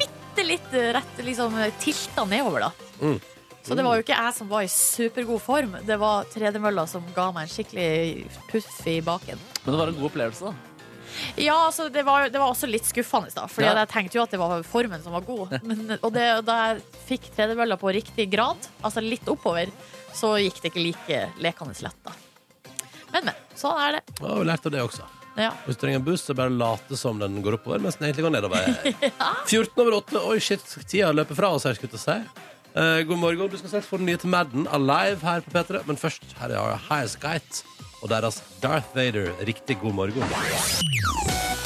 [0.00, 2.86] bitte litt rett liksom tilta nedover, da.
[3.02, 3.18] Mm.
[3.66, 7.04] Så det var jo ikke jeg som var i supergod form, det var tredemølla som
[7.16, 9.40] ga meg en skikkelig puff i baken.
[9.64, 10.76] Men det var en god opplevelse, da.
[11.40, 13.46] Ja, altså det var, det var også litt skuffende, da.
[13.50, 13.74] Fordi Ja.
[13.80, 15.58] jeg tenkte jo at det var formen som var god.
[15.68, 19.72] Men, og det, da jeg fikk tredemølla på riktig grad, altså litt oppover,
[20.16, 22.16] så gikk det ikke like lekende lett, da.
[23.12, 23.44] Men, men.
[23.56, 24.02] Sånn er det.
[24.20, 25.06] Ja, vi lærte det også.
[25.36, 25.50] Ja.
[25.66, 28.24] Hvis du trenger en buss, så bare late som den går oppover, mens den egentlig
[28.24, 28.70] går nedover.
[29.52, 30.22] 14 over 8.
[30.32, 32.44] Oi, shit, tida løper fra oss her, skulle jeg si.
[32.76, 33.48] Uh, god morgen.
[33.52, 36.52] Du skal straks få den nye til Madden Alive her på P3, men først her
[36.56, 37.64] er Highasakite
[38.02, 39.32] og deres Darth Vader.
[39.48, 41.65] Riktig god morgen.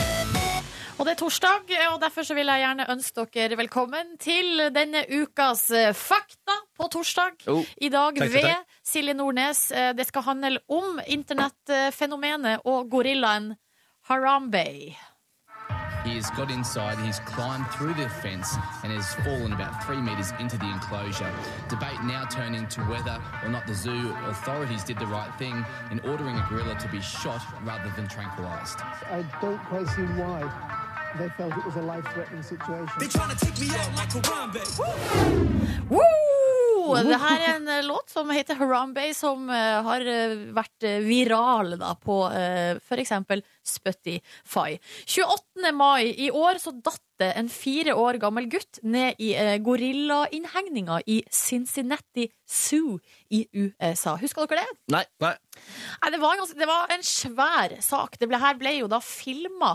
[1.01, 5.01] Og det er torsdag, og derfor så vil jeg gjerne ønske dere velkommen til denne
[5.09, 7.39] ukas eh, Fakta på torsdag.
[7.49, 7.65] Oh.
[7.81, 9.71] I dag Takk, takk, ved Silje Nordnes.
[9.73, 13.55] Eh, Det skal handle om internettfenomenet og gorillaen
[14.11, 14.67] Harambe.
[16.05, 20.33] He has got inside, he's climbed through the fence and has fallen about three metres
[20.41, 21.33] into the enclosure.
[21.69, 26.01] Debate now turning to whether or not the zoo authorities did the right thing in
[26.01, 28.81] ordering a gorilla to be shot rather than tranquilised.
[29.11, 30.41] I don't quite see why
[31.19, 33.01] they felt it was a life-threatening situation.
[35.89, 36.97] Woo!
[36.97, 41.77] Det her er en eh, låt som heter Harambe, som eh, har eh, vært viral
[41.79, 43.13] da, på uh, f.eks.
[43.71, 44.81] Spotify.
[45.07, 45.73] 28.
[45.77, 51.03] mai i år så datt det en fire år gammel gutt ned i eh, gorillainnhegninga
[51.11, 52.99] i Cincinnati Zoo
[53.31, 54.17] i USA.
[54.19, 54.79] Husker dere det?
[54.97, 55.05] Nei.
[55.23, 55.35] Nei.
[56.01, 58.17] Nei, det var, en det var en svær sak.
[58.19, 59.73] Det ble, her ble jo da filma.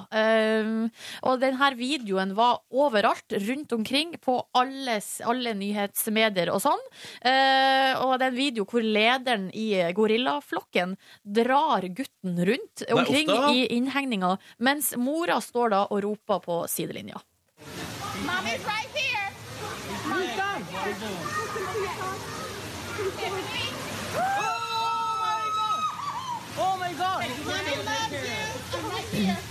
[1.21, 6.83] og denne videoen var overalt, rundt omkring, på alles, alle nyhetsmedier og sånn.
[7.21, 13.53] Eh, og det er en video hvor lederen i gorillaflokken drar gutten rundt omkring nei,
[13.55, 17.21] i innhegninga, mens mora står da og roper på sidelinja.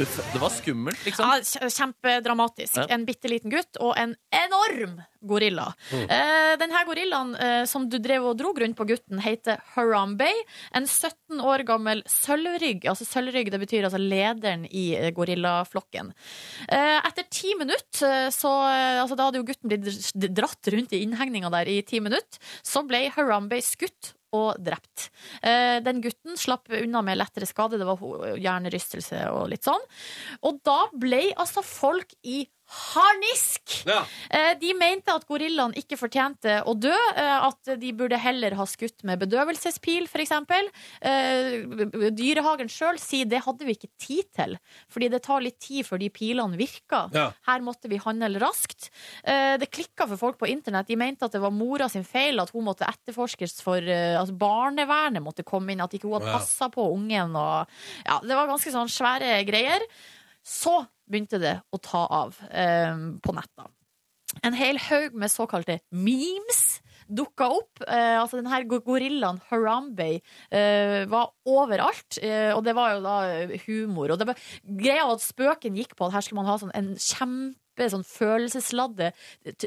[0.01, 1.31] Uff, det var skummelt, liksom.
[1.31, 2.77] Ja, kjempedramatisk.
[2.77, 2.87] Ja.
[2.91, 5.68] En bitte liten gutt og en enorm gorilla.
[5.93, 6.03] Mm.
[6.11, 10.29] Eh, denne gorillaen eh, som du drev og dro rundt på gutten, heter Harambe.
[10.75, 12.89] En 17 år gammel sølvrygg.
[12.91, 16.12] Altså sølvrygg det betyr altså lederen i eh, gorillaflokken.
[16.68, 20.93] Eh, etter ti minutter, eh, så eh, altså, Da hadde jo gutten blitt dratt rundt
[20.93, 22.43] i innhegninga der i ti minutter.
[22.66, 25.09] Så ble Harambe skutt og drept.
[25.43, 27.78] Eh, Den gutten slapp unna med lettere skade.
[27.80, 28.03] Det var
[28.41, 29.85] hjernerystelse og litt sånn.
[30.45, 32.43] Og da ble altså folk i
[32.75, 33.85] harnisk!
[33.89, 34.01] Ja.
[34.31, 38.66] Eh, De mente at gorillaen ikke fortjente å dø, eh, at de burde heller ha
[38.68, 40.33] skutt med bedøvelsespil, f.eks.
[42.14, 44.57] Dyrehagen sjøl sier det hadde vi ikke tid til,
[44.93, 47.11] fordi det tar litt tid før de pilene virker.
[47.14, 47.29] Ja.
[47.49, 48.91] Her måtte vi handle raskt.
[49.25, 50.89] Eh, Det klikka for folk på internett.
[50.89, 54.35] De mente at det var mora sin feil, at hun måtte etterforskes for eh, altså
[54.39, 57.35] Barnevernet måtte komme inn, at ikke hun hadde passa på ungen.
[57.39, 57.68] Og,
[58.07, 59.85] ja, det var ganske sånn svære greier.
[60.45, 63.52] Så begynte det å ta av eh, på nett.
[63.59, 63.68] da.
[64.42, 67.82] En hel haug med såkalte memes dukka opp.
[67.86, 73.18] Eh, altså denne gorillaen Harambe eh, var overalt, eh, og det var jo da
[73.66, 74.14] humor.
[74.14, 76.74] Og det var, greia var at spøken gikk på at her skulle man ha sånn
[76.76, 79.11] en kjempe sånn følelsesladde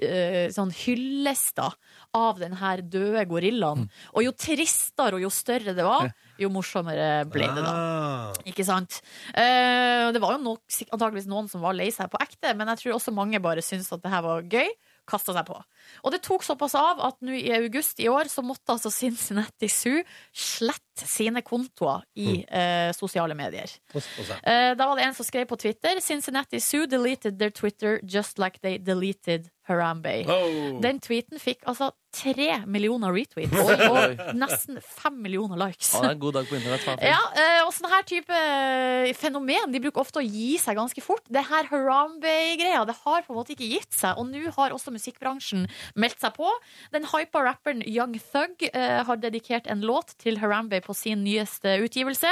[0.01, 1.75] eh, sånn hyllester
[2.17, 3.87] av den her døde gorillaen.
[4.15, 6.09] Og jo tristere og jo større det var,
[6.41, 7.73] jo morsommere ble det da.
[7.73, 8.41] Ah.
[8.49, 8.99] Ikke sant?
[9.33, 12.83] Eh, det var jo nok, antakeligvis noen som var lei seg på ekte, men jeg
[12.83, 14.69] tror også mange bare syntes at det her var gøy.
[15.07, 15.55] Kasta seg på.
[16.03, 19.69] Og det tok såpass av at nå i august i år så måtte altså Cincinnati
[19.71, 23.69] Zoo slette sine kontoer i eh, sosiale medier.
[23.93, 28.41] Eh, da var det en som skrev på Twitter Cincinnati Zoo deleted their Twitter just
[28.41, 30.23] like they deleted Harambe.
[30.31, 30.79] Oh.
[30.79, 35.91] Den tweeten fikk altså tre millioner retweets og nesten fem millioner likes.
[35.91, 37.03] Ja, det er en god dag på internett.
[37.03, 41.03] Ja, eh, og sånn her type eh, fenomen De bruker ofte å gi seg ganske
[41.03, 41.25] fort.
[41.27, 44.15] Det her Harambe-greia Det har på en måte ikke gitt seg.
[44.17, 46.49] Og nå har også musikkbransjen meldt seg på.
[46.95, 51.77] Den hypa rapperen Young Thug eh, har dedikert en låt til Harambe på sin nyeste
[51.85, 52.31] utgivelse.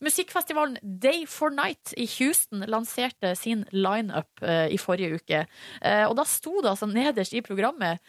[0.00, 5.44] Musikkfestivalen Day for Night i Houston lanserte sin lineup eh, i forrige uke.
[5.82, 8.00] Eh, og da sto det altså nederst i programmet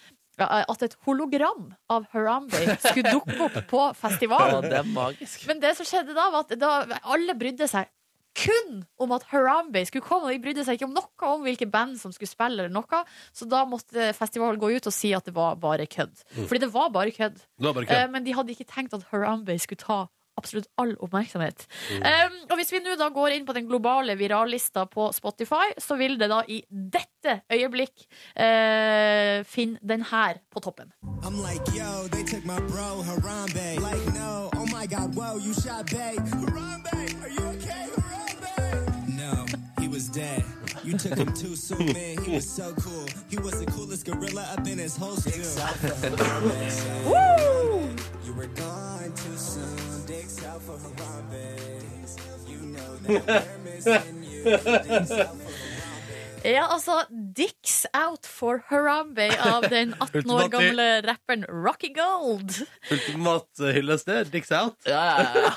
[0.41, 4.63] at et hologram av Harambe skulle dukke opp på Ja, festivalen.
[4.65, 5.43] det er magisk.
[5.49, 6.71] Men det som skjedde da, var at da
[7.13, 7.89] alle brydde seg
[8.37, 10.29] kun om at Harambe skulle komme.
[10.29, 13.03] og De brydde seg ikke om noe om hvilke band som skulle spille, eller noe.
[13.35, 16.23] Så da måtte festivalen gå ut og si at det var bare kødd.
[16.47, 17.37] Fordi det var bare kødd.
[17.41, 20.07] Det var bare Eh, men de hadde ikke tenkt at Harambe skulle ta
[20.39, 21.65] absolutt all oppmerksomhet.
[21.99, 25.97] Um, og hvis vi nå da går inn på den globale virallista på Spotify, så
[25.99, 28.07] vil det da i dette øyeblikk
[28.39, 30.93] eh, finne den her på toppen.
[31.21, 33.75] I'm like, yo, they took my bro, Harambe.
[33.83, 36.15] Like, no, oh my god, wow, you shot bae.
[36.17, 37.70] Harambe, are you okay,
[40.11, 40.43] dead.
[40.83, 42.23] You took him too soon, man.
[42.23, 43.05] He was so cool.
[43.29, 45.41] He was the coolest gorilla up in his whole stew.
[48.25, 50.05] You were gone too soon.
[50.05, 51.57] Dicks out for Harambe.
[52.47, 54.43] You know that we're missing you.
[54.43, 55.51] Dicks out for
[56.43, 57.03] Ja, altså
[57.35, 62.65] Dicks Out for Harambe av den 18 år gamle rapperen Rocky Gold.
[62.91, 64.31] Ultimat eh, hyllest det.
[64.33, 64.73] Dicks out.
[64.85, 65.53] Ja, ja,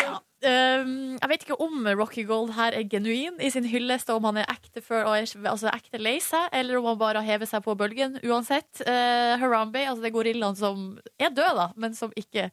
[0.00, 0.20] ja.
[0.44, 4.28] Um, jeg vet ikke om Rocky Gold her er genuin i sin hyllest, og om
[4.30, 7.34] han er ekte, før, og er, altså ekte lei seg, eller om han bare har
[7.34, 8.18] hevet seg på bølgen.
[8.26, 10.86] Uansett, uh, Harambe, altså det er gorillaen som
[11.18, 12.50] er død, da, men som ikke,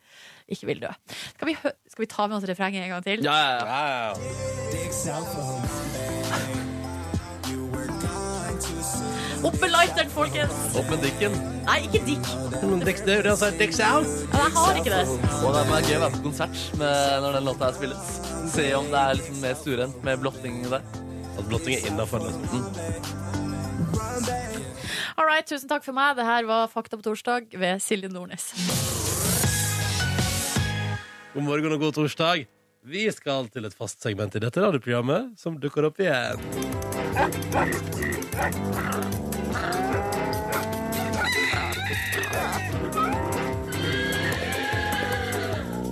[0.51, 0.95] ikke vil dø.
[1.35, 3.27] Skal vi, skal vi ta med oss refrenget en gang til?
[3.27, 5.80] Ja, ja, ja.
[9.41, 10.57] Opp med lighteren, folkens!
[10.77, 11.33] Opp med dikken.
[11.65, 12.27] Nei, ikke Dick.
[12.61, 13.39] Er out.
[13.41, 15.05] Ja, Jeg har ikke det.
[15.41, 18.11] Og det er gøy å være på konsert med, når den låta her spilles.
[18.53, 20.85] Se om det er liksom mer stuerent med blotting der.
[21.39, 22.69] At blotting er innafor, liksom.
[25.17, 26.15] All right, tusen takk for meg.
[26.21, 28.51] Det her var Fakta på torsdag ved Silje Nordnes.
[31.33, 32.45] God morgen og god torsdag.
[32.81, 36.41] Vi skal til et fast segment i dette radioprogrammet som dukker opp igjen.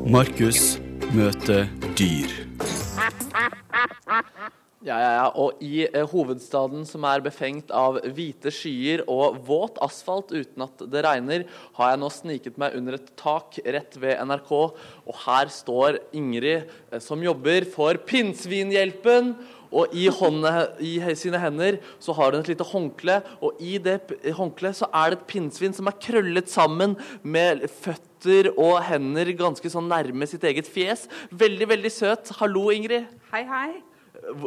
[0.10, 0.80] Markus
[1.14, 2.32] møter dyr.
[4.82, 5.26] Ja, ja, ja.
[5.38, 10.82] Og i eh, hovedstaden som er befengt av hvite skyer og våt asfalt uten at
[10.90, 11.46] det regner,
[11.78, 14.54] har jeg nå sniket meg under et tak rett ved NRK.
[15.06, 19.36] Og her står Ingrid, eh, som jobber for Pinnsvinhjelpen.
[19.70, 20.52] Og i, hånda,
[20.82, 24.00] i sine hender så har hun et lite håndkle, og i det
[24.38, 29.70] håndkleet så er det et pinnsvin som er krøllet sammen med føtter og hender ganske
[29.72, 31.06] sånn nærme sitt eget fjes.
[31.32, 32.32] Veldig, veldig søt.
[32.42, 33.06] Hallo, Ingrid.
[33.32, 33.70] Hei, hei.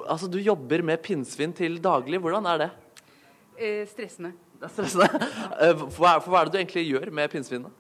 [0.09, 2.19] Altså, Du jobber med pinnsvin til daglig.
[2.21, 2.71] Hvordan er det?
[3.59, 4.35] Eh, stressende.
[4.59, 5.31] Det er stressende.
[5.63, 7.71] Eh, Hva er, for hva er det du egentlig gjør med pinnsvinene?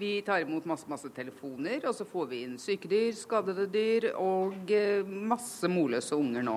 [0.00, 4.70] Vi tar imot masse, masse telefoner, og så får vi inn sykedyr, skadede dyr og
[4.72, 6.54] eh, masse morløse unger nå.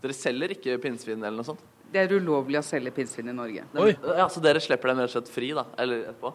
[0.00, 1.64] Dere selger ikke pinnsvin eller noe sånt?
[1.92, 3.66] Det er ulovlig å selge pinnsvin i Norge.
[3.74, 5.66] Ja, Så dere slipper dem rett og slett fri, da?
[5.80, 6.32] Eller etterpå?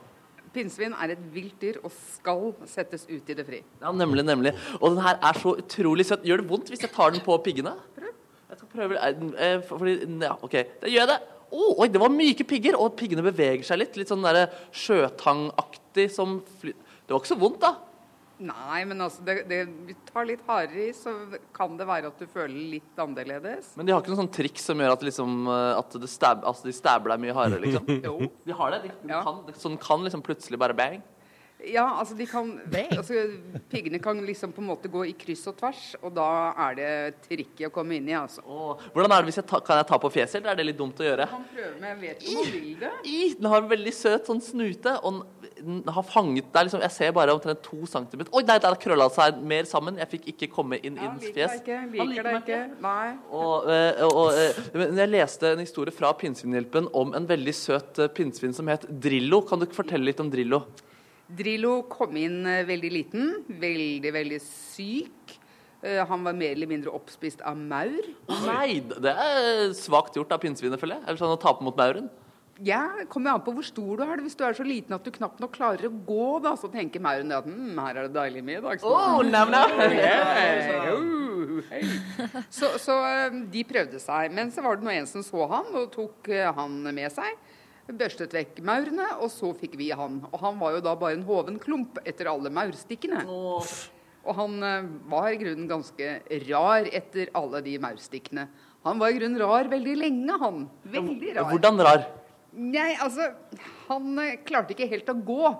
[0.54, 3.64] Pinnsvin er et vilt dyr og skal settes ut i det fri.
[3.82, 4.54] Ja, nemlig, nemlig.
[4.78, 6.26] Og den her er så utrolig søt.
[6.30, 7.74] Gjør det vondt hvis jeg tar den på piggene?
[7.98, 8.12] Prøv.
[8.54, 10.60] Jeg skal prøve eh, Fordi Ja, OK.
[10.84, 11.20] Da gjør jeg det.
[11.54, 13.98] Å, oi, det var myke pigger, og piggene beveger seg litt.
[14.00, 16.74] Litt sånn derre sjøtangaktig som fly...
[17.04, 17.76] Det var ikke så vondt, da.
[18.44, 21.14] Nei, men altså, det, det, vi tar litt hardere i, så
[21.56, 23.70] kan det være at du føler litt annerledes.
[23.78, 26.42] Men de har ikke noe sånn triks som gjør at, liksom, eh, at det stab,
[26.50, 27.92] altså de stabler deg mye hardere, liksom?
[28.08, 28.16] Jo.
[28.44, 28.82] De har det.
[28.88, 31.04] De, de kan, sånn kan liksom plutselig bare bang.
[31.72, 32.50] Ja, altså de kan
[32.98, 33.14] altså,
[33.72, 36.26] Piggene kan liksom på en måte gå i kryss og tvers, og da
[36.70, 36.90] er det
[37.24, 38.42] tricky å komme inn i, altså.
[38.94, 40.78] Hvordan er det hvis jeg ta, Kan jeg ta på fjeset, eller er det litt
[40.82, 41.28] dumt å gjøre?
[41.32, 42.92] kan prøve, men jeg vet ikke om hun vil det.
[43.08, 45.32] I, den har en veldig søt sånn snute, og den-
[45.64, 48.76] den har fanget det er liksom, Jeg ser bare omtrent to centimeter Oi, nei, der
[48.76, 49.96] krølla det seg mer sammen.
[49.98, 51.52] Jeg fikk ikke komme inn i Han dens liker fjes.
[51.52, 51.78] deg ikke.
[52.00, 52.82] Han Liker deg ikke.
[52.82, 53.18] Nei.
[53.32, 58.00] Og, eh, og, og, eh, jeg leste en historie fra Pinnsvinhjelpen om en veldig søt
[58.00, 59.42] eh, pinnsvin som het Drillo.
[59.48, 60.66] Kan du ikke fortelle litt om Drillo?
[61.34, 63.30] Drillo kom inn eh, veldig liten,
[63.62, 65.38] veldig, veldig syk.
[65.84, 68.04] Eh, Han var mer eller mindre oppspist av maur.
[68.46, 71.08] Nei, det er svakt gjort av pinnsvinet, føler jeg.
[71.08, 72.12] Eller sånn å tape mot mauren.
[72.64, 74.22] Ja, kommer an på hvor stor du er.
[74.22, 77.02] Hvis du er så liten at du knapt nok klarer å gå, da, så tenker
[77.02, 78.86] mauren at hm, her er det deilig middag.
[78.86, 79.74] Oh, nam, nam.
[79.94, 80.94] Yeah.
[80.94, 81.82] Oh, hei.
[82.54, 84.30] Så, så eh, de prøvde seg.
[84.38, 86.30] Men så var det nå en som så han, og tok
[86.60, 87.42] han med seg.
[87.84, 90.22] Børstet vekk maurene, og så fikk vi han.
[90.30, 93.26] Og han var jo da bare en hoven klump etter alle maurstikkene.
[94.24, 96.14] Og han eh, var i grunnen ganske
[96.46, 98.48] rar etter alle de maurstikkene.
[98.88, 100.64] Han var i grunnen rar veldig lenge, han.
[100.96, 101.50] Veldig rar.
[101.52, 102.08] Hvordan rar?
[102.54, 103.32] Nei, altså
[103.90, 105.52] Han eh, klarte ikke helt å gå.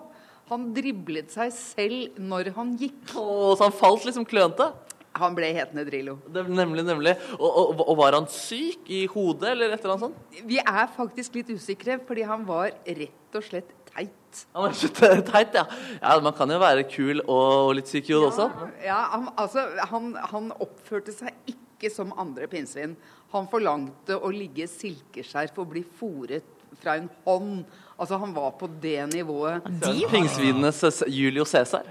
[0.48, 3.14] Han driblet seg selv når han gikk.
[3.16, 4.72] Åh, så han falt liksom klønete?
[5.14, 6.16] Han ble hetende Drillo.
[6.34, 7.14] Nemlig, nemlig.
[7.36, 10.40] Og, og, og var han syk i hodet, eller et eller annet sånt?
[10.50, 14.40] Vi er faktisk litt usikre, fordi han var rett og slett teit.
[14.56, 15.64] Han var så teit, ja.
[16.00, 16.16] ja.
[16.24, 18.72] Man kan jo være kul og litt syk i hodet også.
[18.82, 22.96] Ja, han, altså, han, han oppførte seg ikke som andre pinnsvin.
[23.34, 26.50] Han forlangte å ligge silkeskjerf og bli fòret
[26.82, 27.64] fra en hånd.
[27.94, 29.66] Altså, han var på det nivået.
[30.10, 31.86] Pingsvinenes eh, Julio Cæsar.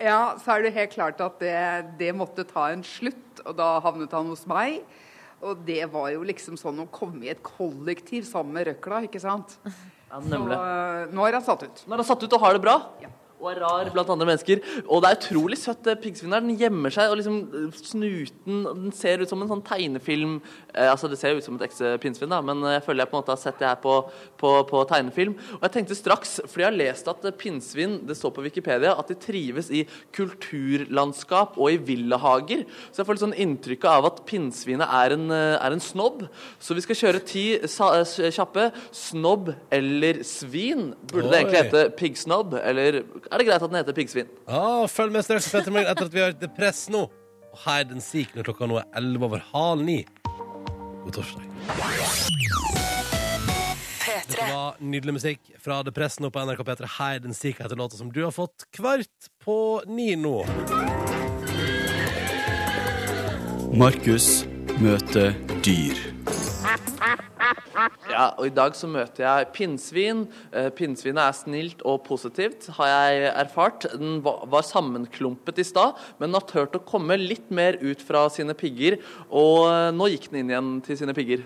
[0.00, 1.56] Ja, så er det helt klart at det,
[2.00, 4.80] det måtte ta en slutt, og da havnet han hos meg.
[5.44, 9.20] Og det var jo liksom sånn å komme i et kollektiv sammen med røkla, ikke
[9.20, 9.58] sant?
[9.66, 10.56] Ja, Så nemlig.
[10.56, 11.84] Så nå er han satt ut.
[11.84, 12.78] Nå er han satt ut og har det bra.
[13.44, 14.62] Og er rar blant andre mennesker.
[14.88, 15.82] Og det er utrolig søtt.
[15.84, 19.64] det her, den gjemmer seg, og liksom eh, snuten Den ser ut som en sånn
[19.64, 20.38] tegnefilm
[20.72, 23.04] eh, Altså, det ser jo ut som et ekte pinnsvin, da, men eh, jeg føler
[23.04, 23.98] jeg på en måte har sett det her på,
[24.40, 25.36] på, på tegnefilm.
[25.58, 28.94] Og jeg tenkte straks, fordi jeg har lest at eh, pinnsvin Det står på Wikipedia
[28.96, 29.84] at de trives i
[30.16, 32.64] kulturlandskap og i villahager.
[32.88, 36.24] Så jeg får litt sånn inntrykk av at pinnsvinet er en, eh, er en snobb.
[36.62, 38.70] Så vi skal kjøre ti eh, kjappe.
[38.94, 40.92] Snobb eller svin?
[41.10, 43.02] Burde det egentlig hete piggsnobb, eller
[43.34, 44.28] er det greit at den heter piggsvin?
[44.46, 47.08] Ja, følg med straks etter at vi har hørt The Press nå.
[47.54, 50.00] og hide and seek når klokka nå er 11 over halv ni.
[51.04, 51.44] God torsdag.
[54.04, 56.90] Dette var nydelig musikk fra The Press nå på NRK P3.
[56.98, 59.58] Hide and seek heter låta som du har fått kvart på
[59.90, 60.40] ni nå.
[63.74, 64.44] Markus
[64.78, 65.34] møter
[65.66, 65.98] dyr.
[68.14, 70.24] Ja, og I dag så møter jeg pinnsvin.
[70.54, 73.88] Eh, Pinnsvinet er snilt og positivt, har jeg erfart.
[73.94, 78.54] Den var, sammenklumpet i stad, men har turt å komme litt mer ut fra sine
[78.58, 79.00] pigger.
[79.30, 81.42] Og eh, nå gikk den inn igjen til sine pigger.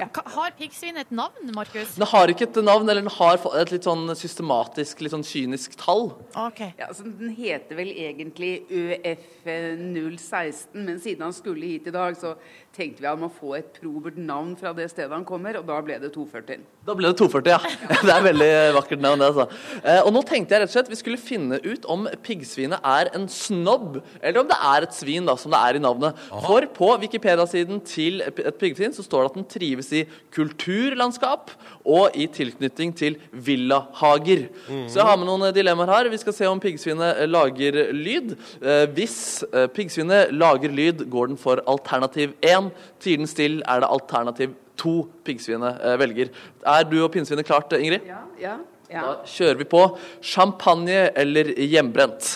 [0.00, 1.94] Har piggsvin et navn, Markus?
[1.98, 5.76] Den har ikke et navn, eller den har et litt sånn systematisk, litt sånn kynisk
[5.80, 6.10] tall.
[6.38, 6.60] Ok.
[6.80, 12.34] Ja, så den heter vel egentlig ØF016, men siden han skulle hit i dag, så
[12.72, 15.76] tenkte vi han må få et probert navn fra det stedet han kommer, og da
[15.84, 16.62] ble det 240.
[16.88, 17.60] Da ble det 240, ja.
[18.06, 19.28] Det er veldig vakkert navn, det.
[19.28, 19.44] altså.
[19.84, 23.12] Eh, Og nå tenkte jeg rett og slett vi skulle finne ut om piggsvinet er
[23.16, 26.12] en snobb, eller om det er et svin, da, som det er i navnet.
[26.46, 30.04] For på Wikipedia-siden til et piggsvin så står det at den trives i
[30.36, 31.50] kulturlandskap
[31.82, 34.44] og i tilknytning til villahager.
[34.86, 36.10] Så jeg har med noen dilemmaer her.
[36.12, 38.36] Vi skal se om piggsvinet eh, lager lyd.
[38.62, 39.16] Eh, Hvis
[39.50, 42.70] eh, piggsvinet lager lyd, går den for alternativ 1.
[43.02, 44.94] Tier den still, er det alternativ 2
[45.26, 46.30] piggsvinet eh, velger.
[46.66, 48.06] Er du og pinnsvinet klart, eh, Ingrid?
[48.08, 48.54] Ja, ja,
[48.92, 49.02] ja.
[49.02, 49.82] Da kjører vi på.
[50.22, 52.30] Champagne eller hjemmebrent?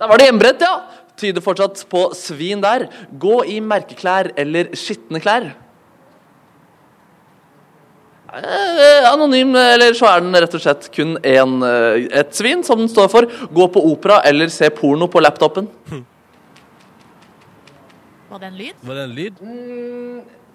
[0.00, 0.74] Der var det hjemmebrent, ja!
[1.20, 2.88] Tyder fortsatt på svin der.
[3.10, 5.52] Gå i merkeklær eller skitne klær?
[8.34, 12.80] Eh, Anonym, eller så er den rett og slett kun en, eh, et svin, som
[12.80, 13.28] den står for.
[13.54, 15.68] Gå på opera eller se porno på laptopen.
[18.30, 18.74] Var det en lyd?
[18.82, 19.34] Var det en lyd?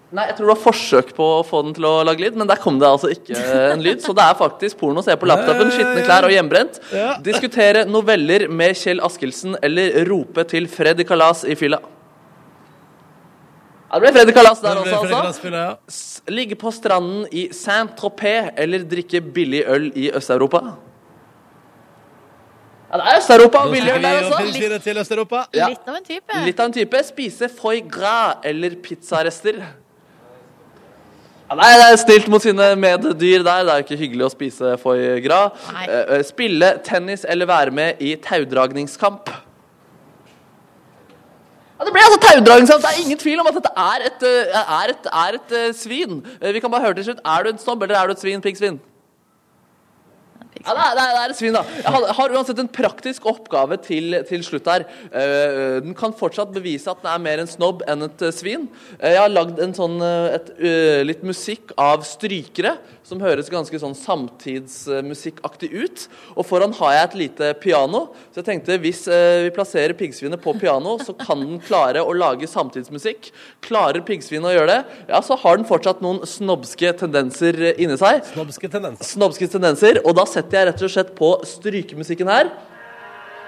[0.09, 2.49] Nei, jeg tror det var forsøk på å få den til å lage lyd, men
[2.49, 3.37] der kom det altså ikke
[3.69, 3.99] en lyd.
[4.01, 5.03] Så det er faktisk porno.
[5.05, 6.79] Se på laptopen, skitne klær og hjemmebrent.
[7.25, 11.77] Diskutere noveller med Kjell Askildsen eller rope til Freddy Kalas i fylla.
[13.89, 15.49] Ja, det ble Freddy Kalas der også, altså.
[15.53, 15.69] Ja.
[16.33, 20.61] Ligge på stranden i Saint-Tropez eller drikke billig øl i Øst-Europa.
[22.89, 25.43] Ja, det er Øst-Europa og billig øl der, også.
[25.53, 25.69] Ja.
[25.69, 26.41] Litt av en type.
[26.45, 27.03] Litt av en type.
[27.09, 29.61] Spise foie gras eller pizzarester.
[31.49, 33.63] Ja, nei, det er stilt mot sine meddyr der.
[33.65, 35.55] Det er jo ikke hyggelig å spise foie gras.
[35.73, 35.85] Nei.
[35.89, 39.31] Eh, eh, spille tennis eller være med i taudragningskamp.
[41.79, 42.83] Ja, det ble altså taudragningskamp.
[42.85, 45.71] Det er ingen tvil om at dette er et, eh, er et, er et eh,
[45.73, 46.19] svin.
[46.37, 47.25] Eh, Vi kan bare høre til slutt.
[47.25, 48.41] Er du en snobb, eller er du et svin?
[48.45, 48.79] Piggsvin?
[50.59, 51.61] Ja, det er, det er, et svin, da.
[51.79, 54.85] Jeg har, har uansett en praktisk oppgave til, til slutt her.
[55.13, 58.67] Uh, den kan fortsatt bevise at den er mer en snobb enn et uh, svin.
[58.99, 59.97] Uh, jeg har lagd sånn,
[60.35, 60.51] et,
[61.07, 62.75] litt musikk av strykere,
[63.09, 66.05] som høres ganske sånn samtidsmusikkaktig ut.
[66.35, 70.41] Og foran har jeg et lite piano, så jeg tenkte hvis eh, vi plasserer piggsvinet
[70.43, 73.31] på piano, så kan den klare å lage samtidsmusikk.
[73.65, 77.97] Klarer piggsvinet å gjøre det, ja, så har den fortsatt noen snobske tendenser eh, inni
[77.99, 78.21] seg.
[78.33, 79.13] Snobske tendenser.
[79.15, 80.03] Snobske tendenser.
[80.05, 82.51] Og da setter jeg rett og slett på strykemusikken her.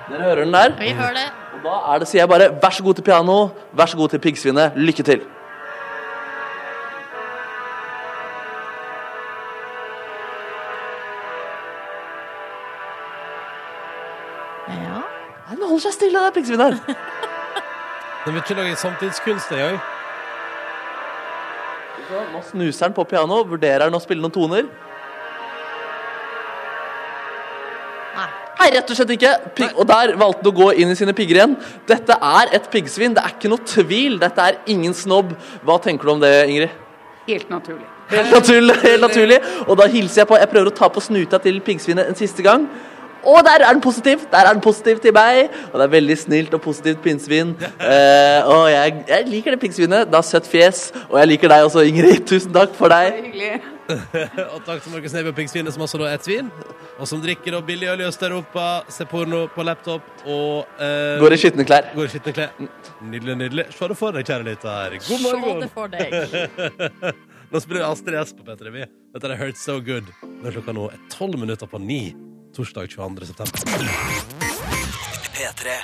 [0.09, 0.73] Dere hører den der?
[0.79, 1.27] Vi hører det.
[1.55, 3.37] Og da er det, sier jeg bare vær så god til piano,
[3.77, 4.79] vær så god til piggsvinet.
[4.81, 5.21] Lykke til.
[15.71, 16.95] Holder seg stille, der, piggsvinet her.
[18.27, 19.77] er mye ikke lage samtidskunst engang.
[22.11, 22.25] òg.
[22.33, 24.65] Nå snuser han på piano, vurderer han å spille noen toner.
[28.61, 29.31] Nei, rett og slett ikke.
[29.57, 31.55] Pig og der valgte han å gå inn i sine pigger igjen.
[31.87, 33.15] Dette er et piggsvin.
[33.15, 34.19] Det er ikke noe tvil.
[34.21, 35.31] Dette er ingen snobb.
[35.65, 36.75] Hva tenker du om det, Ingrid?
[37.31, 37.87] Helt naturlig.
[38.11, 38.75] Helt naturlig.
[38.83, 39.37] helt naturlig
[39.69, 42.43] Og da hilser jeg på Jeg prøver å ta på snuta til piggsvinet en siste
[42.45, 42.67] gang.
[43.27, 44.23] Og der er den positiv!
[44.31, 45.49] Der er den positiv til meg.
[45.71, 47.53] Og det er veldig snilt og positivt pinnsvin.
[47.61, 50.07] Eh, og jeg, jeg liker det pinnsvinet.
[50.09, 50.87] Det har søtt fjes.
[51.09, 52.23] Og jeg liker deg også, Ingrid.
[52.29, 53.61] Tusen takk for deg.
[53.91, 56.47] Og takk til Markus Neby og Pinnsvinet, som også da er et svin.
[57.01, 61.35] Og som drikker og billig øl i Øst-Europa, ser porno på laptop og eh, Går
[61.35, 61.89] i skitne klær.
[61.97, 62.53] Går i skitne klær.
[63.03, 63.65] Nydelig, nydelig.
[63.75, 64.95] Se det for deg, kjære lytter.
[64.95, 65.65] God Se morgen.
[65.65, 66.15] det for deg.
[67.51, 68.87] Nå spiller Astrid S på P3 Vi.
[69.11, 70.07] Dette er Hurt So Good.
[70.39, 72.03] Når klokka nå er tolv minutter på ni.
[72.55, 73.25] Torsdag 22.
[73.25, 73.59] september.
[75.35, 75.75] P3.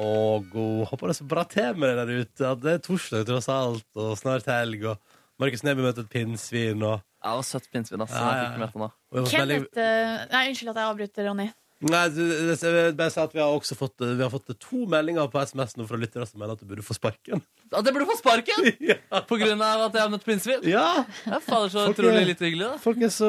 [0.00, 2.46] Og god Håper det er så bra til med der ute.
[2.52, 4.84] At det er torsdag tross alt, og snart helg.
[4.92, 5.00] Og
[5.40, 6.82] Markus Neby møter et pinnsvin.
[6.84, 8.16] Og Ja, og søtt pinnsvin, altså.
[8.16, 8.50] Ja, ja, Jeg ja.
[8.50, 8.90] fikk med på nå.
[9.12, 11.48] Jeg var så veldig- Kenneth eh, Nei, unnskyld at jeg avbryter, Ronny.
[11.80, 14.82] Nei, du, jeg vil bare si at vi har også fått, vi har fått to
[14.90, 17.40] meldinger på SMS nå fra lyttere som mener at du burde få sparken.
[17.70, 18.66] At jeg burde få sparken?
[19.30, 20.64] På grunn av at jeg har møtt pinnsvin?
[20.66, 22.80] Ja, Ja, fader, så Folk utrolig litt hyggelig, da.
[22.82, 23.28] Folk er så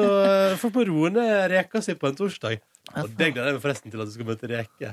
[0.58, 2.58] Folk må roe ned reka si på en torsdag.
[2.90, 4.90] Og det gleder jeg meg forresten til at du skal møte Reke.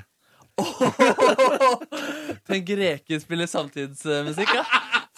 [2.48, 4.64] Tenk Reke spiller samtidsmusikk, ja.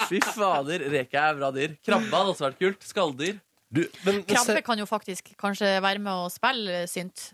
[0.09, 1.77] Fy fader, Reke er bra dyr.
[1.85, 2.89] Krabbe hadde også vært kult.
[2.89, 3.37] Skalldyr.
[3.73, 7.31] Krabbe kan jo faktisk kanskje være med å spille synt.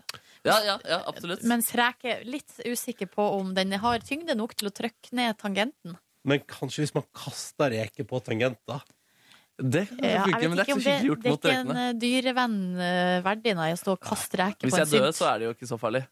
[0.47, 1.43] Ja, ja, ja, absolutt.
[1.47, 5.35] Mens reke er litt usikker på om den har tyngde nok til å trykke ned
[5.41, 5.97] tangenten.
[6.27, 8.85] Men kanskje hvis man kaster reker på tangenter?
[9.59, 13.57] Det Ja, det er ikke om det, det er ikke en eh, dyrevenn eh, verdig
[13.59, 14.85] nei, å stå og kaste reker på en synt.
[14.87, 16.05] Hvis jeg dør, så er det jo ikke så farlig.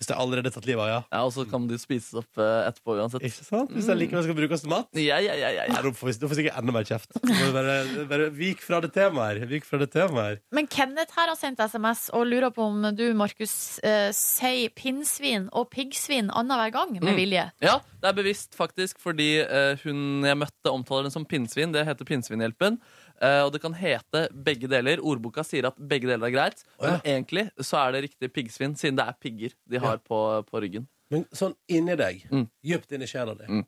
[0.00, 1.00] Hvis det er allerede tatt livet av, ja.
[1.12, 3.20] Ja, Og så kan de spises opp eh, etterpå uansett.
[3.28, 3.68] Ikke sant?
[3.76, 4.88] Hvis det likevel skal brukes til mat?
[4.96, 5.82] Ja, ja, ja, ja, Nei, ja.
[5.84, 7.12] Da får vi da får vi sikkert enda mer kjeft.
[7.20, 7.74] Så må vi Bare,
[8.08, 9.50] bare vik fra det temaet her.
[9.50, 10.40] Vik fra det temaet her.
[10.56, 13.52] Men Kenneth her har sendt SMS og lurer på om du, Markus,
[13.84, 17.16] eh, sier pinnsvin og piggsvin annenhver gang med Mm.
[17.20, 17.44] vilje.
[17.60, 21.72] Ja, det er bevisst faktisk, fordi eh, hun jeg møtte omtaler den som pinnsvin.
[21.76, 22.80] Det heter Pinnsvinhjelpen.
[23.20, 25.02] Eh, og det kan hete begge deler.
[25.04, 28.96] Ordboka sier at begge deler er greit, men egentlig så er det riktig piggsvin, siden
[28.96, 30.86] det er pigger de har på, på ryggen.
[31.12, 32.46] Men sånn inni deg, Mm.
[32.64, 33.62] dypt inni sjela di,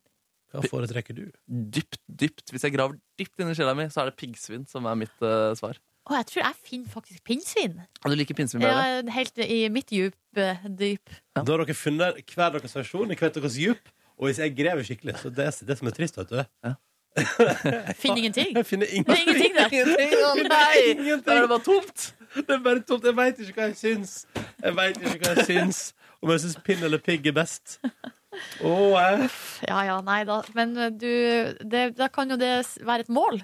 [0.53, 1.23] hva foretrekker du?
[1.49, 2.45] Dypt, dypt.
[2.53, 5.25] Hvis jeg graver dypt inn i sjela mi, så er det piggsvin som er mitt
[5.25, 5.79] uh, svar.
[6.09, 7.77] Oh, jeg tror jeg finner faktisk pinnsvin.
[8.03, 8.83] Og du liker pinnsvin bedre?
[8.99, 10.65] Ja, helt i mitt djup, dyp.
[10.77, 11.13] dyp.
[11.37, 13.93] Da har dere funnet hver deres versjon i hvert deres djup.
[14.19, 16.41] Og hvis jeg graver skikkelig, så det er det som er trist, vet du.
[18.01, 18.55] Finner ingenting.
[18.57, 19.53] Jeg finner Det er ingenting.
[19.55, 19.67] der.
[19.73, 21.19] Ingenting, å nei!
[21.25, 22.05] Der er det bare tomt.
[22.33, 23.05] Det er bare tomt.
[23.05, 24.13] Jeg veit ikke hva jeg syns.
[24.63, 25.81] Jeg vet ikke hva jeg syns.
[26.23, 27.77] Om jeg syns pinn eller pigg er best.
[28.65, 29.27] Oh, eh.
[29.67, 30.39] Ja ja, nei da.
[30.57, 31.11] Men eh, du,
[31.69, 33.43] det, da kan jo det være et mål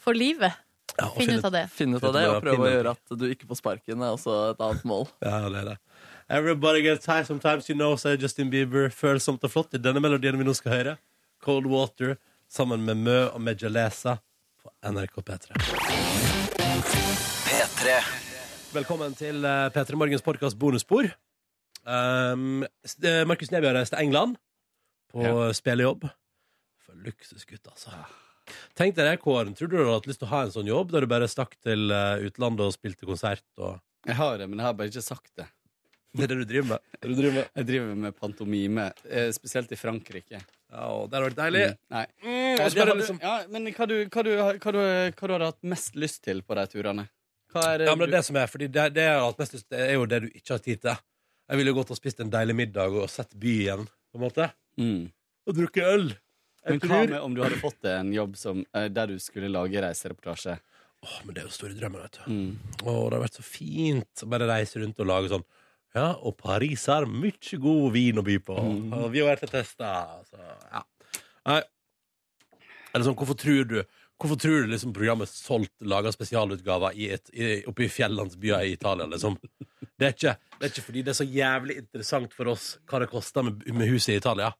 [0.00, 0.58] for livet.
[1.00, 1.64] og Finne ut av det.
[1.72, 4.36] Finne ut av det og prøve å gjøre at du ikke får sparken, er også
[4.50, 5.06] et annet mål.
[5.24, 5.78] Ja, det er det.
[6.30, 8.90] Everybody gets high sometimes, you know, sier Justin Bieber.
[8.94, 10.98] Følsomt og flott i denne melodien vi nå skal høre.
[11.42, 12.18] Cold Water
[12.50, 14.16] sammen med Mø og Mejalesa
[14.60, 15.58] på NRK P3.
[17.46, 17.98] P3.
[18.74, 21.08] Velkommen til eh, P3 Morgens podkast bonusspor.
[21.86, 24.36] Um, s- eh, Markus Neby har reist til England
[25.10, 25.24] på
[25.56, 26.04] spillejobb.
[26.84, 27.94] For luksusgutt, altså.
[28.78, 29.54] Tenk deg det, Kåren.
[29.58, 31.30] Tror du du hadde hatt lyst til å ha en sånn jobb, der du bare
[31.30, 33.46] stakk til eh, utlandet og spilte konsert?
[33.62, 33.78] Og...
[34.08, 35.46] Jeg har det, men jeg har bare ikke sagt det.
[36.10, 36.86] Det er det du driver med?
[36.96, 37.50] Det er det du driver med?
[37.60, 40.40] Jeg driver med pantomime, eh, spesielt i Frankrike.
[40.70, 41.62] Ja, og det har vært deilig.
[41.70, 42.04] Mm, nei.
[42.22, 44.78] Mm, og så bare liksom- ja, men hva du, hva, du, hva, du,
[45.18, 47.08] hva du hadde hatt mest lyst til på de turene?
[47.52, 49.26] Hva er det Ja, men det er det som er, fordi det, det, jeg har
[49.26, 50.96] hatt mest lyst til, er jo det du ikke har tid til.
[51.50, 54.50] Jeg ville jo gått og spist en deilig middag og sett byen, på en måte.
[55.48, 56.08] Og drukket øl.
[56.60, 59.06] Jeg Men hva tror- med om du hadde fått deg en jobb som, eh, der
[59.08, 60.60] du skulle lage reisereportasje?
[61.02, 62.30] Åh, men det er jo store drømmer, vet du.
[62.30, 62.56] Mm.
[62.84, 65.44] Og det har vært så fint å bare reise rundt og lage sånn
[65.96, 68.56] Ja, og Paris har mye god vin å by på.
[68.56, 68.92] Mm.
[69.00, 69.94] Og vi har vært og testa.
[70.28, 70.38] Så,
[70.70, 70.84] ja.
[71.50, 71.62] Nei.
[72.92, 73.80] Eller sånn, hvorfor tror du
[74.20, 78.74] Hvorfor tror du liksom programmet Solgt lager spesialutgaver i et, i, oppe i fjellandsbyer i
[78.74, 79.38] Italia, liksom?
[79.40, 83.00] Det er, ikke, det er ikke fordi det er så jævlig interessant for oss hva
[83.00, 84.50] det koster med, med huset i Italia.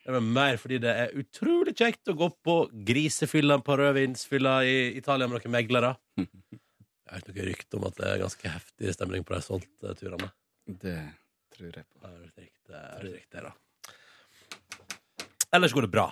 [0.00, 2.56] Det er mer fordi det er utrolig kjekt å gå på
[2.88, 5.94] grisefylla på rødvinsfylla i Italia med noen meglere.
[6.24, 9.94] Jeg har hørt noe rykte om at det er ganske heftig stemning på de solgte
[9.98, 10.30] turene.
[10.80, 10.98] Det
[11.56, 12.10] tror jeg på.
[12.70, 13.54] Det er riktig, da.
[15.56, 16.10] Ellers går det bra.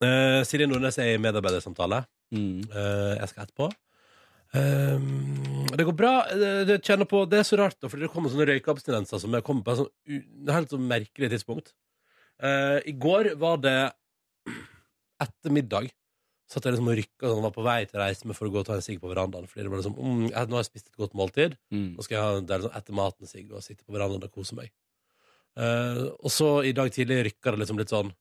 [0.00, 2.02] Uh, Silje Nordnes er i medarbeidersamtale.
[2.34, 2.66] Mm.
[2.72, 3.70] Uh, jeg skal etterpå.
[4.50, 6.12] Um, det går bra.
[6.34, 9.44] Det, det, på, det er så rart, da, fordi det kommer sånne røykeabstinenser som er
[9.46, 9.90] kommet på sånn,
[10.50, 11.72] helt sånn merkelig tidspunkt.
[12.42, 13.78] Uh, I går var det
[15.20, 15.90] etter middag.
[16.50, 18.50] Satt jeg liksom og rykka sånn, var på vei til å reise meg for å
[18.50, 19.46] gå og ta en sigg på verandaen.
[19.46, 21.54] Fordi det var liksom, mm, jeg, Nå har jeg spist et godt måltid.
[21.70, 21.84] Mm.
[21.94, 24.34] Nå skal jeg ha en del sånn etter maten sigg og sitte på verandaen og
[24.34, 24.72] kose meg.
[25.54, 28.12] Uh, og så i dag tidlig rykka det liksom litt sånn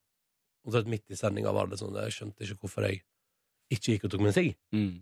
[0.65, 3.03] Omtrent midt i sendinga var det sånn Jeg skjønte ikke hvorfor jeg
[3.71, 4.55] ikke gikk og tok meg en sigg.
[4.75, 4.95] Mm.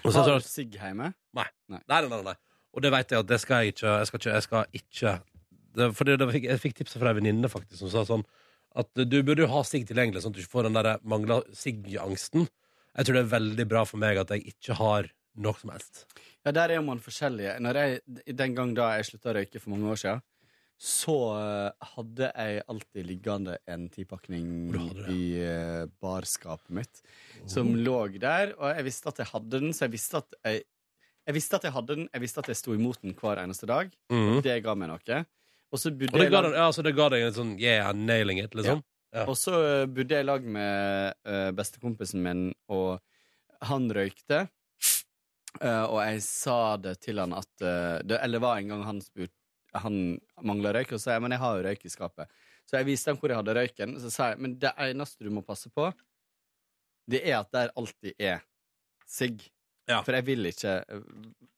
[0.00, 1.12] Og så- Har du sigg hjemme?
[1.36, 1.46] Nei.
[1.68, 2.34] Nei, nei, nei, nei.
[2.74, 3.98] Og det vet jeg at det skal jeg ikke.
[4.00, 5.12] Jeg skal ikke, jeg skal ikke
[5.76, 8.24] det, For det, det jeg fikk tipset fra ei venninne faktisk som sa sånn
[8.78, 12.46] at du burde ha sigg tilgjengelig, sånn at du ikke får den der mangla sigg-angsten.
[12.96, 15.08] Jeg tror det er veldig bra for meg at jeg ikke har
[15.40, 16.04] noe som helst.
[16.44, 17.56] Ja, der er man forskjellige.
[17.62, 18.00] Når jeg,
[18.38, 20.22] den gang da jeg slutta å røyke for mange år siden,
[20.80, 24.46] så eh, hadde jeg alltid liggende en tipakning
[25.12, 27.02] i eh, barskapet mitt,
[27.44, 27.82] som Oh.
[27.84, 30.62] lå der, og jeg visste at jeg hadde den, så jeg visste at jeg
[31.28, 33.68] jeg visste at jeg hadde den, jeg visste at jeg sto imot den hver eneste
[33.68, 33.92] dag.
[34.10, 34.40] Mm.
[34.42, 35.18] Det ga meg noe.
[35.70, 37.92] Og så bodde Og det jeg lag- ja, så det ga deg en sånn yeah,
[37.94, 38.82] nailing it, liksom?
[39.14, 39.24] Ja.
[39.26, 42.98] Og så eh, bodde jeg i lag med eh, bestekompisen min, og
[43.66, 44.44] han røykte.
[45.60, 48.82] Eh, og jeg sa det til han at eh, det, Eller det var en gang
[48.86, 49.34] han spurte
[49.82, 49.96] Han
[50.46, 52.30] mangla røyk, og så sa jeg men jeg har jo røyk i skapet.
[52.70, 53.96] Så jeg viste ham hvor jeg hadde røyken.
[54.02, 55.88] Så sa jeg men det eneste du må passe på,
[57.10, 58.42] det er at der alltid er
[59.10, 59.42] sigg.
[60.06, 61.04] For jeg vil ikke eh,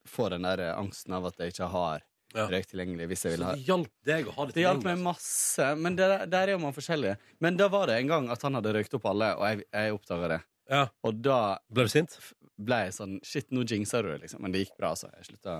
[0.08, 2.04] få den der angsten av at jeg ikke har
[2.34, 2.46] Ja.
[2.48, 4.54] røyk tilgjengelig hvis jeg ville ha det hjalp deg å ha det tilgjengelig?
[4.56, 7.18] Det hjalp meg masse, men der, der er jo man forskjellige.
[7.44, 9.96] Men da var det en gang at han hadde røykt opp alle, og jeg, jeg
[9.98, 10.40] oppdaga det.
[10.72, 10.86] Ja.
[11.04, 12.16] Og da Ble du sint?
[12.62, 14.42] ble jeg sånn Shit, nå jinxa du det, liksom.
[14.44, 15.56] Men det gikk bra, så jeg slutta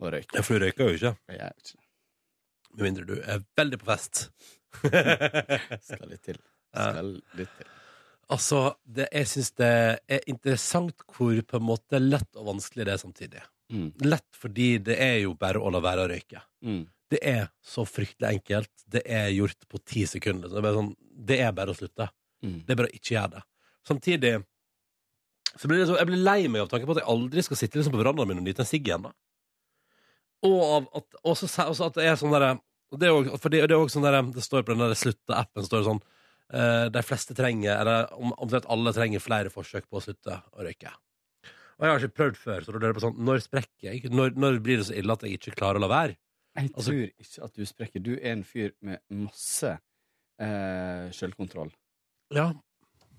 [0.00, 0.36] å røyke.
[0.38, 1.14] Ja, for du røyker jo ikke.
[1.32, 1.80] Jeg er ikke
[2.74, 4.28] Med mindre du er veldig på fest.
[5.88, 6.38] Skal litt til.
[6.74, 7.72] Skal litt til.
[8.34, 9.72] Altså, det, jeg syns det
[10.16, 13.42] er interessant hvor på en måte lett og vanskelig det er samtidig.
[13.74, 13.88] Mm.
[14.06, 16.42] Lett fordi det er jo bare å la være å røyke.
[16.64, 16.84] Mm.
[17.10, 18.72] Det er så fryktelig enkelt.
[18.90, 20.50] Det er gjort på ti sekunder.
[20.50, 20.92] Det, er bare sånn,
[21.30, 22.08] det er bare å slutte.
[22.44, 22.58] Mm.
[22.64, 23.44] Det er bare å ikke gjøre det.
[23.84, 24.34] Samtidig
[25.54, 27.58] så blir det så, jeg blir lei meg av tanken på at jeg aldri skal
[27.60, 29.06] sitte liksom på verandaen min og nyte en sigg igjen.
[30.44, 32.56] Og av at, også, også at det er sånn derre
[32.94, 36.02] det det, det også sånn derre Det står på den der slutte-appen står det sånn
[36.54, 40.92] uh, De fleste trenger, eller omtrent alle trenger flere forsøk på å slutte å røyke.
[41.78, 44.04] Og jeg har ikke prøvd før, så da lurer jeg på sånn Når sprekker jeg?
[44.12, 46.16] Når, når blir det så ille at jeg ikke klarer å la være?
[46.56, 48.02] Jeg Altså- tror ikke at du sprekker.
[48.02, 49.72] Du er en fyr med masse
[50.38, 51.72] eh, sjølkontroll.
[52.34, 52.52] Ja.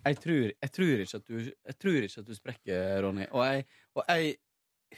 [0.06, 3.26] Jeg tror, jeg, tror ikke at du, jeg tror ikke at du sprekker, Ronny.
[3.32, 3.66] Og jeg,
[3.98, 4.36] og jeg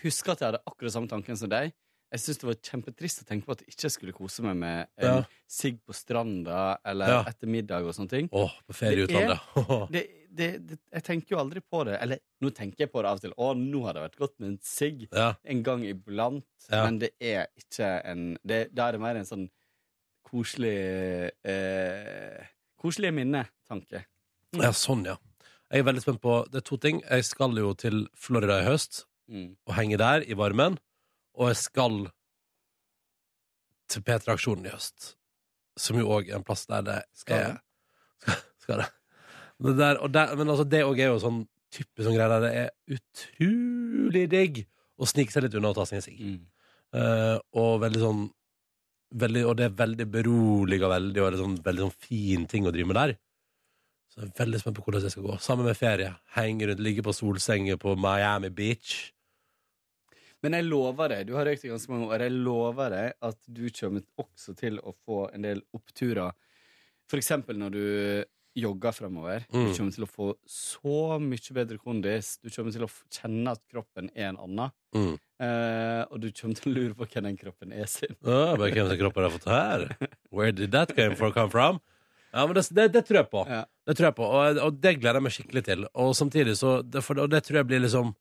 [0.03, 1.71] husker at jeg hadde akkurat samme tanken som deg.
[2.11, 4.87] Jeg syns det var kjempetrist å tenke på at jeg ikke skulle kose meg med
[4.97, 5.23] en Ja.
[5.47, 7.23] sigg på stranda eller Ja.
[7.27, 8.29] etter middag og sånne ting.
[8.31, 9.91] Åh, på ferie i Det utlandet.
[9.91, 10.03] det,
[10.37, 11.97] det, det, jeg tenker jo aldri på det.
[12.03, 13.33] Eller nå tenker jeg på det av og til.
[13.37, 15.05] Å, nå har det vært godt med en sigg.
[15.11, 15.31] Ja.
[15.43, 16.45] En gang iblant.
[16.69, 16.83] Ja.
[16.85, 19.47] Men det er ikke en det, Da er det mer en sånn
[20.27, 20.75] koselig
[21.47, 24.03] eh, Koselige minnetanke.
[24.59, 25.15] Ja, sånn, ja.
[25.71, 26.99] Jeg er veldig spent på Det er to ting.
[27.03, 29.57] Jeg skal jo til Florida i høst Mm.
[29.67, 30.77] og henge der i varmen.
[31.35, 31.97] Og jeg skal
[33.91, 35.15] til P3-aksjonen i høst,
[35.75, 37.57] som jo òg er en plass der det Skal er
[38.21, 38.87] Skal, skal det.
[39.63, 41.43] Det der, og der, men altså, det òg er jo sånn
[41.73, 44.59] typisk sånn greie der det er utrolig digg
[44.97, 46.19] å snike seg litt unna og ta seg en sigg.
[46.21, 46.43] Mm.
[46.95, 48.21] Uh, og veldig sånn
[49.19, 52.67] veldig, Og det er veldig beroliga veldig, og det er sånn, veldig sånn fin ting
[52.67, 53.13] å drive med der.
[54.11, 55.37] Så jeg er veldig spent på hvordan det skal gå.
[55.43, 56.09] Sammen med ferie.
[56.35, 58.95] Henge rundt, ligge på solsenger på Miami Beach.
[60.45, 63.39] Men jeg lover deg, du har røykt i ganske mange år, jeg lover deg at
[63.49, 66.35] du kommer også til å få en del oppturer.
[67.09, 67.85] For eksempel når du
[68.57, 69.45] jogger fremover.
[69.51, 69.67] Mm.
[69.67, 72.35] Du kommer til å få så mye bedre kondis.
[72.41, 74.73] Du kommer til å kjenne at kroppen er en annen.
[74.97, 75.13] Mm.
[75.43, 78.17] Eh, og du kommer til å lure på hvem den kroppen er sin.
[78.25, 79.85] Ah, men hvem som kroppen har fått her?
[80.33, 81.81] Where did that game for Come from?
[82.33, 83.43] Ja, men det, det, det tror jeg på.
[83.49, 83.63] Ja.
[83.87, 85.85] Det tror jeg på, og, og det gleder jeg meg skikkelig til.
[86.03, 88.11] Og samtidig så det, for, Og det tror jeg blir liksom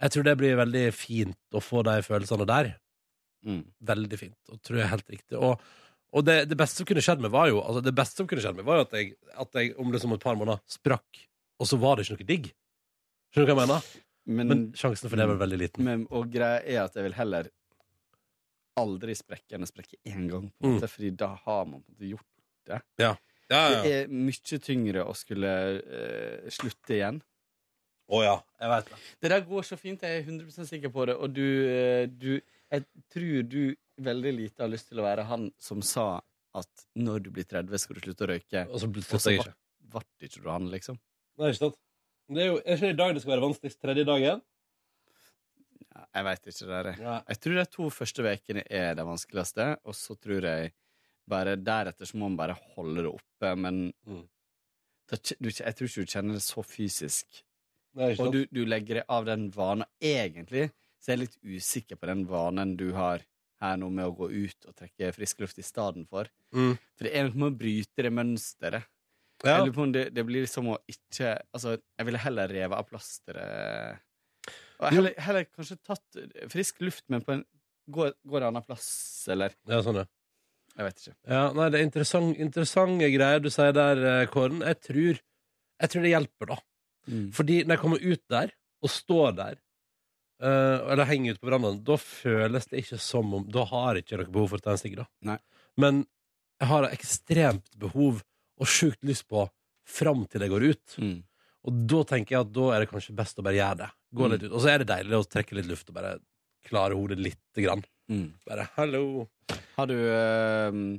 [0.00, 2.70] Jeg tror det blir veldig fint å få de følelsene der.
[3.44, 3.64] Mm.
[3.90, 4.38] Veldig fint.
[4.48, 5.36] Og tror jeg er helt riktig.
[5.36, 5.60] Og,
[6.10, 8.42] og det, det beste som kunne skjedd meg, var jo Altså det beste som kunne
[8.42, 9.12] skjedd meg, var jo at jeg,
[9.44, 11.24] at jeg om liksom et par måneder sprakk,
[11.60, 12.50] og så var det ikke noe digg.
[13.30, 13.90] Skjønner du hva jeg mener?
[14.30, 15.86] Men, Men sjansen for det var veldig liten.
[15.86, 17.50] Men, og greia er at jeg vil heller
[18.80, 20.88] aldri sprekke enn å sprekke én gang, på en Mm.
[20.88, 22.26] fordi da har man måte gjort
[22.66, 22.80] det.
[22.98, 23.16] Ja.
[23.50, 25.50] Ja, ja, Det er mye tyngre å skulle
[25.82, 27.20] uh, slutte igjen.
[28.10, 28.98] Å ja, jeg vet det.
[29.20, 31.16] Det der går så fint, jeg er 100 sikker på det.
[31.16, 32.40] Og du, uh, du
[32.70, 33.60] Jeg tror du
[34.00, 36.20] veldig lite har lyst til å være han som sa
[36.56, 38.62] at når du blir 30, skal du slutte å røyke.
[38.70, 39.54] Og så ble det ikke.
[39.92, 40.98] ble ikke du han, liksom.
[41.38, 41.78] Nei, ikke sant?
[42.30, 43.80] Det er jo er ikke det i dag det skal være vanskeligst?
[43.82, 44.42] Tredje dagen?
[45.90, 46.90] Ja, jeg veit ikke det er.
[47.02, 47.14] Ja.
[47.32, 50.72] Jeg tror de to første ukene er det vanskeligste, og så tror jeg
[51.30, 54.24] bare deretter så må man bare holde det oppe, men Mm.
[55.10, 57.42] da du, jeg tror ikke du kjenner det så fysisk.
[57.98, 59.84] Nei, Og du, du legger deg av den vanen.
[60.00, 60.68] Egentlig
[61.00, 63.24] så jeg er litt usikker på den vanen du har
[63.60, 66.28] her nå med å gå ut og trekke frisk luft i stedet for.
[66.56, 66.74] Mm.
[66.96, 68.88] For det er noe med å bryte det mønsteret.
[69.40, 69.54] Ja.
[69.56, 72.76] Jeg lurer på om det, det blir som å ikke Altså, jeg ville heller revet
[72.76, 74.02] av plasteret.
[74.80, 76.20] Og heller, heller kanskje tatt
[76.52, 77.46] frisk luft, men på en
[77.90, 78.90] Går, går en annen plass,
[79.32, 79.54] eller?
[79.66, 80.06] Ja, sånn, ja.
[80.76, 81.14] Jeg vet ikke.
[81.32, 84.60] Ja, nei, det er interessant, interessante greier du sier der, eh, Kåren.
[84.62, 85.18] Jeg tror,
[85.82, 86.58] jeg tror det hjelper, da.
[87.10, 87.24] Mm.
[87.34, 89.58] Fordi når jeg kommer ut der, og står der,
[90.40, 94.18] eller henger ute på verandaen, da føles det ikke som om Da har jeg ikke
[94.22, 95.08] noe behov for å ta en stikker da.
[95.28, 95.38] Nei.
[95.76, 96.04] Men
[96.60, 98.22] jeg har ekstremt behov
[98.60, 99.46] og sjukt lyst på
[99.88, 100.96] fram til jeg går ut.
[101.00, 101.18] Mm.
[101.68, 103.90] Og da tenker jeg at da er det kanskje best å bare gjøre det.
[104.16, 104.30] Gå Mm.
[104.32, 104.52] litt ut.
[104.52, 106.18] Og så er det deilig å trekke litt luft og bare
[106.64, 107.84] klare hodet lite grann.
[108.10, 108.32] Mm.
[108.46, 109.28] Bare hallo.
[109.76, 110.98] Har du eh,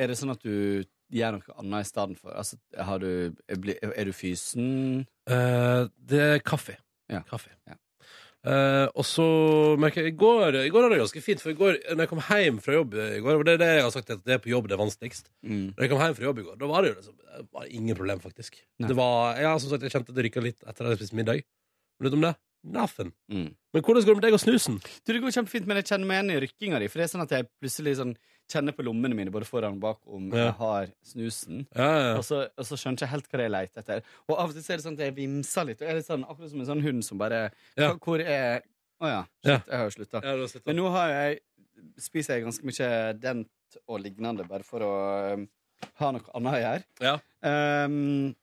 [0.00, 2.32] Er det sånn at du gjør noe annet i stedet for?
[2.34, 5.06] Altså, har du, er du fysen?
[5.30, 6.76] Uh, det er kaffe.
[7.12, 7.20] Ja.
[7.28, 7.52] Kaffe.
[7.68, 7.76] Ja.
[8.46, 9.24] Eh, og så
[9.82, 12.10] merker jeg I går, I går var det ganske fint, for i går, når jeg
[12.12, 14.36] kom hjem fra jobb i går, og Det er det jeg har sagt, at det
[14.36, 15.30] er på jobb det er vanskeligst.
[15.42, 15.72] Mm.
[15.72, 17.70] Når jeg kom hjem fra jobb i går, da var det jo liksom, det var
[17.80, 18.60] ingen problem, faktisk.
[18.78, 18.90] Nei.
[18.92, 21.42] Det var, ja, som sagt, Jeg kjente det rykka litt etter at jeg spiste middag.
[21.98, 22.36] Men utenom det,
[22.66, 23.12] Nothing.
[23.30, 23.50] Mm.
[23.72, 24.78] Men hvordan går det med deg og snusen?
[24.82, 26.88] Du, det går kjempefint, men jeg kjenner meg igjen i rykkinga di.
[26.90, 28.14] For det er sånn at jeg plutselig sånn
[28.52, 30.44] kjenner på lommene mine både foran og bak om Ja.
[30.46, 31.66] jeg har snusen.
[31.74, 32.12] Ja, ja.
[32.18, 34.14] Og, så, og så skjønner jeg ikke helt hva jeg leter etter.
[34.28, 35.82] Og av og til er det sånn at jeg vimser litt.
[35.82, 37.42] Og er litt sånn, akkurat som en sånn hund som bare
[37.76, 37.92] Ja.
[37.94, 38.62] Hvor er
[38.96, 39.22] Å oh, Ja.
[39.44, 40.22] Shit, jeg har jo slutta.
[40.64, 41.40] Men nå har jeg
[42.00, 42.90] spiser jeg ganske mye
[43.20, 44.92] dent og lignende bare for å
[45.36, 45.46] um,
[46.00, 46.84] ha noe annet å gjøre.
[47.04, 47.14] Ja.
[47.44, 48.34] Um,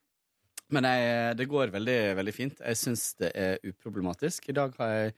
[0.73, 2.61] men jeg, det går veldig, veldig fint.
[2.61, 4.49] Jeg syns det er uproblematisk.
[4.49, 5.11] I dag har jeg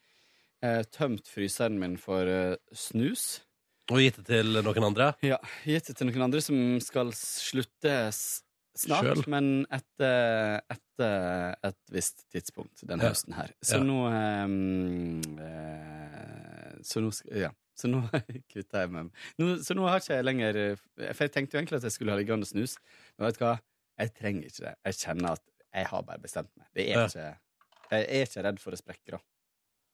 [0.66, 3.45] eh, tømt fryseren min for eh, snus.
[3.94, 5.12] Og gitt det til noen andre?
[5.26, 7.94] Ja, gitt det til noen andre som skal slutte
[8.76, 9.28] snart, Selv.
[9.32, 13.12] men etter, etter et visst tidspunkt denne Ja.
[13.14, 13.54] høsten her.
[13.64, 13.84] Så Ja.
[13.86, 17.52] nå um, uh, Så nå Ja.
[17.76, 18.02] Så nå
[18.52, 20.60] kutter jeg meg nå, Så nå har ikke jeg lenger
[20.96, 22.78] For jeg tenkte jo egentlig at jeg skulle ha liggende snus,
[23.18, 23.58] men vet du hva?
[24.00, 24.76] Jeg trenger ikke det.
[24.86, 25.42] Jeg kjenner at
[25.76, 26.68] jeg har bare bestemt meg.
[26.76, 27.38] Det er ikke
[27.92, 29.20] Jeg er ikke redd for å sprekke, da.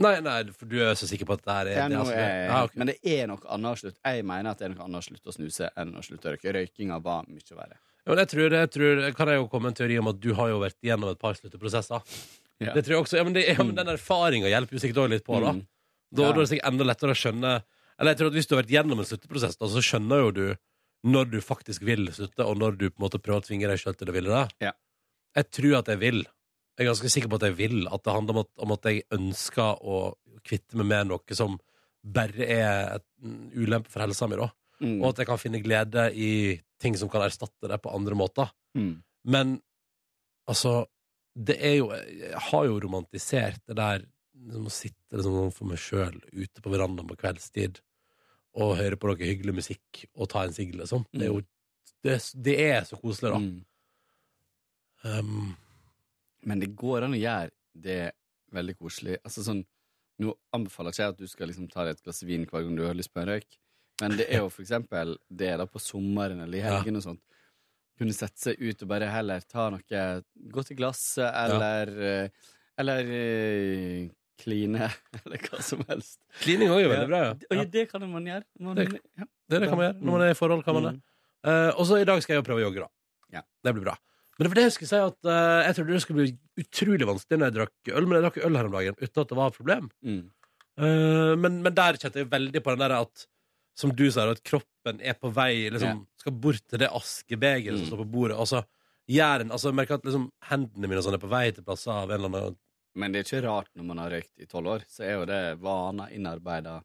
[0.01, 2.15] Nei, nei, for du er så sikker på at det her er det, nå altså,
[2.17, 2.79] er, ah, okay.
[2.81, 5.07] Men det er noe annet å slutte Jeg mener at det er noe annet å
[5.07, 6.53] slutte å snuse enn å slutte å røyke.
[6.57, 7.77] Røykinga var mye verre.
[8.01, 10.31] Ja, men jeg tror, jeg tror, kan jeg jo komme en teori om at du
[10.33, 12.01] har jo vært gjennom et par slutteprosesser.
[12.61, 12.73] Ja.
[12.73, 15.13] Det tror jeg også, ja, men, det, ja, men Den erfaringa hjelper jo sikkert også
[15.15, 15.37] litt på.
[15.41, 15.61] Da Mm.
[16.11, 16.31] Da, Ja.
[16.33, 17.51] da er det sikkert enda lettere å skjønne
[17.97, 20.31] Eller jeg tror at Hvis du har vært gjennom en slutteprosess, da, så skjønner jo
[20.31, 20.45] du
[21.03, 23.79] når du faktisk vil slutte, og når du på en måte prøver å tvinge deg
[23.81, 24.67] sjøl til å ville det.
[24.67, 24.71] Ja.
[25.35, 26.19] Jeg tror at jeg vil.
[26.81, 27.83] Jeg er ganske sikker på at jeg vil.
[27.87, 29.99] At det handler om at, om at jeg ønsker å
[30.41, 31.59] kvitte meg med noe som
[32.01, 33.05] bare er et
[33.53, 34.39] ulempe for helsa mi.
[34.39, 34.49] da
[34.81, 34.97] Mm.
[34.97, 36.31] Og at jeg kan finne glede i
[36.81, 38.49] ting som kan erstatte det på andre måter.
[38.73, 39.03] Mm.
[39.29, 39.59] Men
[40.49, 40.87] altså
[41.31, 44.01] Det er jo Jeg har jo romantisert det der
[44.35, 47.79] liksom, å sitte liksom, for meg sjøl ute på verandaen på kveldstid
[48.59, 51.05] og høre på noe hyggelig musikk og ta en sigg, liksom.
[51.13, 51.39] Det er jo
[52.03, 53.39] det, det er så koselig, da.
[53.39, 53.61] Mm.
[55.07, 55.53] Um,
[56.45, 58.11] Men det går an å gjøre det
[58.51, 59.17] veldig koselig.
[59.23, 59.63] Altså sånn,
[60.21, 62.75] Nå anbefaler ikke jeg at du skal liksom ta deg et glass vin hver gang
[62.77, 63.55] du har lyst på en røyk,
[64.03, 67.21] men det er jo for eksempel det da på sommeren eller i helgen og sånt.
[67.97, 70.01] Kunne sette seg ut og bare heller ta noe
[70.51, 72.27] Gå til glasset eller ja.
[72.81, 74.05] Eller eh,
[74.41, 74.87] kline,
[75.25, 76.19] eller hva som helst.
[76.41, 77.33] Klining òg er veldig bra, ja.
[77.57, 78.45] Ja, det kan man gjøre.
[78.59, 79.25] Man, Det- ja.
[79.25, 79.97] Det, det kan man gjøre.
[80.01, 80.93] Når man er i forhold, kan man det.
[81.49, 82.89] uh, og så i dag skal jeg jo prøve å jogge, da.
[83.39, 83.41] Ja.
[83.65, 83.97] Det blir bra.
[84.41, 87.05] Men det var det jeg skulle si at eh, jeg trodde det skulle bli utrolig
[87.05, 89.37] vanskelig når jeg drakk øl, men jeg drakk øl her om dagen uten at det
[89.37, 89.89] var et problem.
[90.01, 90.21] Mm.
[90.81, 93.27] Eh, men, men der kjente jeg veldig på den der at
[93.77, 97.85] som du sa, at kroppen er på vei liksom, Skal bort til det askebegeret som
[97.85, 97.89] Mm.
[97.91, 98.37] står på bordet.
[98.41, 98.63] Og så
[99.09, 101.63] gjør en, altså, jeg merker at liksom, hendene mine og sånn er på vei til
[101.65, 102.57] plasser av en eller annen
[102.97, 105.25] Men det er ikke rart når man har røykt i tolv år, så er jo
[105.29, 106.79] det vaner innarbeida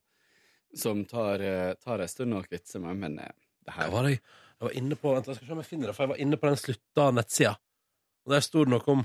[0.76, 3.32] som tar, eh, tar en stund å kvitte seg med, men eh,
[3.66, 4.20] det her var, jeg,
[4.56, 6.20] jeg var inne på Vent, jeg skal se om jeg finner det, for jeg var
[6.24, 7.54] inne på den slutta nettsida.
[8.26, 9.04] Og der sto det noe om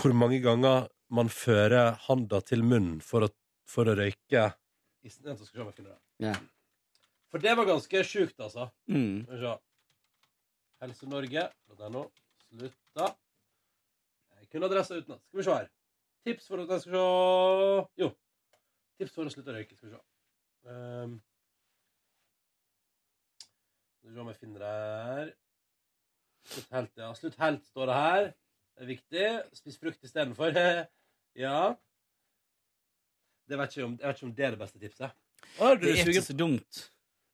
[0.00, 3.28] hvor mange ganger man fører handa til munnen for å,
[3.68, 4.46] for å røyke
[5.02, 6.00] i- Vent, jeg skal se om jeg finner det.
[6.28, 6.34] Ja.
[7.32, 8.68] For det var ganske sjukt, altså.
[8.88, 9.24] Mm.
[9.26, 9.52] Skal vi se.
[10.82, 12.02] Helsenorge.no.
[12.48, 13.06] Slutta.
[14.38, 15.20] Jeg kunne adressa utenat.
[15.28, 15.68] Skal vi se her.
[16.26, 18.08] Tips for at jeg skal se Jo.
[19.00, 19.76] Tips for å slutte å røyke.
[19.78, 20.02] Skal vi se.
[20.70, 21.16] Um.
[24.02, 24.70] Skal vi se om jeg finner det
[25.06, 25.28] her.
[26.50, 27.10] Slutt helt, ja.
[27.14, 28.24] Slutt helt står det her.
[28.72, 29.26] Det er viktig.
[29.54, 30.56] Spis frukt istedenfor.
[31.44, 31.60] ja.
[33.46, 35.14] Det vet ikke om, jeg vet ikke om det er det beste tipset.
[35.60, 36.82] Å, Det er ikke så dumt.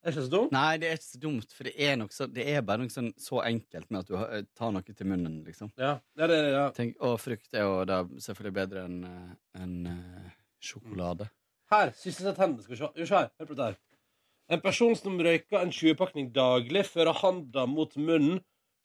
[0.05, 0.53] Er ikke så dumt?
[0.59, 3.11] Nei, det er ikke så dumt, for det er, så, det er bare noe sånn
[3.17, 5.73] så enkelt med at du har, eh, tar noe til munnen, liksom.
[5.81, 6.69] Ja, det er det, ja.
[6.77, 9.35] Tenk, og frukt er jo da selvfølgelig bedre enn en,
[9.65, 10.31] en, eh,
[10.61, 11.33] sjokolade.
[11.73, 12.69] Her, sysselsett hendene.
[12.69, 13.25] Skal vi se.
[13.41, 13.81] Hør på dette her.
[14.49, 18.41] En person som røyker en 20-pakning daglig, fører handa mot munnen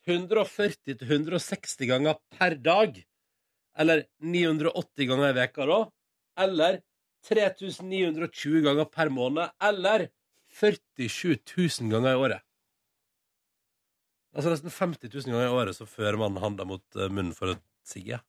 [0.08, 2.98] 140-160 ganger per dag.
[3.80, 5.80] Eller 980 ganger i veka da.
[6.44, 6.82] Eller
[7.30, 9.56] 3920 ganger per måned.
[9.64, 10.10] Eller
[10.60, 12.44] 47 000 ganger i året.
[14.34, 17.54] Altså nesten 50 000 ganger i året så fører man handa mot eh, munnen for
[17.54, 18.20] å sigge.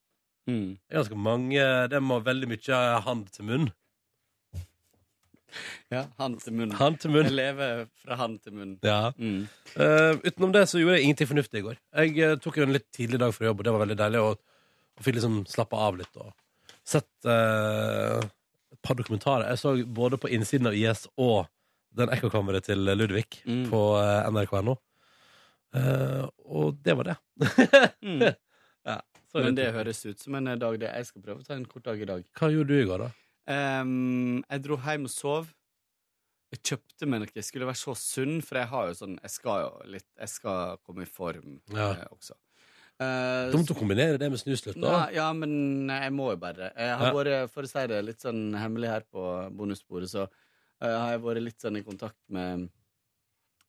[0.47, 0.77] Mm.
[0.77, 3.71] Det er ganske mange Det må veldig mye hand til munn.
[5.93, 6.73] Ja, hand til munn.
[6.79, 7.27] Hand til munn.
[7.29, 8.73] Jeg lever fra hand til munn.
[8.85, 9.13] Ja.
[9.19, 9.45] Mm.
[9.77, 11.79] Uh, utenom det så gjorde jeg ingenting fornuftig i går.
[12.03, 14.23] Jeg uh, tok en litt tidlig dag fra jobb, og det var veldig deilig.
[14.25, 14.41] Og,
[14.95, 16.33] og fikk liksom slappe av litt og
[16.85, 18.21] sett uh,
[18.75, 19.49] et par dokumentarer.
[19.53, 21.47] Jeg så både på innsiden av IS og
[21.95, 23.69] den ekkokammeret til Ludvig Mm.
[23.71, 23.81] på
[24.35, 24.75] nrk.no.
[26.45, 27.15] Og det var det.
[28.03, 28.23] Mm.
[28.91, 28.97] ja,
[29.35, 31.87] Men det høres ut som en dag det jeg skal prøve å ta en kort
[31.87, 32.25] dag i dag.
[32.39, 33.11] Hva gjorde du i går, da?
[33.51, 35.51] Ehm, jeg dro hjem og sov.
[36.55, 37.33] Jeg kjøpte meg noe.
[37.35, 40.31] Jeg skulle være så sunn, for jeg har jo sånn Jeg skal jo litt Jeg
[40.31, 41.91] skal komme i form Ja.
[41.97, 42.37] eh, også.
[42.95, 44.93] Uh, Dumt å kombinere det med snuslutt, da.
[44.93, 46.69] Nei, ja, men jeg må jo bare.
[46.79, 47.13] Jeg har Ja.
[47.17, 51.23] vært, for å si det litt sånn hemmelig her på bonussporet, så uh, har jeg
[51.25, 52.71] vært litt sånn i kontakt med,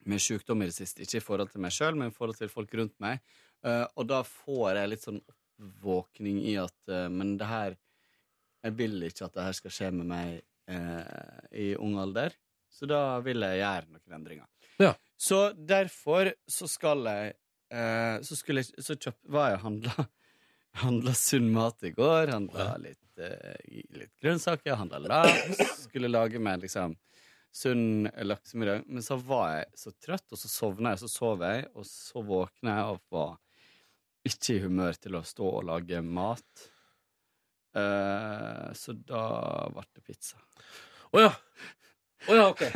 [0.06, 1.02] med sykdom i det siste.
[1.02, 3.19] Ikke i forhold til meg sjøl, men i forhold til folk rundt meg.
[3.65, 7.77] Uh, og da får jeg litt sånn oppvåkning i at eh, Men det her
[8.66, 12.36] Jeg vil ikke at det her skal skje med meg eh, i ung alder.
[12.72, 14.48] Så da vil jeg gjøre noen endringer.
[14.82, 14.92] Ja.
[15.16, 17.36] Så derfor så skal jeg
[17.72, 20.08] eh, Så, skulle jeg, så kjøp, var jeg og handla
[20.84, 22.34] Handla sunn mat i går.
[22.34, 25.62] Handla litt, eh, litt grønnsaker, handla laks.
[25.86, 26.98] Skulle lage meg liksom
[27.56, 28.84] sunn laksemiddag.
[28.88, 32.24] Men så var jeg så trøtt, og så sovna jeg, så sov jeg, og så
[32.28, 33.38] våkna jeg og var
[34.28, 36.66] ikke i humør til å stå og lage mat.
[37.76, 39.23] Eh, så da
[39.73, 40.39] ble det pizza.
[41.11, 41.31] Å ja.
[42.26, 42.64] Oh, ja, ok.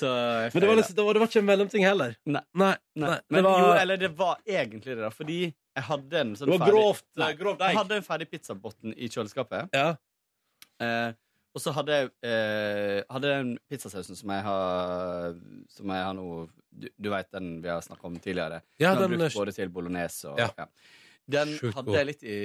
[0.00, 2.12] Men det var, liksom, det, var, det var ikke en mellomting heller?
[2.28, 2.42] Nei.
[2.52, 2.74] Nei.
[2.94, 3.08] Nei.
[3.08, 3.20] nei.
[3.28, 5.10] Men det var, jo, eller det var egentlig det, da.
[5.14, 7.56] Fordi jeg hadde en sånn ferdig grovt, eh, Nei, grov.
[7.62, 9.72] Jeg hadde en ferdig pizzabotn i kjøleskapet.
[9.74, 9.88] Ja.
[10.84, 11.08] Eh,
[11.56, 15.32] og så hadde jeg eh, hadde den pizzasausen som jeg har
[15.72, 16.26] Som jeg har nå
[16.70, 18.60] Du, du veit den vi har snakka om tidligere?
[18.76, 20.50] Ja, jeg har brukt både til bolognese og Ja.
[20.58, 20.68] ja.
[21.28, 21.96] Den Sjukt hadde god.
[21.98, 22.36] jeg litt i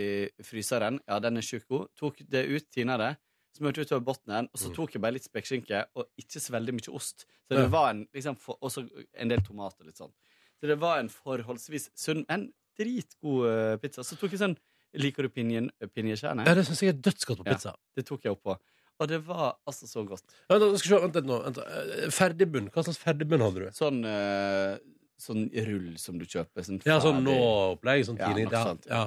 [0.43, 0.99] fryseren.
[1.07, 1.87] Ja, den er sjukt god.
[1.95, 3.13] Tok det ut, tina det.
[3.55, 4.75] Smurte utover bunnen, og så Mm.
[4.75, 7.25] tok jeg bare litt spekeskinke og ikke så veldig mye ost.
[7.47, 10.11] Så det var en, liksom, for, også en del tomat og litt sånn.
[10.59, 14.01] Så det var en forholdsvis sunn, men dritgod eh, pizza.
[14.03, 14.57] Så tok jeg sånn
[14.95, 16.43] Liker du pinjen, pinjekjerne?
[16.45, 17.71] Ja, det syns jeg er dødsgodt på pizza.
[17.73, 18.53] Ja, det tok jeg opp på.
[19.01, 20.21] Og det var altså så godt.
[20.51, 21.37] Ja, da skal vi se, vent litt nå.
[21.47, 22.67] Vent, eh, Ferdigbunn.
[22.69, 23.71] Hva slags ferdigbunn hadde du?
[23.73, 24.77] Sånn, eh,
[25.23, 26.65] sånn rull som du kjøper.
[26.67, 28.03] Sånn Ja, sånn nå-opplegg.
[28.09, 28.49] Sånn tidlig.
[28.51, 28.85] Ja, sånt.
[28.89, 29.05] ja.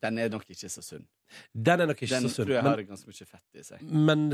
[0.00, 1.06] Den er nok ikke så sunn.
[1.54, 2.46] Den er nok ikke Den så sunn.
[2.46, 3.82] Den tror jeg Men, har ganske mye fett i seg.
[3.82, 4.28] men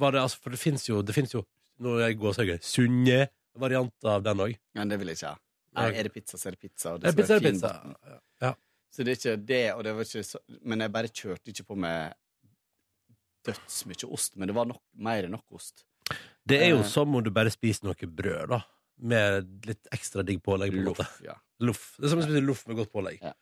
[0.00, 1.44] var det altså For det fins jo, det finnes jo
[1.80, 2.58] Nå er jeg gåsehøyre.
[2.62, 4.56] Sunne varianter av den òg.
[4.74, 5.38] Men det vil jeg ikke ha.
[5.78, 5.84] Nei.
[5.94, 6.92] Er det pizza, så er det pizza.
[6.94, 8.18] Og det skal pizza, være fin pizza?
[8.42, 8.54] Ja.
[8.92, 11.64] Så det er ikke det, og det var ikke så Men jeg bare kjørte ikke
[11.70, 12.12] på med
[13.46, 14.36] dødsmye ost.
[14.36, 15.84] Men det var nok, mer enn nok ost.
[16.46, 16.84] Det er jo Eh.
[16.88, 18.60] som om du bare spiser noe brød, da.
[19.02, 20.72] Med litt ekstra digg pålegg.
[20.72, 21.04] På en måte.
[21.06, 21.34] Loff, ja.
[21.60, 21.84] Loff.
[21.98, 23.20] Det er som å spise loff med godt pålegg.
[23.22, 23.32] Ja.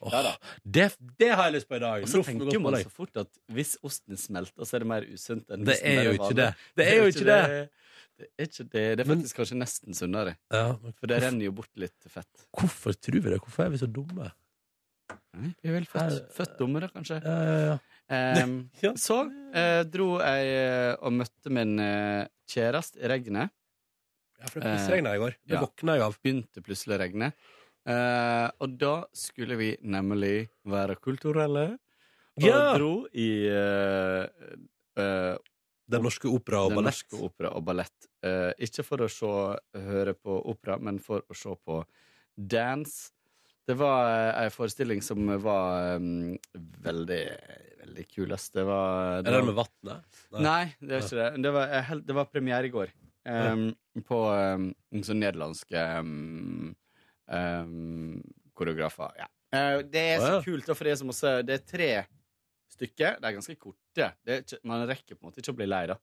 [0.00, 0.32] Åh, Ja da.
[0.62, 2.02] det, det har jeg lyst på i dag.
[2.02, 2.84] Og så Loff med tenker godt man pålegg.
[2.84, 5.92] så fort at hvis osten smelter, så er det mer usunt enn Det hvis den
[5.92, 6.36] er bare jo ikke vanlig.
[6.36, 6.54] det.
[6.76, 7.70] Det er jo ikke det.
[8.16, 8.72] Det er ikke det.
[8.72, 10.36] Det er Men- faktisk kanskje nesten sunnere.
[10.52, 10.64] Ja,
[11.00, 12.44] For det renner jo bort litt fett.
[12.56, 13.40] Hvorfor tror vi det?
[13.40, 14.30] Hvorfor er vi så dumme?
[15.36, 17.18] Vi er vel født, Her- født dumme, da, kanskje.
[17.22, 17.78] Ja, ja, ja.
[18.16, 18.92] Ehm, Ja.
[18.96, 19.18] Så
[19.54, 23.50] eh, dro jeg eh, og møtte min eh, kjæreste i regnet.
[24.40, 25.36] Ja, for det pissregna i går.
[25.48, 25.62] Det ja.
[25.64, 26.16] våkna jeg av.
[26.22, 27.32] Begynte plutselig å regne.
[27.86, 31.66] Eh, og da skulle vi nemlig være kulturelle.
[32.36, 32.74] Og Ja!
[32.76, 34.24] dro i eh,
[35.00, 35.36] eh,
[35.86, 37.04] Den norske opera og Den ballett.
[37.06, 38.08] norske opera og ballett.
[38.26, 39.30] Eh, ikke for å se,
[39.86, 41.78] høre på opera, men for å se på
[42.36, 43.12] dance.
[43.66, 46.36] Det var eh, ei forestilling som var um,
[46.84, 47.22] veldig,
[47.80, 48.52] veldig kulest.
[48.54, 50.22] Det var Er det med vannet?
[50.38, 51.30] Nei, det er ikke det.
[51.42, 51.74] Det var,
[52.10, 52.92] det var premiere i går.
[53.26, 53.70] Um,
[54.06, 54.68] På um,
[55.02, 56.74] sånn nederlandske um,
[58.54, 59.16] koreografer.
[59.18, 59.26] Ja.
[59.54, 61.16] Uh, det er så kult, for det er som å
[61.46, 61.90] Det er tre
[62.76, 63.18] stykker.
[63.18, 64.10] De er ganske korte.
[64.22, 65.98] Det er ikke, man rekker på en måte ikke å bli lei, da.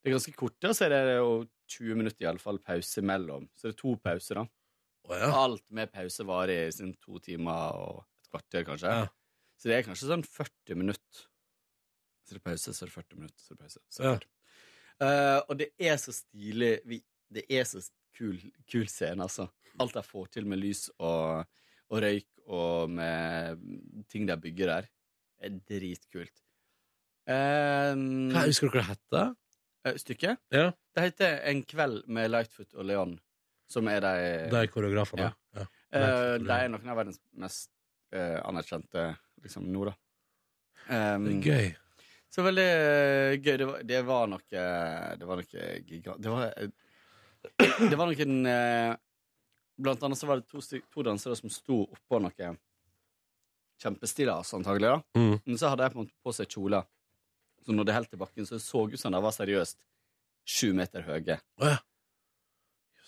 [0.00, 1.30] Det er ganske korte, og så er det jo
[1.76, 3.48] 20 minutter i alle fall pause imellom.
[3.58, 4.46] Så det er to pauser, da.
[5.06, 5.30] Oh, ja.
[5.44, 8.92] Alt med pause varer i sin to timer og et kvarter, kanskje.
[9.02, 9.08] Ja.
[9.56, 11.26] Så det er kanskje sånn 40 minutter.
[12.26, 13.82] Så det er pause, så er det 40 minutter, så er det pause.
[13.90, 14.30] Så er det
[15.00, 15.06] Ja.
[15.06, 15.10] 40.
[15.10, 16.72] Eh, og det er så stilig.
[16.88, 17.00] Vi,
[17.32, 17.82] det er så
[18.16, 18.38] kul,
[18.70, 19.48] kul scene, altså.
[19.80, 21.44] Alt de får til med lys og,
[21.92, 23.60] og røyk og med
[24.08, 24.88] ting de bygger der,
[25.42, 26.42] er dritkult.
[27.26, 29.32] Um, Hva, husker du hva det heter?
[29.98, 30.38] Stykket?
[30.54, 30.70] Ja.
[30.94, 33.16] Det heter En kveld med Lightfoot og Leon,
[33.70, 34.14] som er de
[34.54, 35.28] De koreografene.
[35.28, 35.32] Ja.
[35.58, 35.66] Ja.
[35.96, 37.70] Uh, de er noen av verdens mest
[38.14, 39.08] uh, anerkjente
[39.42, 39.94] liksom, nå, da.
[40.86, 41.68] Um, Det er gøy.
[42.36, 43.54] Så veldig eh, gøy.
[43.56, 44.64] Det var, det var noe
[45.16, 46.20] Det var noe gigant...
[46.20, 46.68] Det var, eh,
[47.88, 48.92] det var noen eh,
[49.80, 52.52] Blant annet så var det to, to dansere som sto oppå noe
[53.80, 54.88] kjempestillas, antagelig.
[54.88, 55.34] da Mm.
[55.44, 56.78] Men så hadde jeg på på seg kjole.
[57.64, 59.76] Så når det helt til bakken, så så ut som de var seriøst
[60.48, 61.36] sju meter høye.
[61.60, 61.76] Oh, ja.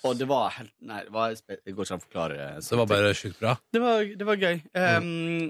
[0.05, 2.51] Og det var helt Nei, det, var, det går ikke an å forklare det.
[2.67, 3.57] Så det var bare sjukt bra?
[3.73, 4.61] Det var, det var gøy.
[4.77, 5.49] Um,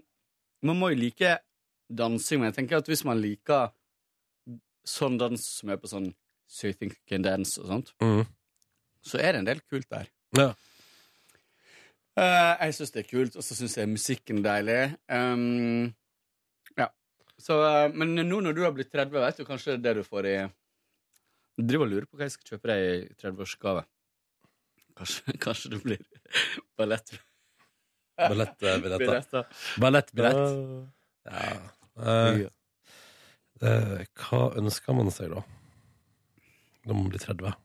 [0.62, 1.34] Man må jo like
[1.88, 3.70] dansing, men jeg tenker at hvis man liker
[4.88, 6.10] sånn dans som er på sånn
[6.48, 8.24] So You Think You Can Dance og sånt, Mm.
[9.04, 10.08] så er det en del kult der.
[10.36, 10.52] Ja.
[12.18, 14.78] Uh, jeg syns det er kult, og så syns jeg musikken er deilig.
[15.08, 15.92] Um,
[16.76, 16.88] ja.
[17.38, 20.26] Så, uh, men nå når du har blitt 30, vet du kanskje det du får
[20.26, 23.84] i Jeg driver og lurer på hva jeg skal kjøpe deg i 30-årsgave.
[24.98, 26.02] Kanskje, kanskje det blir
[26.78, 27.14] ballett.
[28.18, 29.46] Ballettbilletter.
[29.78, 30.88] Ballett Ballettbillett.
[31.28, 31.58] Ja.
[31.98, 32.44] Eh,
[33.62, 35.42] eh, hva ønsker man seg, da?
[36.88, 37.56] Når man blir 30?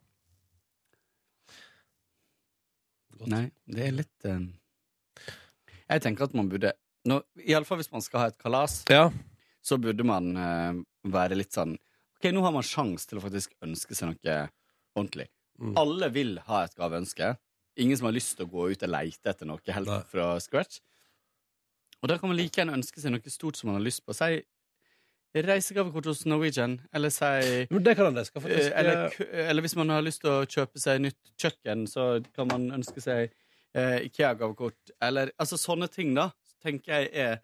[3.29, 4.41] Nei, det er litt eh,
[5.87, 6.73] Jeg tenker at man burde
[7.07, 8.81] nå, Iallfall hvis man skal ha et kalas,
[9.63, 10.81] så burde man eh,
[11.13, 11.77] være litt sånn
[12.17, 14.35] Ok, nå har man sjanse til å faktisk ønske seg noe
[14.95, 15.25] ordentlig.
[15.59, 15.73] Mm.
[15.81, 17.33] Alle vil ha et gaveønske.
[17.83, 20.79] Ingen som har lyst til å gå ut og leite etter noe helt fra scratch.
[22.03, 24.15] Og da kan man like gjerne ønske seg noe stort som man har lyst på.
[24.17, 24.41] Si
[25.33, 29.15] reisegavekort hos Norwegian, eller si Men det kan han, det faktisk Eh, eller,
[29.49, 33.01] eller hvis man har lyst til å kjøpe seg nytt kjøkken, så kan man ønske
[33.01, 33.31] seg
[33.73, 34.93] eh, Ikea-gavekort.
[35.01, 36.29] Eller altså sånne ting, da.
[36.61, 37.41] Tenker jeg er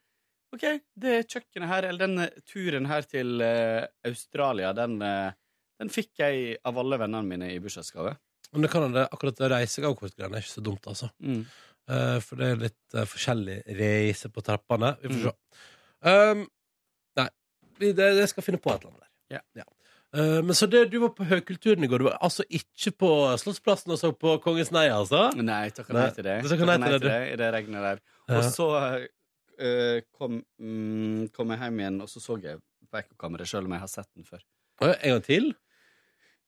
[0.53, 0.65] OK,
[0.97, 5.31] det kjøkkenet her, eller denne turen her til eh, Australia, den, eh,
[5.79, 8.15] den fikk jeg av alle vennene mine i bursdagsgave.
[8.51, 11.11] Men det kan hende akkurat det reisegavkortgreiene er ikke så dumt, altså.
[11.21, 11.43] Mm.
[11.89, 14.93] Eh, for det er litt uh, forskjellig reise på trappene.
[15.01, 15.25] Vi får Mm.
[15.25, 15.59] se.
[16.09, 16.43] Um,
[17.17, 17.27] nei,
[17.81, 19.43] det, det skal finne på et eller annet der.
[19.59, 19.65] Ja.
[20.09, 22.01] Uh, men så det, du var på Høgkulturen i går.
[22.01, 23.09] Du var altså ikke på
[23.41, 25.27] Slottsplassen og så på Kongens nei, altså?
[25.37, 26.37] Nei, takka nei til det.
[26.49, 28.03] Takk nei til det, i det regnet der.
[28.29, 28.37] Ja.
[28.39, 33.49] Og så uh, kom, mm, kom jeg hjem igjen, og så så jeg på ekkokammeret,
[33.49, 34.41] sjøl om jeg har sett den før.
[34.81, 35.51] Uh, En gang til?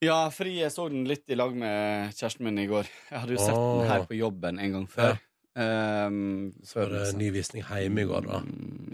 [0.01, 2.87] Ja, fordi jeg så den litt i lag med kjæresten min i går.
[3.11, 3.75] Jeg hadde jo sett Åh.
[3.83, 5.19] den her på jobben en gang før.
[5.51, 8.39] Um, Så var ny visning hjemme i går, da.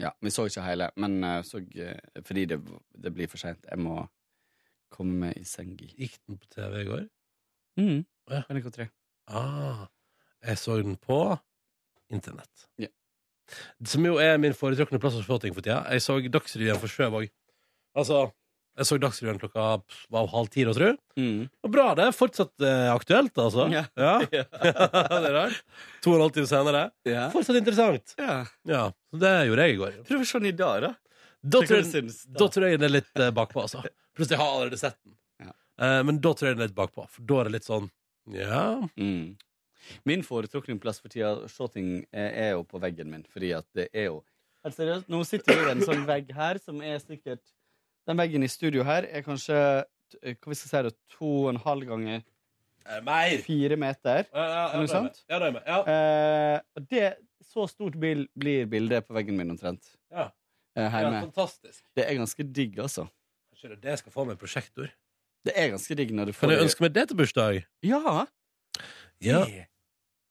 [0.01, 2.57] Ja, vi så ikke hele, men uh, så, uh, fordi det,
[2.97, 3.65] det blir for seint.
[3.69, 3.99] Jeg må
[4.93, 5.75] komme meg i seng.
[5.77, 7.03] Gikk den på TV i går?
[7.77, 7.99] Mm.
[8.31, 8.41] Ja.
[8.49, 8.87] NRK3.
[9.27, 9.85] Ah,
[10.43, 11.19] jeg så den på
[12.09, 12.67] internett.
[12.81, 12.89] Ja.
[13.85, 15.83] Som jo er min foretrukne plass å se ting for tida.
[15.93, 17.29] Jeg så Dagsrevyen for Sjøvåg.
[17.97, 18.27] Altså,
[18.77, 19.65] jeg så Dagsrevyen klokka
[20.13, 20.97] var halv ti, tror jeg.
[21.17, 21.47] Mm.
[21.65, 23.65] Og bra, det er fortsatt eh, aktuelt, altså.
[23.73, 23.85] Ja.
[24.29, 25.63] det er rart.
[26.05, 26.83] To og en halv time senere.
[27.09, 27.27] Ja.
[27.33, 28.13] Fortsatt interessant.
[28.21, 28.37] Ja.
[28.69, 29.97] Ja, så det gjorde jeg i går.
[30.11, 30.93] Prøv den i dag, da.
[31.47, 32.37] Da tror, jeg, syns, da.
[32.41, 33.81] da tror jeg den er litt eh, bakpå, altså.
[34.17, 35.17] Plutselig har jeg allerede sett den.
[35.47, 35.51] Ja.
[35.85, 37.91] Eh, men da tror jeg den er litt bakpå, for da er det litt sånn
[38.33, 38.63] Ja.
[38.99, 39.37] Mm.
[40.03, 43.87] Min foretrukne plass for tida å er, er jo på veggen min, fordi at det
[43.93, 44.25] er jo
[44.65, 47.43] Helt seriøst, nå sitter vi i en sånn vegg her som er sikkert
[48.07, 49.57] Den veggen i studio her er kanskje
[50.13, 52.21] t- hva vi skal si det, to og en halv ganger
[53.03, 53.41] Mer.
[53.43, 54.23] fire meter.
[54.33, 55.17] Ja, ja, ja, med.
[55.29, 55.63] Ja, det er med.
[55.67, 55.79] Ja.
[55.91, 57.09] Eh, og det,
[57.43, 59.89] så stort bil, blir bildet på veggen min omtrent.
[60.11, 60.29] Ja.
[60.77, 61.19] Eh, ja, hjemme.
[61.25, 61.83] fantastisk.
[61.97, 63.07] Det er ganske digg, altså.
[63.51, 64.87] Kanskje det er det jeg skal få meg prosjektor.
[65.43, 67.59] Det er ganske digg når du får Kan jeg ønske meg det til bursdag?
[67.83, 68.25] Ja,
[69.21, 69.43] Ja.
[69.43, 69.67] det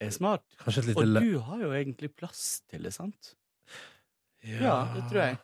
[0.00, 0.42] er smart.
[0.62, 3.34] Kanskje et lite Og le- du har jo egentlig plass til det, sant?
[4.44, 5.38] Ja, det tror jeg.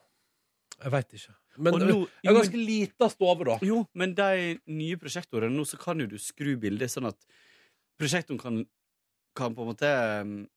[0.83, 1.35] Jeg veit ikke.
[1.59, 3.59] Men nå- jeg har ganske lita stove, da.
[3.63, 7.19] Jo, men de nye prosjektorene nå, så kan jo du skru bildet sånn at
[8.01, 8.63] prosjektoren kan,
[9.37, 9.91] kan på en måte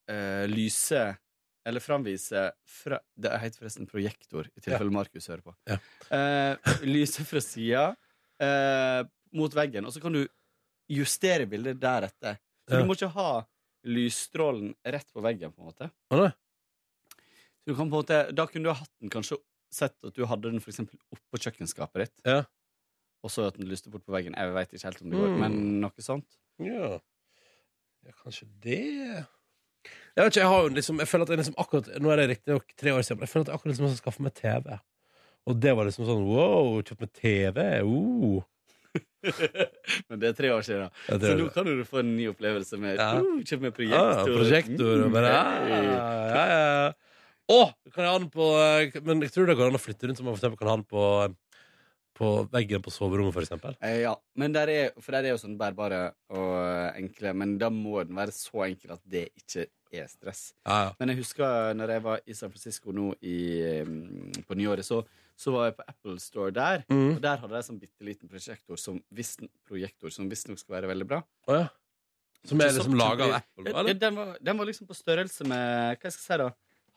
[0.10, 1.18] eh, lyse
[1.66, 5.56] eller framvise fra, Det heter forresten projektor, i tilfelle Markus hører på.
[5.68, 5.78] Ja.
[6.14, 7.96] Eh, lyse fra sida
[8.40, 9.02] eh,
[9.34, 10.28] mot veggen, og så kan du
[10.92, 12.38] justere bildet deretter.
[12.70, 12.82] Så Ja.
[12.82, 13.46] du må ikke ha
[13.86, 15.92] lysstrålen rett på veggen, på en måte.
[16.12, 16.30] Ja.
[17.66, 19.38] Så du kan på en måte, da kunne du ha hatt den kanskje
[19.76, 22.16] sett at du hadde den for eksempel oppå kjøkkenskapet ditt.
[22.26, 22.40] Ja.
[23.26, 24.36] Og så at den lyste bort på veggen.
[24.38, 25.40] Jeg vet ikke helt om det går, Mm.
[25.44, 26.38] men noe sånt.
[26.64, 27.00] Ja.
[28.06, 28.80] ja, kanskje det
[30.16, 32.16] Jeg vet ikke, jeg har jo liksom Jeg føler at jeg liksom akkurat Nå er
[32.22, 34.34] det riktignok tre år siden, men jeg føler at jeg akkurat liksom har skaffa meg
[34.40, 34.78] TV.
[35.46, 37.66] Og det var liksom sånn wow, kjøpt meg TV.
[37.84, 38.44] Uh.
[40.10, 40.90] Men det er tre år siden.
[41.10, 41.54] Ja, det Så er nå det.
[41.58, 43.10] kan du få en ny opplevelse med Ja.
[43.20, 45.06] uh, Kjøp Ja, Ah, projektor.
[45.06, 46.92] og bare Mm, ja, ja, ja.
[47.52, 47.62] Å!
[47.94, 48.46] Kan jeg ha den på
[49.06, 50.78] Men jeg tror det går an å flytte rundt, så man for eksempel kan ha
[50.80, 51.04] den på
[52.16, 53.76] På veggen på soverommet, eksempel.
[53.84, 57.68] Eh, Ja, men der er, for der er jo sånn bærbare og enkle, men da
[57.70, 60.54] må den være så enkel at det ikke er stress.
[60.64, 60.94] Ja, ja.
[61.00, 63.36] Men jeg husker når jeg var i San Francisco nå i,
[63.84, 65.02] mm, på nyåret, så,
[65.36, 66.86] så var jeg på Apple Store der.
[66.88, 67.18] Mm.
[67.18, 71.20] Og der hadde de sånn bitte liten projektor som visstnok skal være veldig bra.
[71.50, 71.68] Oh, ja.
[72.48, 75.98] Som er liksom laga av Apple, Ja, den, var, den var liksom på størrelse med
[75.98, 76.50] Hva skal jeg si da?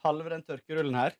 [0.05, 1.17] Halve den tørkerullen her.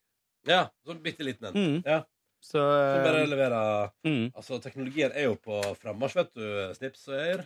[0.47, 1.57] Ja, sånn bitte liten en.
[1.57, 1.77] Mm.
[1.83, 2.03] Ja.
[2.39, 4.29] Så, Som bare eh, leverer mm.
[4.31, 6.45] Altså, teknologien er jo på frammarsj, vet du,
[6.77, 7.43] Snips og Øyer.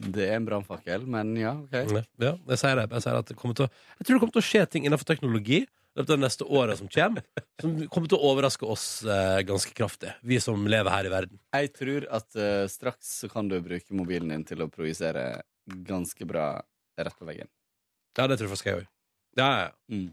[0.00, 1.74] Det er en brannfakkel, men ja, OK.
[1.74, 2.86] Ja, jeg sier det.
[2.94, 5.10] Jeg, sier at det til å, jeg tror det kommer til å skje ting innenfor
[5.10, 5.64] teknologi
[5.96, 7.24] løpet av de neste åra som kommer,
[7.60, 11.40] som kommer til å overraske oss eh, ganske kraftig, vi som lever her i verden.
[11.56, 16.26] Jeg tror at uh, straks så kan du bruke mobilen din til å projisere ganske
[16.28, 16.52] bra
[17.00, 17.50] rett på veggen.
[18.18, 18.88] Ja, det tror jeg faktisk jeg òg.
[19.38, 19.68] Ja, ja.
[19.90, 20.08] Mm.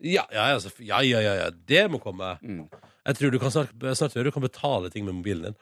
[0.00, 2.38] Ja, ja, ja, ja, ja, ja, ja, det må komme.
[2.40, 2.62] Mm.
[3.06, 5.56] Jeg tror du kan snart, snart høre du kan betale ting med mobilen din.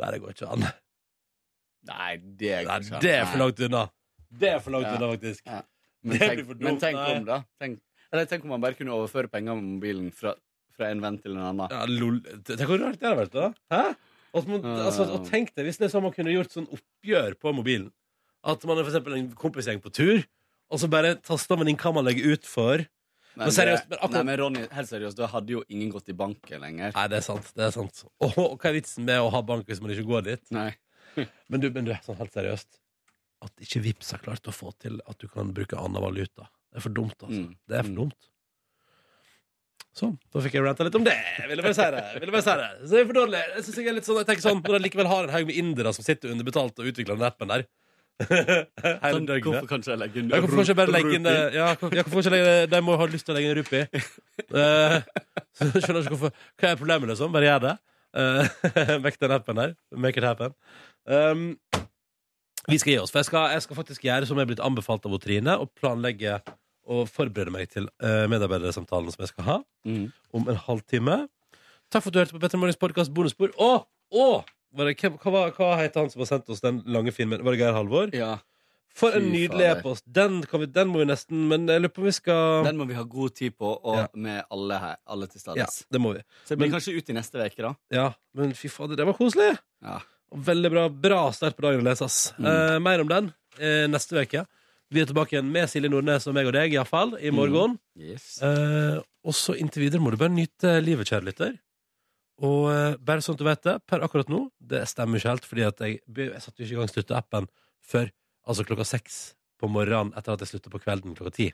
[0.00, 0.64] Nei, det går ikke an.
[1.90, 3.02] Nei, det Nei, går ikke an.
[3.04, 3.82] det er for langt unna.
[4.34, 4.94] Det er for langt Ja.
[4.96, 5.42] unna, faktisk.
[5.46, 5.60] Ja.
[6.04, 7.12] Men Det tenk, for dumt, men tenk nei.
[7.16, 7.38] om, da.
[7.60, 7.78] Tenk,
[8.12, 10.34] eller tenk om man bare kunne overføre penger med mobilen fra,
[10.76, 11.70] fra en venn til en annen.
[11.70, 12.18] Ja, lol.
[12.44, 13.52] Tenk hvor rart det hadde vært, da.
[13.72, 13.94] Hæ?
[14.48, 17.52] Man, altså, og tenk deg hvis det er sånn man kunne gjort sånn oppgjør på
[17.54, 17.92] mobilen.
[18.44, 20.24] At man er for eksempel en kompisgjeng på tur,
[20.74, 22.82] og så bare taster man inn hva man legger ut for.
[23.34, 26.08] Nei, Men seriøst, men akkurat- nei, men Ronny, helt seriøst, da hadde jo ingen gått
[26.08, 26.92] i banken lenger.
[26.94, 27.48] Nei, det er sant.
[27.56, 30.06] det er sant Og, og hva er vitsen med å ha bank hvis man ikke
[30.06, 30.44] går dit?
[30.54, 30.68] Nei.
[31.50, 32.78] Men du, men du sånn helt seriøst
[33.46, 36.46] At ikke Vips har klart å få til at du kan bruke annen valuta.
[36.70, 37.42] Det er for dumt, altså.
[37.44, 37.50] Mm.
[37.70, 38.30] Det er for dumt.
[39.94, 40.14] Sånn.
[40.34, 41.14] Da fikk jeg ranta litt om det.
[41.46, 42.00] Ville bare si det.
[42.18, 42.70] Ville bare si det.
[42.82, 43.42] Så det er for dårlig.
[43.54, 45.46] Jeg, synes jeg, er litt sånn, jeg tenker sånn Når jeg likevel har en haug
[45.50, 47.66] med indere som sitter underbetalt og utvikler den appen der
[48.20, 49.44] Hele Sånn, døgnet.
[49.48, 51.34] hvorfor kan ikke jeg legge inn Ja, hvorfor ikke bare legge inn det?
[51.56, 53.80] Ja, hvorfor, ja, hvorfor ikke legge, De må ha lyst til å legge inn rupi.
[54.54, 55.00] Uh,
[55.58, 57.32] så skjønner ikke hvorfor Hva er problemet, liksom?
[57.34, 57.74] Bare gjør det.
[58.14, 59.74] Uh, Vekk den appen der.
[59.98, 60.54] Make it happen.
[61.10, 61.46] Um,
[62.70, 64.62] vi skal gi oss, for jeg skal, jeg skal faktisk gjøre som jeg er blitt
[64.64, 66.38] anbefalt av Trine, og planlegge
[66.88, 70.06] og forberede meg til uh, medarbeidersamtalen som jeg skal ha Mm.
[70.32, 71.16] om en halvtime.
[71.92, 73.50] Takk for at du hørte på Petter Morgens podkast Bonusspor.
[73.60, 73.82] Og,
[74.16, 74.28] Å!
[74.74, 77.42] Var det, hva, hva heter han som har sendt oss den lange filmen?
[77.44, 78.10] Var det Geir Halvor?
[78.14, 78.38] Ja.
[78.94, 79.78] For en Fy nydelig fader.
[79.80, 80.04] e-post.
[80.06, 82.76] Den, kan vi- den må vi nesten Men jeg lurer på om vi skal Den
[82.78, 84.06] må vi ha god tid på, og Ja.
[84.14, 84.96] med alle her.
[85.06, 86.20] Alle til Ja, det må vi.
[86.44, 87.74] Så det blir Men- kanskje ut i neste uke, da.
[87.90, 89.58] Ja, men fy fader, det var koselig.
[89.82, 89.98] Ja.
[90.32, 92.32] Og Veldig bra, bra start på dagen å lese, ass.
[92.38, 92.46] Mm.
[92.46, 94.46] Eh, mer om den eh, neste uke.
[94.90, 97.78] Vi er tilbake igjen med Silje Nordnes og meg og deg, iallfall, i morgen.
[97.98, 98.40] Yes.
[98.42, 101.58] Eh, og så inntil videre må du bare nyte livet, kjære lytter.
[102.42, 105.46] Og eh, bare sånn at du vet det, per akkurat nå, det stemmer ikke helt,
[105.46, 107.46] fordi at jeg, jeg satte ikke i gang støtteappen
[107.84, 108.10] før
[108.44, 109.20] altså klokka seks
[109.60, 111.52] på morgenen etter at jeg slutta på kvelden klokka ti.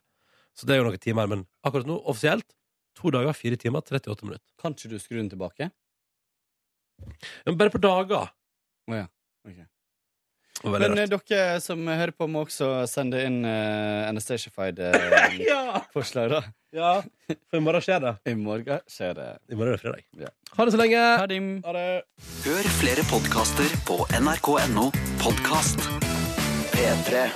[0.57, 2.57] Så det er jo noen timer, men akkurat nå, offisielt,
[2.99, 4.47] to dager, fire timer, 38 minutter.
[4.61, 5.71] Kan ikke du skru den tilbake?
[7.47, 8.33] Men bare på dager.
[8.91, 9.07] Å ja.
[9.47, 9.61] ok.
[10.65, 10.99] Men rart.
[10.99, 16.41] eh, dere som hører på, må også sende inn uh, Anastasified-forslag, Ja!
[16.41, 16.43] da.
[16.71, 16.91] Ja,
[17.51, 18.13] for i morgen skjer det.
[18.31, 19.29] I morgen skjer det.
[19.51, 20.05] I morgen er det fredag.
[20.21, 20.29] Ja.
[20.55, 21.01] Ha det så lenge.
[21.19, 21.41] Ha det.
[21.67, 21.87] Ha det.
[22.47, 24.91] Hør flere podkaster på nrk.no
[25.25, 25.83] podkast.
[26.71, 27.27] P3.